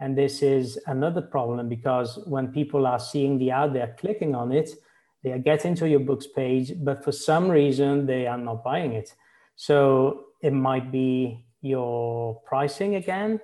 And 0.00 0.18
this 0.18 0.42
is 0.42 0.78
another 0.86 1.22
problem 1.22 1.68
because 1.68 2.18
when 2.26 2.48
people 2.48 2.86
are 2.86 2.98
seeing 2.98 3.38
the 3.38 3.52
ad, 3.52 3.72
they're 3.72 3.94
clicking 3.98 4.34
on 4.34 4.50
it, 4.50 4.70
they 5.22 5.30
are 5.32 5.38
getting 5.38 5.74
to 5.76 5.88
your 5.88 6.00
books 6.00 6.26
page, 6.26 6.72
but 6.76 7.04
for 7.04 7.12
some 7.12 7.48
reason 7.48 8.06
they 8.06 8.26
are 8.26 8.38
not 8.38 8.64
buying 8.64 8.92
it. 8.92 9.14
So 9.56 10.26
it 10.42 10.52
might 10.52 10.90
be 10.90 11.46
your 11.60 12.40
pricing 12.44 12.96
again, 12.96 13.40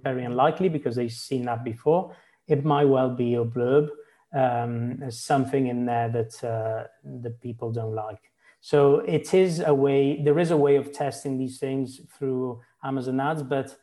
very 0.00 0.24
unlikely 0.24 0.68
because 0.68 0.96
they've 0.96 1.12
seen 1.12 1.44
that 1.46 1.64
before. 1.64 2.16
It 2.46 2.64
might 2.64 2.86
well 2.86 3.10
be 3.10 3.26
your 3.26 3.44
blurb. 3.44 3.88
Um, 4.32 5.10
something 5.10 5.66
in 5.66 5.86
there 5.86 6.08
that 6.08 6.44
uh, 6.44 6.86
that 7.04 7.40
people 7.40 7.72
don't 7.72 7.96
like. 7.96 8.29
So 8.60 9.00
it 9.00 9.32
is 9.32 9.60
a 9.60 9.74
way. 9.74 10.22
There 10.22 10.38
is 10.38 10.50
a 10.50 10.56
way 10.56 10.76
of 10.76 10.92
testing 10.92 11.38
these 11.38 11.58
things 11.58 12.00
through 12.18 12.60
Amazon 12.84 13.18
ads, 13.20 13.42
but 13.42 13.76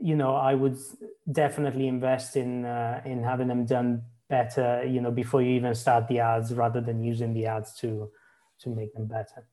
you 0.00 0.14
know, 0.14 0.36
I 0.36 0.54
would 0.54 0.78
definitely 1.30 1.88
invest 1.88 2.36
in 2.36 2.64
uh, 2.64 3.02
in 3.04 3.22
having 3.22 3.48
them 3.48 3.66
done 3.66 4.02
better. 4.28 4.84
You 4.84 5.00
know, 5.00 5.10
before 5.10 5.42
you 5.42 5.50
even 5.50 5.74
start 5.74 6.06
the 6.06 6.20
ads, 6.20 6.54
rather 6.54 6.80
than 6.80 7.02
using 7.02 7.34
the 7.34 7.46
ads 7.46 7.74
to 7.80 8.10
to 8.60 8.70
make 8.70 8.94
them 8.94 9.06
better. 9.06 9.48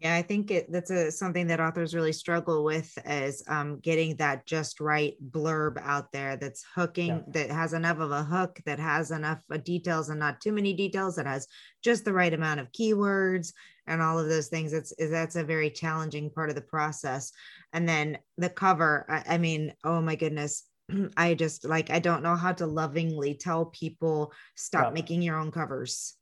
Yeah, 0.00 0.16
I 0.16 0.22
think 0.22 0.50
it, 0.50 0.70
that's 0.72 0.90
a, 0.90 1.10
something 1.10 1.46
that 1.46 1.60
authors 1.60 1.94
really 1.94 2.12
struggle 2.12 2.64
with 2.64 2.92
is 3.06 3.44
um, 3.46 3.78
getting 3.78 4.16
that 4.16 4.44
just 4.44 4.80
right 4.80 5.14
blurb 5.30 5.80
out 5.80 6.10
there 6.10 6.36
that's 6.36 6.64
hooking, 6.74 7.08
yeah. 7.08 7.22
that 7.28 7.50
has 7.50 7.74
enough 7.74 8.00
of 8.00 8.10
a 8.10 8.24
hook, 8.24 8.60
that 8.66 8.80
has 8.80 9.12
enough 9.12 9.40
uh, 9.52 9.56
details 9.58 10.10
and 10.10 10.18
not 10.18 10.40
too 10.40 10.52
many 10.52 10.72
details, 10.72 11.14
that 11.16 11.26
has 11.26 11.46
just 11.82 12.04
the 12.04 12.12
right 12.12 12.34
amount 12.34 12.58
of 12.58 12.72
keywords 12.72 13.52
and 13.86 14.02
all 14.02 14.18
of 14.18 14.28
those 14.28 14.48
things. 14.48 14.72
It's 14.72 14.92
that's 14.98 15.36
a 15.36 15.44
very 15.44 15.70
challenging 15.70 16.30
part 16.30 16.48
of 16.48 16.54
the 16.54 16.62
process. 16.62 17.32
And 17.72 17.88
then 17.88 18.18
the 18.38 18.50
cover, 18.50 19.06
I, 19.08 19.34
I 19.34 19.38
mean, 19.38 19.72
oh 19.84 20.00
my 20.00 20.14
goodness, 20.14 20.64
I 21.16 21.34
just 21.34 21.64
like 21.64 21.90
I 21.90 21.98
don't 21.98 22.22
know 22.22 22.36
how 22.36 22.52
to 22.54 22.66
lovingly 22.66 23.34
tell 23.34 23.66
people 23.66 24.32
stop 24.54 24.92
making 24.92 25.22
your 25.22 25.38
own 25.38 25.50
covers. 25.50 26.14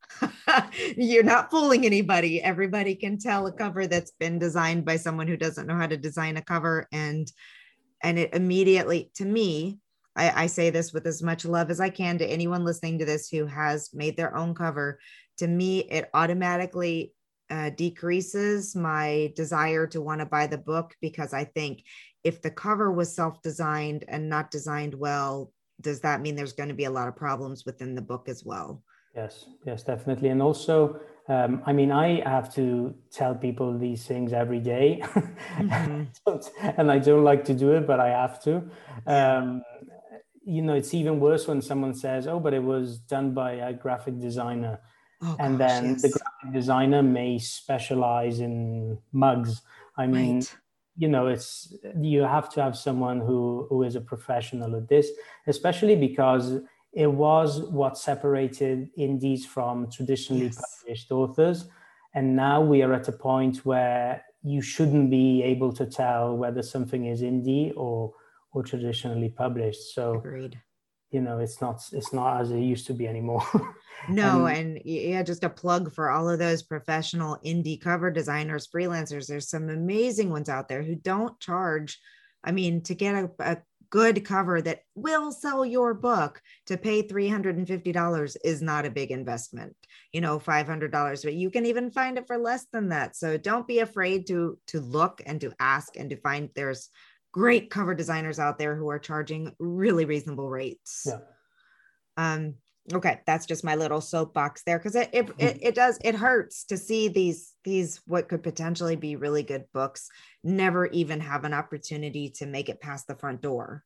You're 0.97 1.23
not 1.23 1.51
fooling 1.51 1.87
anybody. 1.87 2.43
Everybody 2.43 2.95
can 2.95 3.19
tell 3.19 3.47
a 3.47 3.53
cover 3.53 3.87
that's 3.87 4.13
been 4.13 4.39
designed 4.39 4.85
by 4.85 4.97
someone 4.97 5.27
who 5.27 5.37
doesn't 5.37 5.67
know 5.67 5.77
how 5.77 5.87
to 5.87 5.97
design 5.97 6.37
a 6.37 6.43
cover 6.43 6.87
and 6.93 7.31
and 8.05 8.19
it 8.19 8.35
immediately 8.35 9.13
to 9.15 9.25
me 9.25 9.79
I, 10.17 10.45
I 10.45 10.47
say 10.47 10.71
this 10.71 10.93
with 10.93 11.07
as 11.07 11.23
much 11.23 11.45
love 11.45 11.71
as 11.71 11.81
I 11.81 11.91
can 11.91 12.19
to 12.19 12.27
anyone 12.27 12.65
listening 12.65 12.99
to 12.99 13.05
this 13.05 13.29
who 13.29 13.47
has 13.47 13.91
made 13.95 14.17
their 14.17 14.37
own 14.37 14.55
cover. 14.55 14.99
To 15.39 15.47
me, 15.47 15.81
it 15.81 16.11
automatically 16.13 17.15
uh, 17.53 17.71
decreases 17.71 18.75
my 18.75 19.31
desire 19.37 19.87
to 19.87 20.01
want 20.01 20.21
to 20.21 20.27
buy 20.27 20.47
the 20.47 20.57
book 20.57 20.95
because 21.03 21.35
I 21.35 21.45
think 21.45 21.85
if 22.25 22.41
the 22.41 22.51
cover 22.51 22.91
was 22.91 23.15
self-designed 23.15 24.05
and 24.09 24.29
not 24.29 24.51
designed 24.51 24.95
well 24.95 25.53
does 25.81 26.01
that 26.01 26.21
mean 26.21 26.35
there's 26.35 26.53
going 26.53 26.69
to 26.69 26.75
be 26.75 26.85
a 26.85 26.91
lot 26.91 27.09
of 27.09 27.17
problems 27.17 27.67
within 27.67 27.95
the 27.95 28.03
book 28.03 28.29
as 28.29 28.45
well 28.45 28.83
yes 29.15 29.47
yes 29.67 29.83
definitely 29.83 30.29
and 30.29 30.41
also 30.41 30.99
um, 31.29 31.63
i 31.67 31.73
mean 31.73 31.91
i 31.91 32.23
have 32.29 32.53
to 32.55 32.95
tell 33.11 33.35
people 33.35 33.77
these 33.79 34.07
things 34.07 34.33
every 34.33 34.61
day. 34.61 35.03
mm-hmm. 35.03 36.05
and 36.79 36.91
i 36.91 36.99
don't 36.99 37.25
like 37.25 37.45
to 37.45 37.55
do 37.55 37.73
it 37.73 37.87
but 37.87 38.01
i 38.01 38.09
have 38.09 38.43
to 38.43 38.63
um, 39.07 39.63
you 40.45 40.63
know 40.63 40.75
it's 40.75 40.95
even 40.95 41.21
worse 41.21 41.47
when 41.47 41.61
someone 41.61 41.95
says 41.95 42.27
oh 42.27 42.41
but 42.41 42.55
it 42.55 42.63
was 42.63 42.99
done 42.99 43.35
by 43.35 43.53
a 43.53 43.73
graphic 43.73 44.19
designer 44.21 44.81
oh, 45.23 45.37
and 45.39 45.59
gosh, 45.59 45.69
then 45.69 45.85
yes. 45.91 46.03
the 46.03 46.09
graphic 46.09 46.53
designer 46.53 47.03
may 47.03 47.39
specialize 47.39 48.41
in 48.41 48.99
mugs. 49.13 49.63
I 49.97 50.07
mean 50.07 50.37
right. 50.37 50.57
you 50.97 51.09
know 51.09 51.27
it's 51.27 51.75
you 52.01 52.23
have 52.23 52.49
to 52.55 52.63
have 52.63 52.77
someone 52.77 53.21
who 53.21 53.67
who 53.69 53.83
is 53.83 53.95
a 53.97 54.01
professional 54.01 54.77
at 54.77 54.89
this 54.89 55.09
especially 55.47 55.97
because 55.97 56.61
it 56.93 57.11
was 57.11 57.63
what 57.63 57.97
separated 57.97 58.91
indies 58.97 59.47
from 59.47 59.91
traditionally 59.91 60.47
yes. 60.47 60.61
published 60.83 61.11
authors. 61.11 61.69
And 62.15 62.37
now 62.37 62.61
we 62.61 62.83
are 62.83 62.93
at 62.93 63.09
a 63.09 63.13
point 63.13 63.65
where 63.65 64.23
you 64.43 64.61
shouldn't 64.61 65.11
be 65.11 65.43
able 65.43 65.73
to 65.73 65.87
tell 65.87 66.37
whether 66.37 66.63
something 66.63 67.07
is 67.07 67.23
indie 67.23 67.73
or 67.77 68.13
or 68.55 68.63
traditionally 68.63 69.31
published. 69.31 69.95
So 69.95 70.17
Agreed 70.17 70.61
you 71.13 71.21
know 71.21 71.39
it's 71.39 71.61
not 71.61 71.83
it's 71.93 72.13
not 72.13 72.41
as 72.41 72.51
it 72.51 72.59
used 72.59 72.87
to 72.87 72.95
be 72.95 73.07
anymore. 73.07 73.47
No 74.09 74.47
and, 74.47 74.79
and, 74.79 74.83
yeah 74.85 75.23
just 75.23 75.45
a 75.45 75.49
plug 75.49 75.95
for 75.95 76.11
all 76.11 76.29
of 76.29 76.41
those 76.41 76.65
professional 76.65 77.39
indie 77.47 77.81
cover 77.81 78.11
designers 78.11 78.67
freelancers. 78.67 79.29
There's 79.29 79.49
some 79.49 79.69
amazing 79.69 80.29
ones 80.31 80.49
out 80.49 80.69
there 80.69 80.83
who 80.83 80.97
don't 80.97 81.39
charge 81.39 82.01
i 82.43 82.51
mean 82.51 82.83
to 82.83 82.97
get 82.97 83.15
a, 83.15 83.31
a 83.39 83.59
good 83.91 84.25
cover 84.25 84.61
that 84.61 84.81
will 84.97 85.31
sell 85.31 85.65
your 85.65 85.95
book 85.95 86.41
to 86.67 86.79
pay 86.79 87.07
$350 87.07 88.37
is 88.43 88.63
not 88.63 88.87
a 88.87 88.91
big 88.91 89.13
investment 89.13 89.77
you 90.13 90.21
know 90.21 90.39
$500 90.39 91.23
but 91.23 91.35
you 91.35 91.51
can 91.51 91.67
even 91.67 91.91
find 91.91 92.19
it 92.19 92.27
for 92.27 92.39
less 92.39 92.67
than 92.73 92.89
that. 92.91 93.17
So 93.17 93.37
don't 93.37 93.67
be 93.67 93.81
afraid 93.81 94.27
to 94.29 94.59
to 94.69 94.81
look 94.81 95.23
and 95.27 95.41
to 95.41 95.53
ask 95.61 95.97
and 95.97 96.11
to 96.11 96.17
find 96.17 96.51
there's 96.55 96.89
great 97.33 97.71
cover 97.71 97.95
designers 97.95 98.39
out 98.39 98.59
there 98.59 98.77
who 98.77 98.89
are 98.89 98.99
charging 98.99 99.55
really 99.59 100.05
reasonable 100.05 100.49
rates. 100.49 101.07
Yeah. 101.07 101.19
Um, 102.17 102.55
okay, 102.93 103.21
that's 103.27 103.47
just 103.47 103.65
my 103.65 103.75
little 103.75 104.01
soapbox 104.01 104.63
there 104.65 104.79
because 104.79 104.95
it, 104.95 105.09
it 105.13 105.31
it 105.39 105.59
it 105.63 105.75
does 105.75 105.99
it 106.05 106.15
hurts 106.15 106.65
to 106.65 106.77
see 106.77 107.09
these 107.09 107.53
these 107.65 108.01
what 108.07 108.29
could 108.29 108.43
potentially 108.43 108.97
be 108.97 109.17
really 109.17 109.43
good 109.43 109.65
books 109.73 110.09
never 110.45 110.87
even 110.87 111.21
have 111.21 111.45
an 111.45 111.55
opportunity 111.55 112.29
to 112.31 112.47
make 112.47 112.69
it 112.69 112.81
past 112.81 113.07
the 113.07 113.17
front 113.17 113.41
door. 113.41 113.83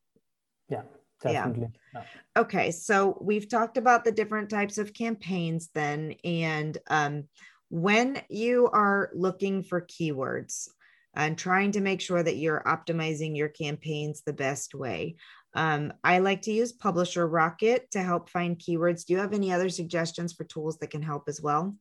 Yeah. 0.68 0.82
Definitely. 1.22 1.68
Yeah. 1.94 2.03
Okay, 2.36 2.70
so 2.70 3.16
we've 3.22 3.49
talked 3.49 3.78
about 3.78 4.05
the 4.05 4.12
different 4.12 4.51
types 4.51 4.76
of 4.76 4.92
campaigns 4.92 5.70
then 5.74 6.14
and 6.24 6.76
um 6.88 7.24
when 7.68 8.20
you 8.28 8.68
are 8.68 9.11
looking 9.14 9.62
for 9.62 9.80
keywords 9.80 10.68
and 11.16 11.36
trying 11.36 11.72
to 11.72 11.80
make 11.80 12.00
sure 12.00 12.22
that 12.22 12.36
you're 12.36 12.62
optimizing 12.66 13.36
your 13.36 13.48
campaigns 13.48 14.22
the 14.22 14.32
best 14.32 14.74
way. 14.74 15.16
Um, 15.54 15.94
I 16.04 16.18
like 16.18 16.42
to 16.42 16.52
use 16.52 16.72
Publisher 16.72 17.26
Rocket 17.26 17.90
to 17.92 18.02
help 18.02 18.28
find 18.28 18.58
keywords. 18.58 19.06
Do 19.06 19.14
you 19.14 19.18
have 19.18 19.32
any 19.32 19.50
other 19.50 19.70
suggestions 19.70 20.34
for 20.34 20.44
tools 20.44 20.76
that 20.78 20.90
can 20.90 21.02
help 21.02 21.24
as 21.28 21.40
well? 21.40 21.74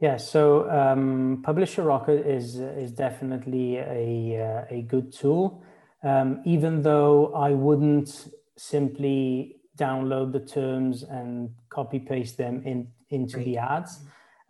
Yeah, 0.00 0.16
so 0.16 0.70
um, 0.70 1.42
Publisher 1.44 1.82
Rocket 1.82 2.24
is 2.24 2.60
is 2.60 2.92
definitely 2.92 3.78
a 3.78 4.64
uh, 4.70 4.74
a 4.76 4.82
good 4.82 5.12
tool. 5.12 5.64
Um, 6.04 6.40
even 6.44 6.82
though 6.82 7.34
I 7.34 7.50
wouldn't 7.50 8.28
simply 8.56 9.56
download 9.76 10.32
the 10.32 10.40
terms 10.40 11.02
and 11.02 11.50
copy 11.68 11.98
paste 11.98 12.36
them 12.36 12.62
in 12.64 12.86
into 13.10 13.38
right. 13.38 13.46
the 13.46 13.58
ads, 13.58 14.00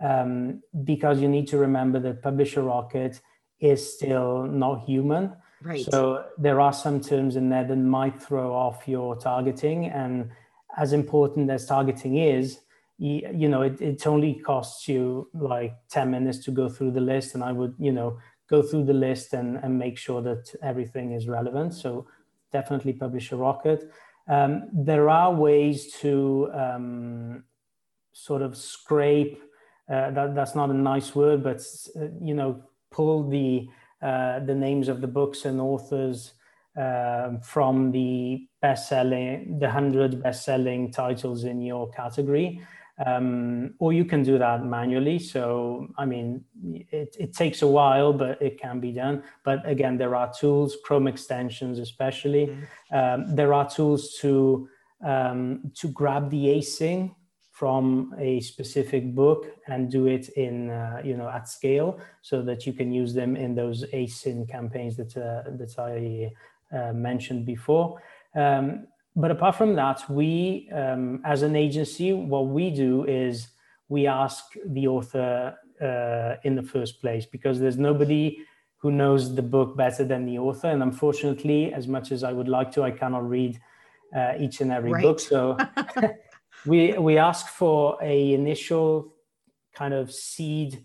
um, 0.01 0.63
because 0.85 1.23
you 1.23 1.29
need 1.29 1.49
to 1.49 1.57
remember 1.57 1.99
that 2.01 2.23
Publisher 2.23 2.63
Rocket 2.63 3.19
is 3.61 3.95
still 3.95 4.45
not 4.45 4.85
human. 4.85 5.33
Right. 5.63 5.85
So 5.85 6.25
there 6.39 6.61
are 6.61 6.73
some 6.73 7.01
terms 7.01 7.37
in 7.37 7.49
there 7.49 7.65
that 7.65 7.77
might 7.77 8.21
throw 8.23 8.55
off 8.55 8.87
your 8.87 9.17
targeting. 9.17 9.87
And 9.87 10.31
as 10.77 10.93
important 10.93 11.51
as 11.51 11.67
targeting 11.67 12.17
is, 12.17 12.61
you, 12.99 13.29
you 13.35 13.49
know, 13.49 13.63
it, 13.63 13.81
it 13.81 14.07
only 14.07 14.35
costs 14.35 14.89
you 14.89 15.29
like 15.35 15.75
10 15.91 16.11
minutes 16.11 16.39
to 16.45 16.51
go 16.51 16.69
through 16.69 16.93
the 16.93 17.01
list. 17.01 17.35
And 17.35 17.43
I 17.43 17.53
would, 17.53 17.75
you 17.79 17.93
know, 17.93 18.19
go 18.49 18.63
through 18.63 18.85
the 18.85 18.95
list 18.95 19.35
and, 19.35 19.57
and 19.57 19.79
make 19.79 19.99
sure 19.99 20.23
that 20.23 20.55
everything 20.63 21.13
is 21.13 21.29
relevant. 21.29 21.75
So 21.75 22.07
definitely 22.53 22.93
Publisher 22.93 23.37
Rocket. 23.37 23.91
Um, 24.29 24.69
there 24.73 25.09
are 25.09 25.33
ways 25.33 25.93
to 26.01 26.51
um, 26.53 27.45
sort 28.13 28.43
of 28.43 28.57
scrape. 28.57 29.43
Uh, 29.89 30.11
that, 30.11 30.35
that's 30.35 30.55
not 30.55 30.71
a 30.71 30.75
nice 30.75 31.15
word, 31.15 31.43
but 31.43 31.63
uh, 31.97 32.09
you 32.21 32.35
know, 32.35 32.63
pull 32.91 33.29
the 33.29 33.69
uh, 34.03 34.39
the 34.41 34.55
names 34.55 34.89
of 34.89 35.01
the 35.01 35.09
books 35.09 35.45
and 35.45 35.61
authors 35.61 36.33
um, 36.77 37.41
from 37.41 37.91
the 37.91 38.47
best-selling, 38.63 39.59
the 39.59 39.69
hundred 39.69 40.23
best-selling 40.23 40.93
titles 40.93 41.43
in 41.43 41.61
your 41.61 41.91
category, 41.91 42.61
um, 43.05 43.75
or 43.81 43.93
you 43.93 44.05
can 44.05 44.23
do 44.23 44.39
that 44.39 44.65
manually. 44.65 45.19
So, 45.19 45.89
I 45.99 46.05
mean, 46.05 46.45
it, 46.93 47.17
it 47.19 47.35
takes 47.35 47.63
a 47.63 47.67
while, 47.67 48.13
but 48.13 48.41
it 48.41 48.61
can 48.61 48.79
be 48.79 48.93
done. 48.93 49.25
But 49.45 49.69
again, 49.69 49.99
there 49.99 50.15
are 50.15 50.33
tools, 50.33 50.77
Chrome 50.85 51.09
extensions, 51.09 51.81
especially. 51.81 52.47
Mm-hmm. 52.47 52.97
Um, 52.97 53.35
there 53.35 53.53
are 53.53 53.69
tools 53.69 54.17
to 54.21 54.69
um, 55.05 55.73
to 55.75 55.89
grab 55.89 56.31
the 56.31 56.47
ASIN 56.47 57.15
from 57.59 58.15
a 58.19 58.39
specific 58.39 59.15
book 59.17 59.47
and 59.67 59.91
do 59.91 60.07
it 60.07 60.29
in 60.31 60.71
uh, 60.71 61.03
you 61.03 61.17
know 61.17 61.29
at 61.29 61.49
scale 61.49 61.99
so 62.23 62.41
that 62.41 62.65
you 62.67 62.73
can 62.73 62.93
use 62.93 63.13
them 63.13 63.35
in 63.35 63.55
those 63.57 63.85
ASIN 63.93 64.49
campaigns 64.49 64.97
that 64.97 65.17
uh, 65.17 65.43
that 65.61 65.75
I 65.79 66.31
uh, 66.77 66.93
mentioned 66.93 67.45
before. 67.47 68.01
Um, 68.37 68.87
but 69.17 69.33
apart 69.33 69.57
from 69.57 69.75
that, 69.75 70.09
we 70.09 70.69
um, 70.73 71.21
as 71.25 71.43
an 71.43 71.57
agency, 71.57 72.13
what 72.13 72.47
we 72.47 72.71
do 72.71 73.05
is 73.07 73.49
we 73.89 74.07
ask 74.07 74.45
the 74.65 74.87
author 74.87 75.57
uh, 75.81 76.37
in 76.45 76.55
the 76.55 76.63
first 76.63 77.01
place 77.01 77.27
because 77.27 77.59
there's 77.59 77.79
nobody 77.79 78.39
who 78.77 78.93
knows 78.93 79.35
the 79.35 79.43
book 79.43 79.77
better 79.77 80.05
than 80.05 80.27
the 80.27 80.39
author. 80.39 80.69
And 80.69 80.83
unfortunately, 80.83 81.75
as 81.75 81.89
much 81.89 82.13
as 82.13 82.23
I 82.23 82.33
would 82.33 82.47
like 82.47 82.71
to, 82.73 82.85
I 82.85 82.93
cannot 82.93 83.29
read 83.29 83.59
uh, 84.15 84.35
each 84.39 84.61
and 84.61 84.71
every 84.71 84.93
right. 84.93 85.03
book. 85.03 85.19
So 85.19 85.57
we 86.67 86.93
we 86.99 87.19
ask 87.19 87.49
for 87.49 87.99
a 88.03 88.33
initial 88.33 89.15
kind 89.75 89.95
of 89.95 90.13
seed 90.13 90.85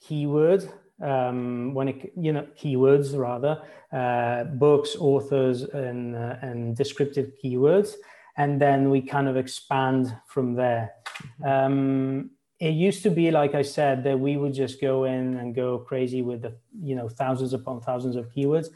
keyword 0.00 0.68
um, 1.02 1.74
when 1.74 1.88
it 1.88 2.12
you 2.16 2.32
know 2.32 2.46
keywords 2.56 3.16
rather 3.16 3.62
uh, 3.92 4.44
books 4.44 4.96
authors 4.98 5.62
and 5.62 6.16
uh, 6.16 6.36
and 6.42 6.76
descriptive 6.76 7.32
keywords 7.42 7.94
and 8.36 8.60
then 8.60 8.90
we 8.90 9.00
kind 9.00 9.28
of 9.28 9.36
expand 9.36 10.16
from 10.26 10.54
there 10.54 10.92
mm-hmm. 11.40 11.44
um, 11.44 12.30
it 12.58 12.74
used 12.74 13.02
to 13.02 13.10
be 13.10 13.30
like 13.30 13.54
i 13.54 13.62
said 13.62 14.04
that 14.04 14.18
we 14.18 14.36
would 14.36 14.54
just 14.54 14.80
go 14.80 15.04
in 15.04 15.36
and 15.38 15.54
go 15.54 15.78
crazy 15.78 16.22
with 16.22 16.42
the 16.42 16.56
you 16.80 16.94
know 16.94 17.08
thousands 17.08 17.52
upon 17.52 17.80
thousands 17.80 18.16
of 18.16 18.30
keywords 18.30 18.68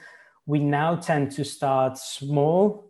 we 0.46 0.58
now 0.60 0.94
tend 0.94 1.30
to 1.32 1.44
start 1.44 1.98
small 1.98 2.85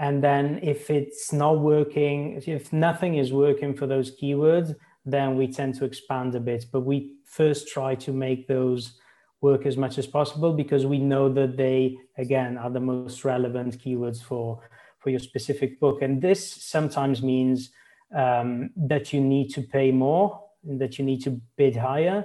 and 0.00 0.24
then 0.24 0.58
if 0.62 0.90
it's 0.90 1.32
not 1.32 1.60
working 1.60 2.42
if 2.46 2.72
nothing 2.72 3.12
is 3.22 3.32
working 3.32 3.72
for 3.74 3.86
those 3.86 4.08
keywords 4.18 4.74
then 5.04 5.36
we 5.36 5.46
tend 5.48 5.74
to 5.74 5.84
expand 5.84 6.34
a 6.34 6.40
bit. 6.40 6.66
But 6.72 6.80
we 6.80 7.14
first 7.24 7.68
try 7.68 7.94
to 7.96 8.12
make 8.12 8.46
those 8.46 8.98
work 9.40 9.64
as 9.64 9.76
much 9.76 9.96
as 9.98 10.06
possible 10.06 10.52
because 10.52 10.84
we 10.84 10.98
know 10.98 11.32
that 11.32 11.56
they 11.56 11.96
again 12.18 12.58
are 12.58 12.70
the 12.70 12.80
most 12.80 13.24
relevant 13.24 13.78
keywords 13.78 14.22
for 14.22 14.60
for 14.98 15.10
your 15.10 15.20
specific 15.20 15.80
book. 15.80 16.02
And 16.02 16.20
this 16.20 16.40
sometimes 16.62 17.22
means 17.22 17.70
um, 18.14 18.70
that 18.76 19.12
you 19.12 19.20
need 19.20 19.48
to 19.54 19.62
pay 19.62 19.90
more 19.92 20.42
and 20.68 20.80
that 20.80 20.98
you 20.98 21.04
need 21.04 21.22
to 21.22 21.40
bid 21.56 21.76
higher 21.76 22.24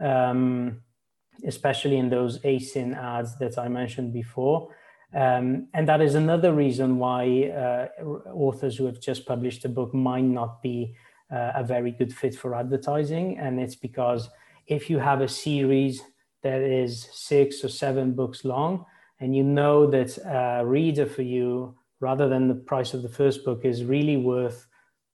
um, 0.00 0.80
especially 1.46 1.96
in 1.96 2.08
those 2.08 2.38
asin 2.40 2.96
ads 2.96 3.36
that 3.38 3.58
i 3.58 3.68
mentioned 3.68 4.12
before 4.12 4.68
um, 5.16 5.68
and 5.72 5.88
that 5.88 6.02
is 6.02 6.14
another 6.14 6.52
reason 6.52 6.98
why 6.98 7.44
uh, 7.44 8.04
authors 8.34 8.76
who 8.76 8.84
have 8.84 9.00
just 9.00 9.24
published 9.24 9.64
a 9.64 9.68
book 9.68 9.94
might 9.94 10.24
not 10.24 10.60
be 10.62 10.94
uh, 11.32 11.52
a 11.54 11.64
very 11.64 11.90
good 11.90 12.14
fit 12.14 12.34
for 12.34 12.54
advertising. 12.54 13.38
And 13.38 13.58
it's 13.58 13.76
because 13.76 14.28
if 14.66 14.90
you 14.90 14.98
have 14.98 15.22
a 15.22 15.28
series 15.28 16.02
that 16.42 16.60
is 16.60 17.08
six 17.12 17.64
or 17.64 17.70
seven 17.70 18.12
books 18.12 18.44
long, 18.44 18.84
and 19.18 19.34
you 19.34 19.42
know 19.42 19.86
that 19.86 20.18
a 20.18 20.66
reader 20.66 21.06
for 21.06 21.22
you, 21.22 21.74
rather 22.00 22.28
than 22.28 22.46
the 22.46 22.54
price 22.54 22.92
of 22.92 23.00
the 23.00 23.08
first 23.08 23.42
book, 23.42 23.64
is 23.64 23.84
really 23.84 24.18
worth 24.18 24.66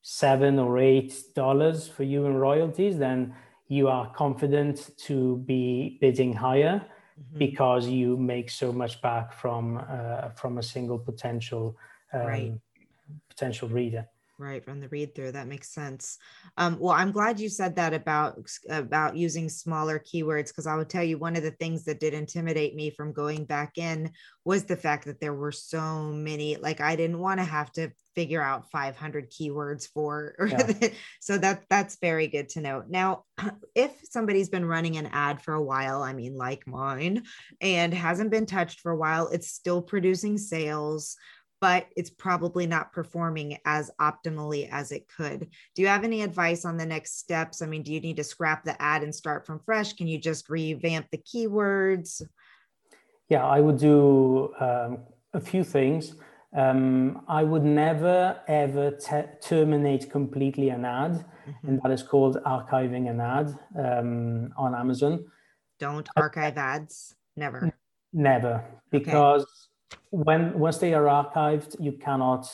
seven 0.03 0.59
or 0.59 0.81
eight 0.81 1.15
dollars 1.37 1.87
for 1.87 2.03
you 2.03 2.27
in 2.27 2.35
royalties, 2.35 2.99
then 2.99 3.33
you 3.69 3.87
are 3.87 4.13
confident 4.15 4.91
to 4.99 5.37
be 5.47 5.97
bidding 6.01 6.33
higher 6.33 6.85
mm-hmm. 7.23 7.39
because 7.39 7.87
you 7.89 8.17
make 8.17 8.51
so 8.51 8.73
much 8.73 9.01
back 9.03 9.33
from 9.33 9.83
uh, 9.89 10.31
from 10.31 10.59
a 10.59 10.63
single 10.63 10.99
potential 10.99 11.77
um, 12.13 12.27
right. 12.27 12.53
potential 13.29 13.69
reader 13.69 14.07
right 14.43 14.65
from 14.65 14.81
the 14.81 14.89
read 14.89 15.15
through 15.15 15.33
that 15.33 15.47
makes 15.47 15.73
sense 15.73 16.19
um, 16.57 16.77
well 16.81 16.95
i'm 16.95 17.13
glad 17.13 17.39
you 17.39 17.49
said 17.49 17.77
that 17.77 17.95
about 17.95 18.39
about 18.69 19.17
using 19.17 19.49
smaller 19.49 19.99
keywords 19.99 20.49
because 20.49 20.67
i 20.67 20.77
would 20.77 20.89
tell 20.89 21.05
you 21.05 21.19
one 21.19 21.37
of 21.37 21.43
the 21.43 21.51
things 21.53 21.85
that 21.85 22.01
did 22.01 22.15
intimidate 22.15 22.75
me 22.75 22.91
from 22.91 23.13
going 23.13 23.45
back 23.45 23.79
in 23.79 24.11
was 24.45 24.65
the 24.65 24.77
fact 24.77 25.05
that 25.05 25.21
there 25.21 25.35
were 25.35 25.53
so 25.53 26.13
many 26.13 26.57
like 26.57 26.81
i 26.81 26.97
didn't 26.97 27.19
want 27.19 27.39
to 27.39 27.45
have 27.45 27.71
to 27.73 27.91
figure 28.15 28.43
out 28.43 28.71
500 28.71 29.31
keywords 29.31 29.89
for 29.89 30.35
yeah. 30.47 30.89
so 31.21 31.39
that 31.39 31.65
that's 31.71 31.97
very 32.01 32.27
good 32.27 32.49
to 32.51 32.61
know 32.61 32.83
now 32.89 33.25
if 33.75 33.93
somebody's 34.05 34.49
been 34.49 34.67
running 34.67 34.97
an 34.97 35.09
ad 35.13 35.41
for 35.41 35.55
a 35.55 35.63
while 35.63 36.03
i 36.03 36.13
mean 36.13 36.37
like 36.37 36.67
mine 36.67 37.23
and 37.61 37.95
hasn't 37.95 38.31
been 38.31 38.47
touched 38.47 38.81
for 38.81 38.93
a 38.93 38.97
while 38.97 39.29
it's 39.29 39.49
still 39.49 39.81
producing 39.81 40.37
sales 40.37 41.17
but 41.63 41.87
it's 41.95 42.11
probably 42.11 42.67
not 42.67 42.93
performing 42.93 43.57
as 43.65 43.89
optimally 44.01 44.69
as 44.73 44.91
it 44.91 45.07
could. 45.17 45.49
Do 45.77 45.83
you 45.83 45.87
have 45.87 46.03
any 46.03 46.23
advice 46.23 46.65
on 46.65 46.77
the 46.77 46.85
next 46.85 47.21
steps? 47.21 47.63
I 47.63 47.67
mean, 47.67 47.85
do 47.85 47.93
you 47.93 48.01
need 48.01 48.17
to 48.17 48.25
scrap 48.25 48.65
the 48.65 48.75
ad 48.83 49.05
and 49.05 49.15
start 49.15 49.47
from 49.47 49.61
fresh? 49.61 49.93
Can 49.93 50.09
you 50.09 50.19
just 50.19 50.51
revamp 50.51 51.07
the 51.13 51.19
keywords? 51.19 52.21
Yeah, 53.29 53.47
I 53.47 53.61
would 53.61 53.79
do 53.79 54.53
um, 54.59 54.99
a 55.35 55.41
few 55.41 55.63
things. 55.63 56.17
Um, 56.55 57.23
I 57.29 57.45
would 57.45 57.65
never 57.65 58.41
ever 58.49 58.91
te- 58.91 59.31
terminate 59.41 60.11
completely 60.11 60.71
an 60.71 60.85
ad, 60.85 61.13
mm-hmm. 61.13 61.69
and 61.69 61.81
that 61.83 61.93
is 61.93 62.03
called 62.03 62.39
archiving 62.45 63.09
an 63.09 63.21
ad 63.21 63.57
um, 63.79 64.53
on 64.57 64.75
Amazon. 64.75 65.27
Don't 65.79 66.09
archive 66.17 66.59
ads. 66.59 67.15
Never. 67.37 67.73
Never, 68.13 68.65
because. 68.91 69.43
Okay 69.43 69.72
when 70.11 70.59
once 70.59 70.79
they 70.79 70.95
are 70.95 71.05
archived, 71.05 71.77
you 71.81 71.93
cannot 71.93 72.49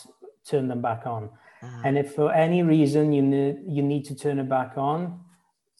turn 0.44 0.68
them 0.68 0.82
back 0.82 1.06
on. 1.06 1.30
Uh-huh. 1.62 1.82
And 1.84 1.98
if 1.98 2.14
for 2.14 2.32
any 2.32 2.62
reason 2.62 3.12
you 3.12 3.22
need 3.22 3.58
you 3.66 3.82
need 3.82 4.04
to 4.06 4.14
turn 4.14 4.38
it 4.38 4.48
back 4.48 4.72
on, 4.76 5.20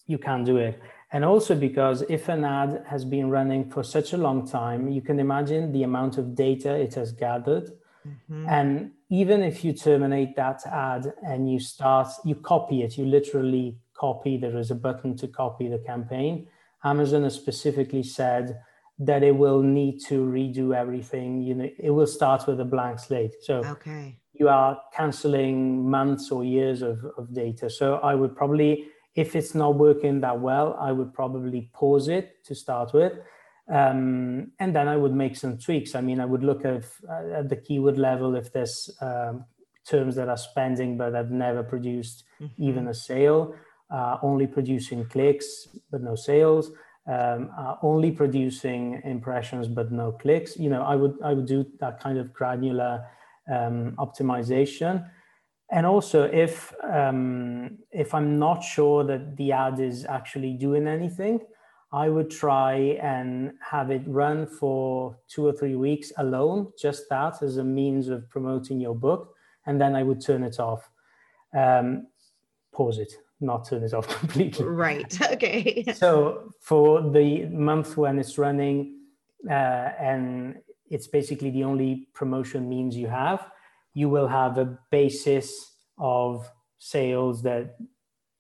you 0.07 0.19
can't 0.19 0.45
do 0.45 0.57
it. 0.57 0.81
And 1.13 1.25
also 1.25 1.55
because 1.55 2.03
if 2.09 2.29
an 2.29 2.45
ad 2.45 2.85
has 2.87 3.05
been 3.05 3.31
running 3.31 3.71
for 3.71 3.83
such 3.83 4.13
a 4.13 4.17
long 4.17 4.47
time, 4.47 4.91
you 4.91 5.01
can 5.01 5.19
imagine 5.19 5.73
the 5.73 5.85
amount 5.85 6.19
of 6.19 6.35
data 6.35 6.75
it 6.75 6.95
has 6.95 7.13
gathered. 7.13 7.71
Mm-hmm. 8.07 8.49
And 8.49 8.91
even 9.09 9.43
if 9.43 9.65
you 9.65 9.73
terminate 9.73 10.37
that 10.37 10.67
ad 10.67 11.13
and 11.25 11.51
you 11.51 11.61
start, 11.61 12.09
you 12.25 12.35
copy 12.35 12.83
it, 12.83 12.99
you 12.99 13.07
literally 13.07 13.79
copy, 13.95 14.37
there 14.37 14.59
is 14.59 14.71
a 14.71 14.75
button 14.75 15.17
to 15.17 15.29
copy 15.29 15.69
the 15.69 15.79
campaign. 15.79 16.47
Amazon 16.85 17.25
has 17.25 17.35
specifically 17.35 18.03
said 18.03 18.61
that 18.99 19.23
it 19.23 19.37
will 19.37 19.63
need 19.63 20.01
to 20.07 20.25
redo 20.25 20.75
everything. 20.75 21.43
You 21.43 21.55
know, 21.55 21.71
it 21.79 21.91
will 21.91 22.07
start 22.07 22.47
with 22.47 22.61
a 22.61 22.65
blank 22.65 22.99
slate. 22.99 23.35
So 23.43 23.65
okay. 23.65 24.19
you 24.33 24.49
are 24.49 24.81
canceling 24.95 25.89
months 25.89 26.31
or 26.31 26.45
years 26.45 26.83
of, 26.83 27.05
of 27.17 27.33
data. 27.33 27.71
So 27.71 27.97
I 27.97 28.15
would 28.15 28.35
probably, 28.37 28.87
if 29.15 29.37
it's 29.37 29.55
not 29.55 29.77
working 29.77 30.21
that 30.23 30.41
well, 30.41 30.77
I 30.81 30.93
would 30.93 31.15
probably 31.15 31.71
pause 31.73 32.09
it 32.09 32.45
to 32.47 32.55
start 32.55 32.93
with. 32.93 33.13
Um, 33.73 34.53
and 34.59 34.75
then 34.75 34.89
I 34.89 34.97
would 34.97 35.15
make 35.15 35.37
some 35.37 35.59
tweaks. 35.59 35.95
I 35.95 36.01
mean, 36.01 36.21
I 36.21 36.25
would 36.25 36.43
look 36.43 36.65
at, 36.65 36.85
at 37.33 37.49
the 37.49 37.57
keyword 37.57 37.99
level 37.99 38.35
if 38.35 38.53
there's 38.53 38.91
um, 39.01 39.45
terms 39.87 40.17
that 40.17 40.29
are 40.29 40.39
spending 40.39 40.97
but 40.97 41.15
have 41.15 41.31
never 41.31 41.63
produced 41.63 42.25
mm-hmm. 42.41 42.63
even 42.63 42.89
a 42.89 42.95
sale, 42.95 43.55
uh, 43.91 44.17
only 44.23 44.47
producing 44.47 45.05
clicks 45.05 45.69
but 45.91 46.03
no 46.03 46.15
sales 46.15 46.73
um, 47.09 47.51
are 47.57 47.79
only 47.83 48.11
producing 48.11 49.01
impressions 49.05 49.67
but 49.67 49.91
no 49.91 50.13
clicks. 50.13 50.57
You 50.57 50.69
know, 50.69 50.83
I 50.83 50.95
would 50.95 51.17
I 51.23 51.33
would 51.33 51.47
do 51.47 51.67
that 51.81 52.01
kind 52.01 52.19
of 52.19 52.33
granular 52.33 53.05
um, 53.51 53.97
optimization. 53.99 55.09
And 55.71 55.85
also, 55.87 56.25
if 56.25 56.73
um, 56.85 57.79
if 57.91 58.15
I'm 58.15 58.39
not 58.39 58.63
sure 58.63 59.05
that 59.05 59.37
the 59.37 59.53
ad 59.53 59.81
is 59.81 60.05
actually 60.05 60.55
doing 60.55 60.87
anything, 60.87 61.41
I 61.93 62.09
would 62.11 62.31
try 62.31 62.75
and 63.03 63.53
have 63.61 63.91
it 63.91 64.03
run 64.07 64.47
for 64.47 65.17
two 65.29 65.47
or 65.47 65.53
three 65.53 65.77
weeks 65.77 66.13
alone, 66.19 66.73
just 66.79 67.09
that 67.11 67.43
as 67.43 67.57
a 67.57 67.65
means 67.65 68.09
of 68.09 68.29
promoting 68.29 68.81
your 68.81 68.95
book, 68.95 69.35
and 69.67 69.81
then 69.81 69.97
I 69.97 70.03
would 70.03 70.21
turn 70.21 70.43
it 70.43 70.61
off, 70.61 70.91
um, 71.57 72.07
pause 72.73 72.99
it, 72.99 73.13
not 73.41 73.69
turn 73.69 73.83
it 73.83 73.95
off 73.95 74.09
completely. 74.21 74.67
Right. 74.67 75.19
Okay. 75.33 75.85
so 75.95 76.53
for 76.61 77.03
the 77.03 77.47
month 77.47 77.97
when 77.97 78.19
it's 78.19 78.39
running, 78.39 78.97
uh, 79.49 79.53
and 79.53 80.57
it's 80.91 81.07
basically 81.07 81.51
the 81.51 81.65
only 81.65 82.09
promotion 82.15 82.69
means 82.69 82.97
you 82.97 83.09
have, 83.09 83.47
you 83.95 84.09
will 84.09 84.29
have 84.29 84.59
a 84.59 84.79
basis 84.91 85.77
of 85.99 86.51
sales 86.79 87.43
that 87.43 87.77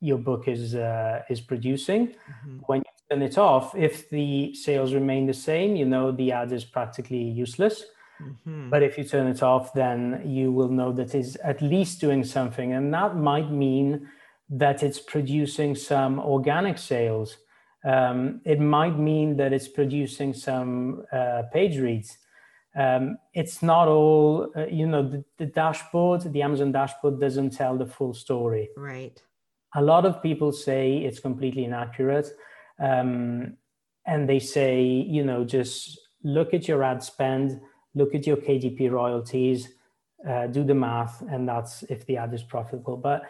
your 0.00 0.18
book 0.18 0.48
is 0.48 0.74
uh, 0.74 1.22
is 1.28 1.40
producing. 1.40 2.08
Mm-hmm. 2.08 2.58
When 2.66 2.78
you 2.80 2.92
turn 3.10 3.22
it 3.22 3.38
off, 3.38 3.74
if 3.74 4.08
the 4.10 4.54
sales 4.54 4.94
remain 4.94 5.26
the 5.26 5.34
same, 5.34 5.76
you 5.76 5.84
know 5.84 6.12
the 6.12 6.32
ad 6.32 6.52
is 6.52 6.64
practically 6.64 7.22
useless. 7.22 7.84
Mm-hmm. 8.22 8.70
But 8.70 8.82
if 8.82 8.98
you 8.98 9.04
turn 9.04 9.26
it 9.28 9.42
off, 9.42 9.72
then 9.74 10.22
you 10.24 10.50
will 10.52 10.68
know 10.68 10.92
that 10.92 11.14
it's 11.14 11.36
at 11.44 11.62
least 11.62 12.00
doing 12.00 12.24
something, 12.24 12.72
and 12.72 12.92
that 12.94 13.16
might 13.16 13.50
mean 13.50 14.08
that 14.50 14.82
it's 14.82 14.98
producing 14.98 15.74
some 15.74 16.18
organic 16.18 16.78
sales. 16.78 17.36
Um, 17.84 18.40
it 18.44 18.60
might 18.60 18.98
mean 18.98 19.36
that 19.36 19.52
it's 19.52 19.68
producing 19.68 20.32
some 20.32 21.04
uh, 21.12 21.42
page 21.52 21.78
reads. 21.78 22.18
Um, 22.76 23.18
it's 23.34 23.62
not 23.62 23.88
all, 23.88 24.52
uh, 24.56 24.66
you 24.66 24.86
know, 24.86 25.08
the, 25.08 25.24
the, 25.38 25.46
dashboard, 25.46 26.32
the 26.32 26.42
Amazon 26.42 26.72
dashboard 26.72 27.20
doesn't 27.20 27.50
tell 27.50 27.76
the 27.76 27.86
full 27.86 28.14
story. 28.14 28.68
Right. 28.76 29.20
A 29.74 29.82
lot 29.82 30.06
of 30.06 30.22
people 30.22 30.52
say 30.52 30.98
it's 30.98 31.18
completely 31.18 31.64
inaccurate. 31.64 32.28
Um, 32.78 33.56
and 34.06 34.28
they 34.28 34.38
say, 34.38 34.82
you 34.84 35.24
know, 35.24 35.44
just 35.44 35.98
look 36.22 36.54
at 36.54 36.66
your 36.66 36.82
ad 36.82 37.02
spend, 37.02 37.60
look 37.94 38.14
at 38.14 38.26
your 38.26 38.36
KDP 38.36 38.90
royalties, 38.90 39.68
uh, 40.28 40.46
do 40.46 40.64
the 40.64 40.74
math, 40.74 41.22
and 41.30 41.48
that's 41.48 41.82
if 41.84 42.06
the 42.06 42.16
ad 42.16 42.32
is 42.32 42.42
profitable. 42.42 42.96
But 42.96 43.22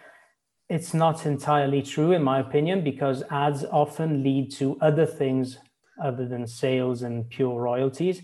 it's 0.68 0.92
not 0.92 1.24
entirely 1.24 1.82
true, 1.82 2.12
in 2.12 2.22
my 2.22 2.40
opinion, 2.40 2.84
because 2.84 3.22
ads 3.30 3.64
often 3.64 4.22
lead 4.22 4.52
to 4.52 4.76
other 4.80 5.06
things 5.06 5.58
other 6.02 6.26
than 6.26 6.46
sales 6.46 7.02
and 7.02 7.28
pure 7.30 7.60
royalties. 7.60 8.22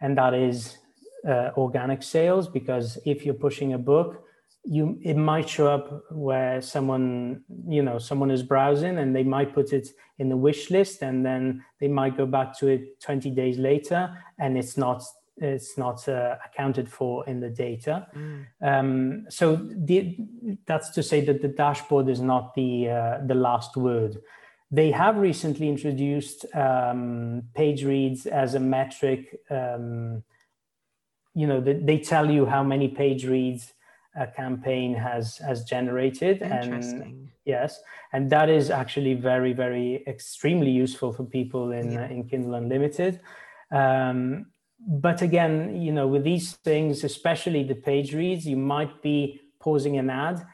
And 0.00 0.18
that 0.18 0.34
is 0.34 0.78
uh, 1.26 1.50
organic 1.56 2.02
sales 2.02 2.48
because 2.48 2.98
if 3.06 3.24
you're 3.24 3.34
pushing 3.34 3.74
a 3.74 3.78
book, 3.78 4.24
you 4.66 4.98
it 5.02 5.16
might 5.16 5.48
show 5.48 5.66
up 5.68 6.04
where 6.10 6.60
someone 6.62 7.42
you 7.68 7.82
know 7.82 7.98
someone 7.98 8.30
is 8.30 8.42
browsing 8.42 8.96
and 8.96 9.14
they 9.14 9.22
might 9.22 9.52
put 9.52 9.74
it 9.74 9.88
in 10.18 10.30
the 10.30 10.36
wish 10.36 10.70
list 10.70 11.02
and 11.02 11.24
then 11.24 11.62
they 11.80 11.88
might 11.88 12.16
go 12.16 12.24
back 12.24 12.58
to 12.58 12.68
it 12.68 12.98
20 13.02 13.30
days 13.30 13.58
later 13.58 14.10
and 14.38 14.56
it's 14.56 14.78
not 14.78 15.02
it's 15.36 15.76
not 15.76 16.08
uh, 16.08 16.36
accounted 16.44 16.88
for 16.88 17.26
in 17.26 17.40
the 17.40 17.50
data. 17.50 18.06
Mm. 18.14 18.46
um, 18.62 19.26
so 19.28 19.56
the, 19.56 20.16
that's 20.66 20.90
to 20.90 21.02
say 21.02 21.24
that 21.24 21.42
the 21.42 21.48
dashboard 21.48 22.08
is 22.08 22.20
not 22.20 22.54
the 22.54 22.88
uh, 22.88 23.18
the 23.26 23.34
last 23.34 23.76
word. 23.76 24.18
They 24.70 24.90
have 24.90 25.18
recently 25.18 25.68
introduced 25.68 26.46
um, 26.54 27.42
page 27.54 27.84
reads 27.84 28.26
as 28.26 28.54
a 28.54 28.60
metric 28.60 29.40
um, 29.50 30.22
you 31.34 31.46
know 31.46 31.60
they, 31.60 31.74
they 31.74 31.98
tell 31.98 32.30
you 32.30 32.46
how 32.46 32.62
many 32.62 32.88
page 32.88 33.26
reads 33.26 33.72
a 34.16 34.26
campaign 34.26 34.94
has 34.94 35.38
has 35.38 35.64
generated 35.64 36.40
and 36.42 37.28
yes. 37.44 37.80
And 38.12 38.30
that 38.30 38.48
is 38.48 38.70
actually 38.70 39.14
very 39.14 39.52
very 39.52 40.04
extremely 40.06 40.70
useful 40.70 41.12
for 41.12 41.24
people 41.24 41.72
in 41.72 41.92
yeah. 41.92 42.04
uh, 42.04 42.08
in 42.08 42.28
kindle 42.28 42.54
unlimited. 42.54 43.20
Um, 43.72 44.46
but 44.80 45.22
again 45.22 45.80
you 45.80 45.92
know 45.92 46.06
with 46.06 46.24
these 46.24 46.52
things 46.56 47.04
especially 47.04 47.62
the 47.62 47.74
page 47.74 48.14
reads 48.14 48.46
you 48.46 48.56
might 48.56 49.02
be 49.02 49.40
pausing 49.60 49.98
an 49.98 50.10
ad 50.10 50.44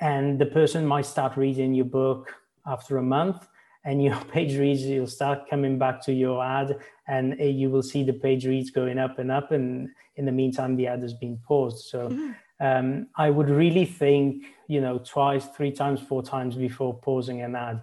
and 0.00 0.38
the 0.38 0.46
person 0.46 0.86
might 0.86 1.06
start 1.06 1.36
reading 1.36 1.74
your 1.74 1.84
book 1.84 2.34
after 2.66 2.96
a 2.98 3.02
month 3.02 3.46
and 3.84 4.02
your 4.02 4.16
page 4.32 4.56
reads 4.56 4.82
you'll 4.82 5.06
start 5.06 5.48
coming 5.50 5.78
back 5.78 6.00
to 6.00 6.12
your 6.12 6.42
ad 6.42 6.76
and 7.08 7.38
uh, 7.40 7.44
you 7.44 7.68
will 7.68 7.82
see 7.82 8.02
the 8.02 8.12
page 8.12 8.46
reads 8.46 8.70
going 8.70 8.98
up 8.98 9.18
and 9.18 9.30
up 9.30 9.52
and 9.52 9.88
in 10.16 10.24
the 10.24 10.32
meantime 10.32 10.76
the 10.76 10.86
ad 10.86 11.02
has 11.02 11.14
been 11.14 11.36
paused 11.46 11.84
so 11.86 12.08
mm-hmm 12.08 12.32
um, 12.60 13.08
I 13.16 13.30
would 13.30 13.50
really 13.50 13.84
think, 13.84 14.44
you 14.68 14.80
know, 14.80 14.98
twice, 14.98 15.46
three 15.46 15.72
times, 15.72 16.00
four 16.00 16.22
times 16.22 16.56
before 16.56 16.94
pausing 16.94 17.42
an 17.42 17.56
ad. 17.56 17.82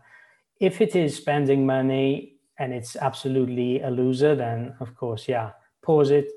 If 0.60 0.82
it 0.82 0.96
is 0.96 1.16
spending 1.16 1.66
money 1.66 2.36
and 2.58 2.74
it's 2.74 2.96
absolutely 2.96 3.82
a 3.82 3.90
loser, 3.90 4.36
then 4.36 4.76
of 4.80 4.96
course, 4.96 5.28
yeah, 5.28 5.52
pause 5.84 6.12
it, 6.12 6.30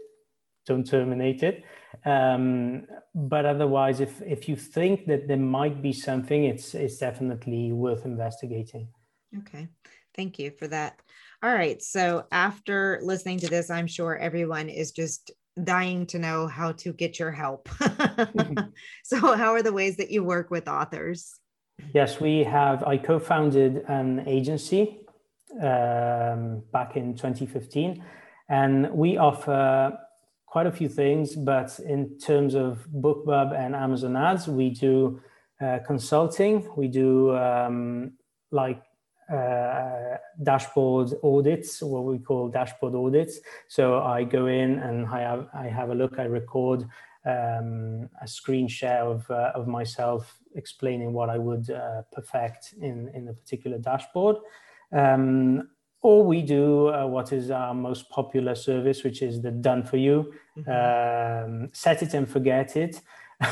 don't 0.66 0.86
terminate 0.86 1.42
it. 1.42 1.64
Um, 2.05 2.86
but 3.14 3.47
otherwise, 3.47 4.01
if 4.01 4.20
if 4.22 4.49
you 4.49 4.57
think 4.57 5.07
that 5.07 5.28
there 5.28 5.36
might 5.36 5.82
be 5.82 5.92
something, 5.92 6.45
it's 6.45 6.74
it's 6.74 6.99
definitely 6.99 7.72
worth 7.72 8.05
investigating. 8.05 8.88
Okay, 9.38 9.68
thank 10.14 10.38
you 10.38 10.51
for 10.51 10.66
that. 10.68 11.01
All 11.42 11.53
right, 11.53 11.80
so 11.82 12.24
after 12.32 13.01
listening 13.03 13.38
to 13.40 13.49
this, 13.49 13.70
I'm 13.70 13.86
sure 13.86 14.16
everyone 14.16 14.68
is 14.68 14.92
just 14.92 15.30
dying 15.62 16.07
to 16.07 16.18
know 16.18 16.47
how 16.47 16.72
to 16.72 16.92
get 16.92 17.18
your 17.18 17.30
help. 17.30 17.68
so, 19.05 19.18
how 19.36 19.53
are 19.53 19.62
the 19.62 19.72
ways 19.72 19.97
that 19.99 20.11
you 20.11 20.24
work 20.24 20.51
with 20.51 20.68
authors? 20.68 21.38
Yes, 21.92 22.20
we 22.20 22.45
have. 22.45 22.82
I 22.84 22.97
co 22.97 23.18
founded 23.18 23.84
an 23.88 24.24
agency 24.26 25.07
um, 25.61 26.62
back 26.72 26.97
in 26.97 27.14
2015, 27.14 28.03
and 28.49 28.90
we 28.92 29.16
offer 29.16 29.99
quite 30.47 30.66
a 30.66 30.72
few 30.72 30.88
things. 30.88 31.34
But 31.34 31.78
in 31.80 32.18
terms 32.18 32.55
of 32.55 32.86
BookBub 32.95 33.59
and 33.59 33.74
Amazon 33.74 34.16
ads, 34.16 34.47
we 34.49 34.70
do 34.70 35.20
uh, 35.61 35.78
consulting, 35.86 36.68
we 36.76 36.88
do 36.88 37.34
um, 37.36 38.12
like 38.51 38.82
uh, 39.32 40.16
dashboard 40.42 41.12
audits, 41.22 41.82
what 41.82 42.05
we 42.05 42.18
call 42.18 42.49
dashboard 42.49 42.95
audits. 42.95 43.40
So 43.68 44.03
I 44.03 44.24
go 44.24 44.47
in 44.47 44.78
and 44.80 45.07
I 45.07 45.20
have 45.20 45.49
I 45.55 45.66
have 45.66 45.90
a 45.90 45.95
look. 45.95 46.18
I 46.18 46.24
record 46.24 46.86
um, 47.24 48.11
a 48.20 48.26
screen 48.26 48.68
share 48.68 49.05
of 49.05 49.30
uh, 49.30 49.53
of 49.55 49.66
myself 49.66 50.38
explaining 50.55 51.12
what 51.12 51.30
I 51.30 51.38
would 51.38 51.70
uh, 51.70 52.03
perfect 52.12 52.74
in 52.80 53.09
in 53.14 53.28
a 53.28 53.32
particular 53.32 53.78
dashboard. 53.78 54.36
Um, 54.92 55.70
or 56.05 56.22
we 56.22 56.42
do 56.42 56.88
uh, 56.88 57.07
what 57.07 57.32
is 57.32 57.50
our 57.50 57.72
most 57.72 58.11
popular 58.11 58.55
service, 58.55 59.02
which 59.02 59.22
is 59.22 59.40
the 59.40 59.50
done 59.50 59.82
for 59.82 59.96
you, 59.96 60.34
mm-hmm. 60.57 61.62
um, 61.62 61.70
set 61.72 62.02
it 62.02 62.12
and 62.12 62.28
forget 62.28 62.76
it. 62.76 63.00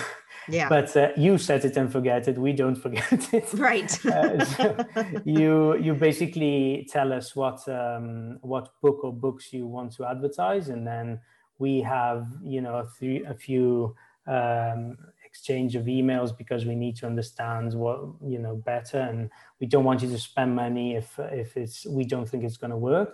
Yeah. 0.48 0.68
But 0.68 0.96
uh, 0.96 1.10
you 1.16 1.38
set 1.38 1.64
it 1.64 1.76
and 1.76 1.90
forget 1.90 2.26
it. 2.26 2.36
We 2.36 2.52
don't 2.52 2.74
forget 2.74 3.32
it. 3.32 3.54
Right. 3.54 3.92
uh, 4.06 4.44
so 4.44 4.76
you 5.24 5.76
you 5.76 5.94
basically 5.94 6.88
tell 6.90 7.12
us 7.12 7.36
what 7.36 7.60
um, 7.68 8.38
what 8.40 8.70
book 8.80 9.04
or 9.04 9.12
books 9.12 9.52
you 9.52 9.68
want 9.68 9.92
to 9.98 10.04
advertise, 10.04 10.68
and 10.68 10.84
then 10.84 11.20
we 11.60 11.80
have 11.82 12.26
you 12.42 12.60
know 12.60 12.74
a, 12.80 12.88
th- 12.98 13.22
a 13.28 13.34
few 13.34 13.94
um, 14.26 14.96
exchange 15.32 15.76
of 15.76 15.84
emails 15.86 16.36
because 16.36 16.66
we 16.66 16.74
need 16.74 16.94
to 16.96 17.06
understand 17.06 17.72
what 17.72 17.98
you 18.26 18.38
know 18.38 18.56
better, 18.56 18.98
and 18.98 19.30
we 19.60 19.66
don't 19.66 19.84
want 19.84 20.02
you 20.02 20.10
to 20.10 20.18
spend 20.18 20.54
money 20.54 20.94
if 20.96 21.18
if 21.18 21.56
it's 21.56 21.86
we 21.86 22.04
don't 22.04 22.28
think 22.28 22.44
it's 22.44 22.58
going 22.58 22.70
to 22.70 22.76
work. 22.76 23.10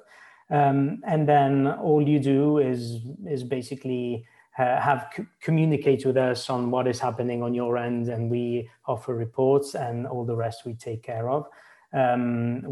Um, 0.50 1.00
and 1.06 1.28
then 1.28 1.66
all 1.66 2.02
you 2.12 2.18
do 2.18 2.58
is 2.58 2.80
is 3.26 3.44
basically 3.44 4.24
uh, 4.58 4.80
have 4.80 5.06
c- 5.14 5.26
communicate 5.40 6.04
with 6.04 6.16
us 6.16 6.50
on 6.50 6.72
what 6.72 6.88
is 6.88 6.98
happening 6.98 7.42
on 7.42 7.54
your 7.54 7.76
end 7.76 8.08
and 8.08 8.28
we 8.28 8.68
offer 8.86 9.14
reports 9.14 9.76
and 9.76 10.06
all 10.06 10.24
the 10.24 10.34
rest 10.34 10.66
we 10.66 10.74
take 10.74 11.02
care 11.04 11.30
of 11.30 11.46
um, 11.92 12.62